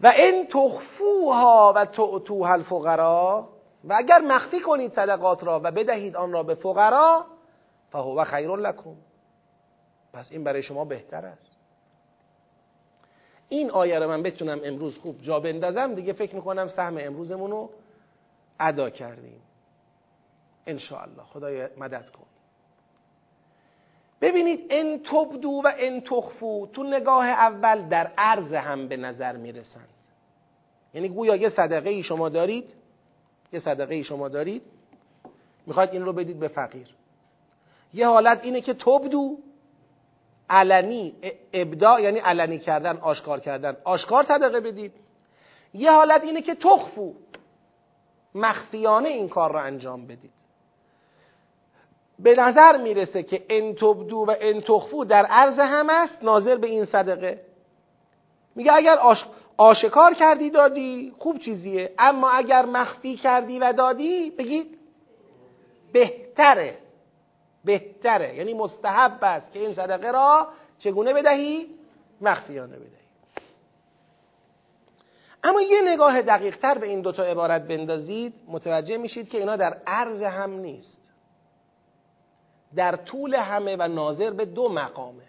[0.00, 3.48] و این تخفوها و تعطوها الفقرا
[3.84, 7.26] و اگر مخفی کنید صدقات را و بدهید آن را به فقرا
[7.90, 8.94] فهو خیر لکم.
[10.12, 11.56] پس این برای شما بهتر است.
[13.48, 17.70] این آیه رو من بتونم امروز خوب جا بندازم دیگه فکر می‌کنم سهم امروزمون رو
[18.60, 19.42] ادا کردیم.
[20.68, 22.26] الله خدای مدد کن.
[24.20, 29.88] ببینید ان تبدو و ان تخفو تو نگاه اول در عرض هم به نظر می‌رسند.
[30.94, 32.74] یعنی گویا یه صدقه ای شما دارید
[33.52, 34.62] یه صدقه ای شما دارید
[35.66, 36.94] می‌خواید این رو بدید به فقیر.
[37.92, 39.38] یه حالت اینه که تبدو
[40.50, 41.14] علنی
[41.52, 43.76] ابداع یعنی علنی کردن آشکار کردن.
[43.84, 44.92] آشکار صدقه بدید.
[45.74, 47.14] یه حالت اینه که تخفو.
[48.34, 50.43] مخفیانه این کار رو انجام بدید.
[52.18, 56.66] به نظر می‌رسه که ان تبدو و ان تخفو در عرض هم است ناظر به
[56.66, 57.40] این صدقه.
[58.54, 59.24] میگه اگر آش...
[59.56, 61.94] آشکار کردی دادی خوب چیزیه.
[61.98, 64.78] اما اگر مخفی کردی و دادی بگید
[65.92, 66.78] بهتره
[67.64, 68.34] بهتره.
[68.34, 71.68] یعنی مستحب است که این صدقه را چگونه بدهی؟
[72.20, 73.04] مخفیانه بدهی.
[75.44, 79.78] اما یه نگاه دقیق تر به این دوتا عبارت بندازید متوجه میشید که اینا در
[79.86, 81.03] عرض هم نیست.
[82.76, 85.22] در طول همه و ناظر به دو مقامه.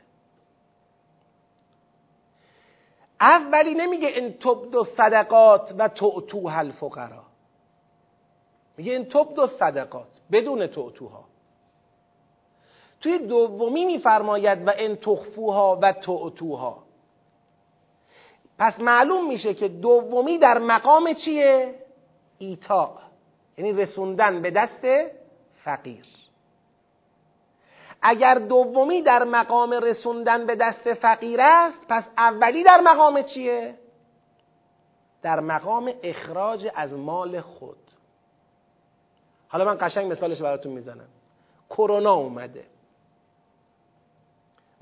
[3.21, 4.29] اولی نمیگه این
[4.71, 7.23] دو صدقات و تعتوها الفقرا
[8.77, 9.03] میگه این
[9.35, 11.25] دو صدقات بدون تعتوها
[13.01, 16.83] توی دومی میفرماید و ان تخفوها و تعتوها
[18.57, 21.75] پس معلوم میشه که دومی در مقام چیه؟
[22.37, 22.97] ایتا
[23.57, 25.11] یعنی رسوندن به دست
[25.63, 26.05] فقیر.
[28.07, 33.75] اگر دومی در مقام رسوندن به دست فقیر است پس اولی در مقام چیه؟
[35.21, 37.77] در مقام اخراج از مال خود.
[39.47, 41.07] حالا من قشنگ مثالش براتون می‌زنم.
[41.69, 42.63] کرونا اومده.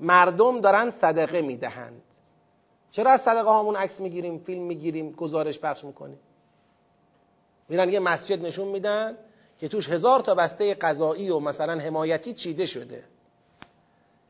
[0.00, 2.02] مردم دارن صدقه می‌دهند.
[2.90, 6.20] چرا از صدقه هامون عکس می‌گیریم فیلم می‌گیریم گزارش پخش می‌کنیم؟
[7.68, 9.16] میرن یه مسجد نشون میدن
[9.58, 13.04] که توش هزار تا بسته غذایی و مثلا حمایتی چیده شده.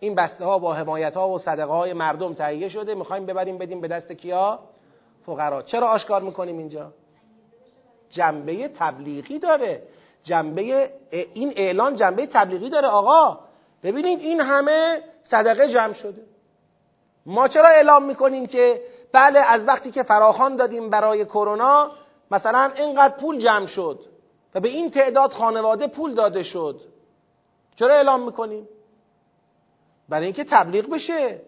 [0.01, 2.95] این بسته ها با حمایت ها و صدقه های مردم تهیه شده.
[2.95, 4.59] می‌خوایم ببریم بدیم به دست کیا؟
[5.27, 5.63] فقرا.
[5.63, 6.93] چرا آشکار می‌کنیم اینجا؟
[8.11, 9.83] جنبه تبلیغی داره.
[10.23, 10.91] جنبه
[11.35, 12.89] این اعلان جنبه تبلیغی داره.
[12.89, 13.39] آقا
[13.83, 16.23] ببینید این همه صدقه جمع شده.
[17.27, 18.81] ما چرا اعلام می‌کنیم که
[19.13, 21.91] بله از وقتی که فراخان دادیم برای کرونا
[22.31, 24.01] مثلا اینقدر پول جمع شد
[24.55, 26.81] و به این تعداد خانواده پول داده شد.
[27.77, 28.69] چرا اعلام می‌کنیم؟
[30.09, 31.41] برای اینکه تبلیغ بشه.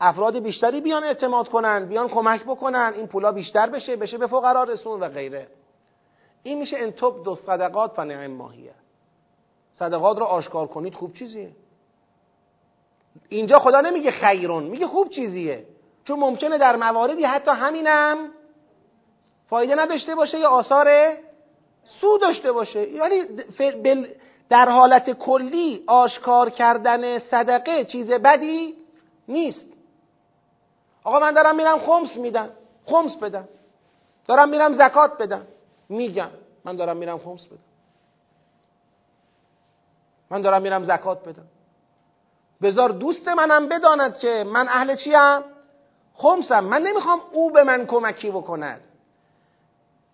[0.00, 4.62] افراد بیشتری بیان اعتماد کنن بیان کمک بکنن این پولا بیشتر بشه بشه به فقرا
[4.62, 5.46] رسون و غیره.
[6.42, 8.74] این میشه انتوب دو صدقات و نعم ماهیه.
[9.74, 11.50] صدقات رو آشکار کنید خوب چیزیه.
[13.28, 15.64] اینجا خدا نمیگه خیرون میگه خوب چیزیه.
[16.04, 18.18] چون ممکنه در مواردی حتی همینم
[19.46, 20.88] فایده نداشته باشه یا آثار
[21.84, 22.88] سو داشته باشه.
[22.88, 23.24] یعنی
[24.48, 28.74] در حالت کلی آشکار کردن صدقه چیز بدی
[29.28, 29.66] نیست.
[31.04, 32.50] آقا من دارم میرم خمس میدم
[32.86, 33.48] خمس بدم.
[34.26, 35.46] دارم میرم زکات بدم
[35.88, 36.30] میگم.
[36.64, 37.58] من دارم میرم خمس بدم.
[40.30, 41.46] من دارم میرم زکات بدم.
[42.62, 45.40] بذار دوست منم بداند که من اهل چیم؟
[46.14, 46.64] خمسم.
[46.64, 48.80] من نمی‌خوام او به من کمکی بکند.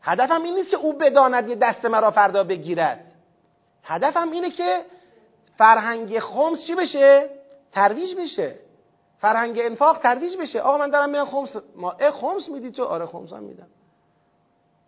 [0.02, 3.14] هدفم این نیست که او بداند یه دست مرا فردا بگیرد.
[3.85, 4.85] هدفم اینه که
[5.56, 7.31] فرهنگ خمس چی بشه؟
[7.73, 8.59] ترویج بشه.
[9.19, 10.61] فرهنگ انفاق ترویج بشه.
[10.61, 13.66] آقا من دارم میرم خمس ما خمس میدی تو؟ آره خمسم میدم.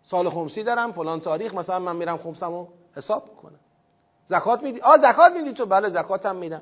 [0.01, 3.59] سال خمسی دارم فلان تاریخ مثلا من میرم خمسمو حساب کنم
[4.25, 6.61] زکات میدی؟ آ زکات میدی تو؟ بله زکاتم میدم.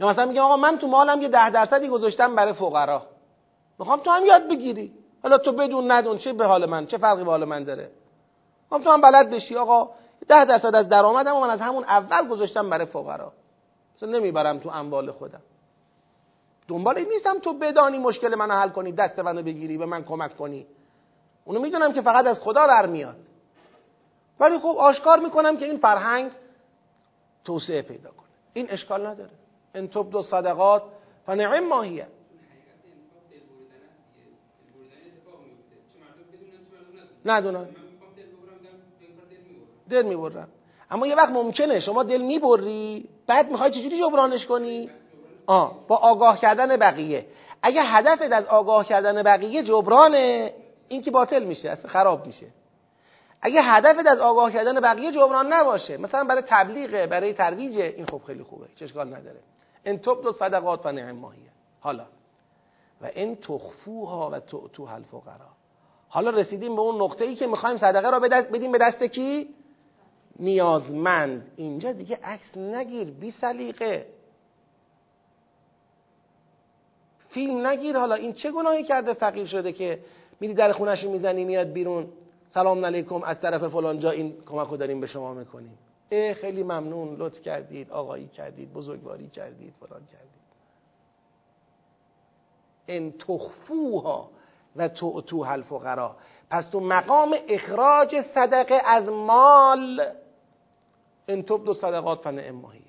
[0.00, 3.02] یا مثلا میگم آقا من تو مالم یه ده درصدی گذاشتم برای فقرا.
[3.78, 4.92] می‌خوام تو هم یاد بگیری.
[5.22, 7.90] حالا تو بدون ندون چه به حال من چه فرقی به حال من داره؟
[8.62, 9.56] می‌خوام تو هم بلد بشی.
[9.56, 9.90] آقا
[10.28, 13.32] ده درصد از درآمدم من از همون اول گذاشتم برای فقرا.
[13.96, 15.42] مثلا نمی‌برم تو اموال خودم.
[16.68, 20.36] دنبال این نیستم تو بدانی مشکل منو حل کنی دست منو بگیری به من کمک
[20.36, 20.66] کنی.
[21.44, 23.16] اونو می‌دونم که فقط از خدا برمیاد.
[24.40, 26.32] ولی خب آشکار می‌کنم که این فرهنگ
[27.44, 28.26] توسعه پیدا کنه.
[28.52, 29.30] این اشکال نداره.
[29.74, 30.82] ان دو صدقات
[31.26, 32.06] فنعم ماهیه
[37.24, 37.66] ندونن
[39.90, 40.48] دل می‌برم.
[40.90, 44.90] اما یه وقت ممکنه شما دل می‌بری بعد می‌خوای چجوری جبرانش کنی؟
[45.46, 47.26] آه با آگاه کردن بقیه.
[47.62, 50.54] اگه هدفت از آگاه کردن بقیه جبرانه
[50.88, 52.46] این که باطل میشه اصلا خراب میشه.
[53.42, 58.20] اگه هدفت از آگاه کردن بقیه جبران نباشه مثلا برای تبلیغه برای ترویج این خب
[58.26, 59.40] خیلی خوبه چه اشکال نداره.
[59.84, 61.50] ان دو صدقات و نعم ماهیه.
[61.80, 62.04] حالا.
[63.02, 65.48] و این تخفوها و تعتوها الفقرا
[66.08, 69.54] حالا رسیدیم به اون نقطه ای که می‌خوایم صدقه را بدیم به دست کی؟
[70.38, 71.52] نیازمند.
[71.56, 74.06] اینجا دیگه عکس نگیر بی سلیقه.
[77.28, 77.96] فیلم نگیر.
[77.98, 79.98] حالا این چه گناهی کرده فقیر شده که
[80.40, 82.08] میری در خونش می‌زنی میاد بیرون.
[82.48, 85.78] سلام علیکم از طرف فلان جا این کمک رو داریم به شما می‌کنیم.
[86.10, 87.16] اه خیلی ممنون.
[87.16, 90.46] لطف کردید آقایی کردید بزرگواری کردید فلان کردید.
[92.88, 94.30] ان تخفوها
[94.76, 96.16] و تو الفقرا
[96.50, 100.12] پس تو مقام اخراج صدقه از مال
[101.28, 102.82] ان دو صدقات فن ماهیه.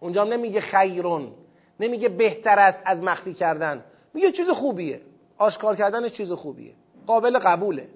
[0.00, 1.32] اونجا نمیگه خیرون
[1.80, 3.84] نمیگه بهتر است از مخفی کردن.
[4.14, 5.00] میگه چیز خوبیه.
[5.38, 6.74] آشکار کردن چیز خوبیه.
[7.06, 7.88] قابل قبوله.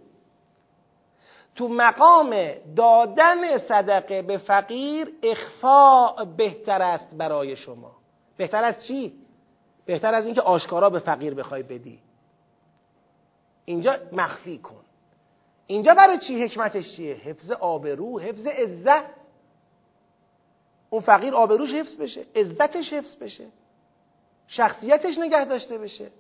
[1.55, 2.35] تو مقام
[2.77, 7.97] دادن صدقه به فقیر اخفاء بهتر است برای شما.
[8.37, 9.13] بهتر از چی؟
[9.87, 11.99] بهتر از اینکه آشکارا به فقیر بخوای بدی.
[13.65, 14.85] اینجا مخفی کن.
[15.67, 19.20] اینجا برای چی حکمتش چیه؟ حفظ آبرو حفظ عزت.
[20.91, 23.47] اون فقیر آبروش حفظ بشه عزتش حفظ بشه
[24.47, 26.11] شخصیتش نگه داشته بشه.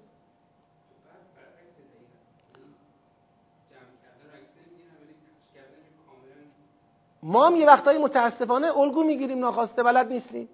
[7.22, 10.48] ما هم یه وقتایی متاسفانه الگو می‌گیریم ناخواسته بلد نیستیم.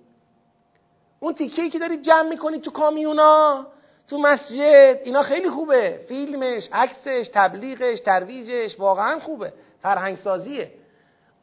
[1.21, 3.67] اون تیکه که دارید جمع می‌کنید تو کامیونا
[4.09, 6.05] تو مسجد اینا خیلی خوبه.
[6.09, 9.53] فیلمش عکسش تبلیغش ترویجش واقعا خوبه.
[9.83, 10.71] فرهنگ سازیه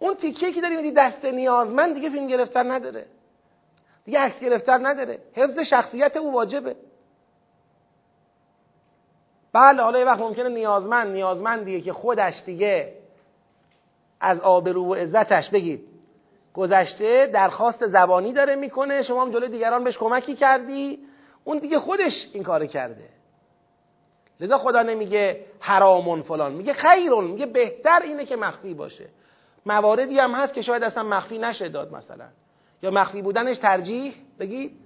[0.04, 3.06] اون تیکه که داری میدی دست نیازمند دیگه فیلم گرفتن نداره.
[4.06, 5.20] دیگه عکس گرفتن نداره.
[5.34, 6.76] حفظ شخصیت او واجبه.
[9.54, 12.94] بله حالا یه وقت ممکنه نیازمند نیازمندیه که خودش دیگه
[14.20, 15.88] از آبرو و عزتش بگید.
[16.54, 21.00] گذشته درخواست زبانی داره می‌کنه شما هم جلوی دیگران بهش کمکی کردی.
[21.44, 23.10] اون دیگه خودش این کار کرده.
[24.40, 29.06] لذا خدا نمیگه حرامون فلان میگه خیرون میگه بهتر اینه که مخفی باشه.
[29.66, 32.26] مواردی هم هست که شاید اصلا مخفی نشه داد مثلا.
[32.82, 34.80] یا مخفی بودنش ترجیح بگید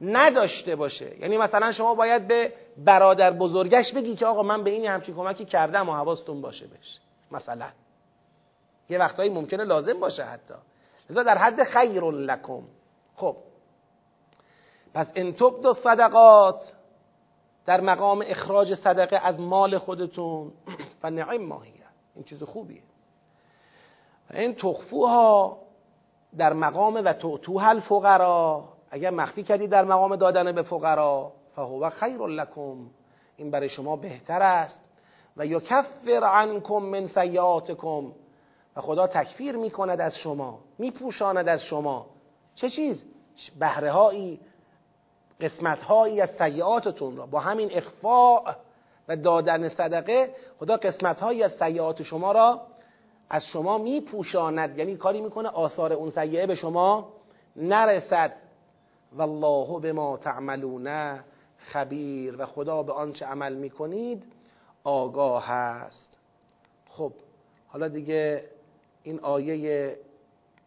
[0.00, 1.20] نداشته باشه.
[1.20, 5.44] یعنی مثلا شما باید به برادر بزرگش بگی که آقا من به این همچین کمکی
[5.44, 7.00] کردم و حواستون باشه بشه
[7.30, 7.68] مثلا.
[8.88, 10.54] یه وقتهایی ممکنه لازم باشه حتی.
[11.10, 12.62] لذا در حد خیر لکم.
[13.14, 13.36] خب.
[14.94, 16.72] پس ان دو صدقات
[17.66, 20.52] در مقام اخراج صدقه از مال خودتون.
[21.02, 21.74] فنعم ماهیه.
[22.14, 22.82] این چیز خوبیه.
[22.82, 22.87] و
[24.34, 25.58] این تخفوها
[26.38, 32.26] در مقام و توتوها الفقرا اگر مخفی کردی در مقام دادن به فقرا فهو خیر
[32.26, 32.76] لکم.
[33.36, 34.80] این برای شما بهتر است.
[35.36, 38.12] و یکفر عنکم من سیئاتکم.
[38.76, 42.06] و خدا تکفیر می‌کند از شما میپوشاند از شما.
[42.54, 43.04] چه چیز؟
[43.58, 44.40] بهره هایی
[45.40, 47.26] قسمت هایی از سیعاتتون را.
[47.26, 48.54] با همین اخفاء
[49.08, 52.60] و دادن صدقه خدا قسمت هایی از سیعات شما را
[53.30, 54.78] از شما میپوشاند.
[54.78, 57.12] یعنی کاری می‌کنه آثار اون سیعه به شما
[57.56, 58.32] نرسد.
[59.16, 61.18] والله به ما تعملون
[61.58, 62.36] خبیر.
[62.38, 64.24] و خدا به آنچه عمل می‌کنید
[64.84, 66.18] آگاه هست
[66.86, 67.12] خب
[67.68, 68.44] حالا دیگه
[69.02, 69.96] این آیه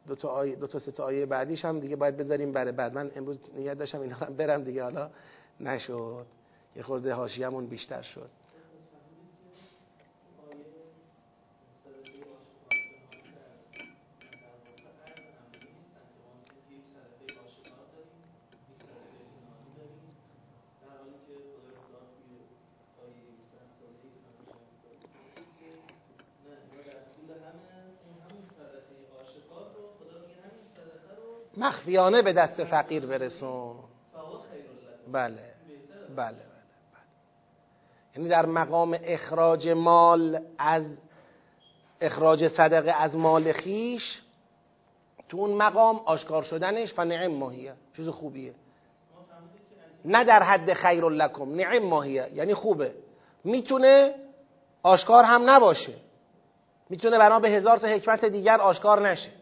[0.08, 2.94] دو تا, آیه دو تا سه تا آیه بعدیش هم دیگه باید بذاریم برای بعد.
[2.94, 5.10] من امروز نیت داشتم اینا رو برم دیگه حالا
[5.60, 6.26] نشد.
[6.76, 8.30] یه خورده حاشیه‌مون بیشتر شد.
[31.82, 33.76] مخفیانه به دست فقیر برسون.
[35.12, 35.32] بله.
[35.32, 35.36] بله
[36.16, 36.36] بله, بله.
[38.16, 40.98] یعنی در مقام اخراج مال از
[42.02, 44.22] اخراج صدقه از مال خیش
[45.30, 47.74] تو اون مقام آشکار شدنش فنعم ماهیه.
[47.96, 48.54] چیز خوبیه.
[50.06, 52.30] نه در حد خیر لکم نعم ماهیه.
[52.34, 52.94] یعنی خوبه.
[53.44, 54.16] می‌تونه
[54.84, 55.94] آشکار هم نباشه.
[56.90, 59.41] می‌تونه بنا به هزار تا حکمت دیگر آشکار نشه.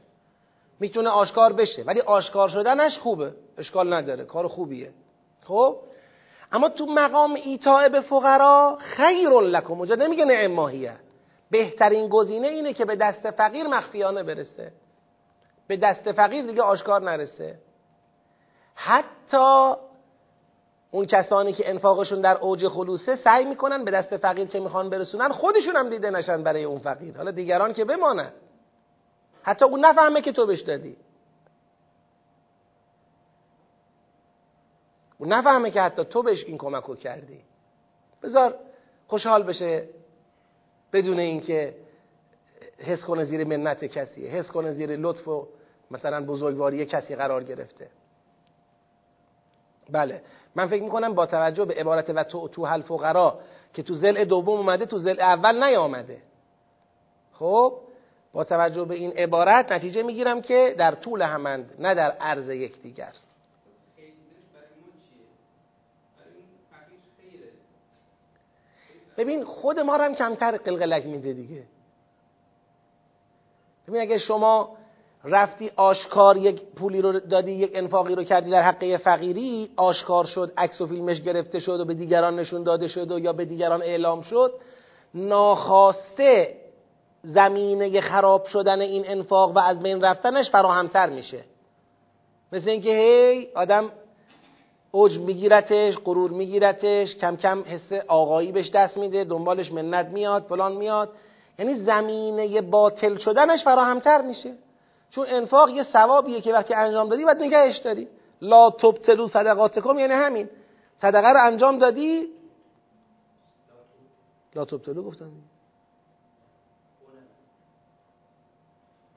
[0.80, 1.84] می‌تونه آشکار بشه.
[1.84, 3.34] ولی آشکار شدنش خوبه.
[3.58, 4.26] اشکال نداره.
[4.26, 4.92] کار خوبیه.
[5.44, 5.78] خب؟
[6.52, 9.74] اما تو مقام ایتاء به فقرا خیر لکم.
[9.74, 10.94] اونجا نمیگه نعم ماهیه.
[11.52, 14.72] بهترین گزینه اینه که به دست فقیر مخفیانه برسه.
[15.68, 17.56] به دست فقیر دیگه آشکار نرسه.
[18.76, 19.74] حتی
[20.92, 25.30] اون کسانی که انفاقشون در اوج خلوصه سعی می‌کنن به دست فقیر که می‌خوان برسونن
[25.30, 27.18] خودشون هم دیده نشن برای اون فقیر.
[27.18, 28.32] حالا دیگران که بمانن.
[29.44, 30.98] حتی اون نفهمه که تو بهش دادی.
[35.18, 37.42] اون نفهمه که حتی تو بهش این کمک رو کردی.
[38.24, 38.56] بذار
[39.08, 39.90] خوشحال بشه
[40.94, 41.76] بدون اینکه
[42.78, 44.30] حس کنه زیر منت کسیه.
[44.30, 45.48] حس کنه زیر لطف و
[45.92, 47.90] مثلا بزرگواری کسی قرار گرفته.
[49.90, 50.22] بله.
[50.56, 53.40] من فکر می‌کنم با توجه به عبارت و تو تو حل فقرا
[53.74, 56.22] که تو زل دوم اومده تو زل اول نیامده.
[57.32, 57.82] خب؟
[58.34, 63.14] با توجه به این عبارت نتیجه می‌گیرم که در طول همند نه در عرض یکدیگر.
[69.18, 71.64] ببین خود ما رو هم کمتر قلقلک میده دیگه.
[73.88, 74.78] ببین اگه شما
[75.24, 80.54] رفتی آشکار یک پولی رو دادی یک انفاقی رو کردی در حقه فقیری آشکار شد
[80.58, 83.82] عکس و فیلمش گرفته شد و به دیگران نشون داده شد و یا به دیگران
[83.82, 84.54] اعلام شد
[85.14, 86.56] ناخواسته
[87.24, 91.44] زمینه خراب شدن این انفاق و از بین رفتنش فراهمتر میشه.
[92.52, 93.92] مثل اینکه هی آدم
[94.92, 100.76] اوج میگیرتش غرور میگیرتش کم کم حس آقایی بهش دست میده دنبالش منت میاد فلان
[100.76, 101.10] میاد.
[101.60, 104.54] یعنی زمینه باطل شدنش فراهمتر میشه.
[105.12, 108.08] چون انفاق یه ثوابیه که وقتی انجام دادی باید نگهش داری.
[108.42, 110.50] لا تبتلو صدقاتکم یعنی همین.
[110.98, 112.28] صدقه رو انجام دادی؟
[114.56, 115.32] لا تبتلو گفتم.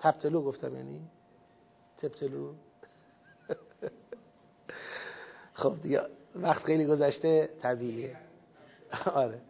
[0.03, 1.01] تبتلو گفتم یعنی؟
[1.99, 2.53] تبتلو؟
[5.61, 6.01] خب دیگه
[6.35, 8.17] وقت خیلی گذشته طبیعیه.
[9.15, 9.41] آره.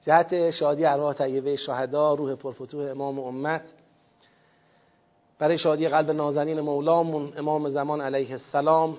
[0.00, 3.72] جهت شادی ارواح طیبه شهدا روح پرفتوح امام امت.
[5.38, 8.98] برای شادی قلب نازنین مولامون امام زمان علیه السلام.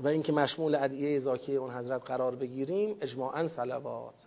[0.00, 4.26] و اینکه مشمول ادعیه زاکی اون حضرت قرار بگیریم اجماعا صلوات.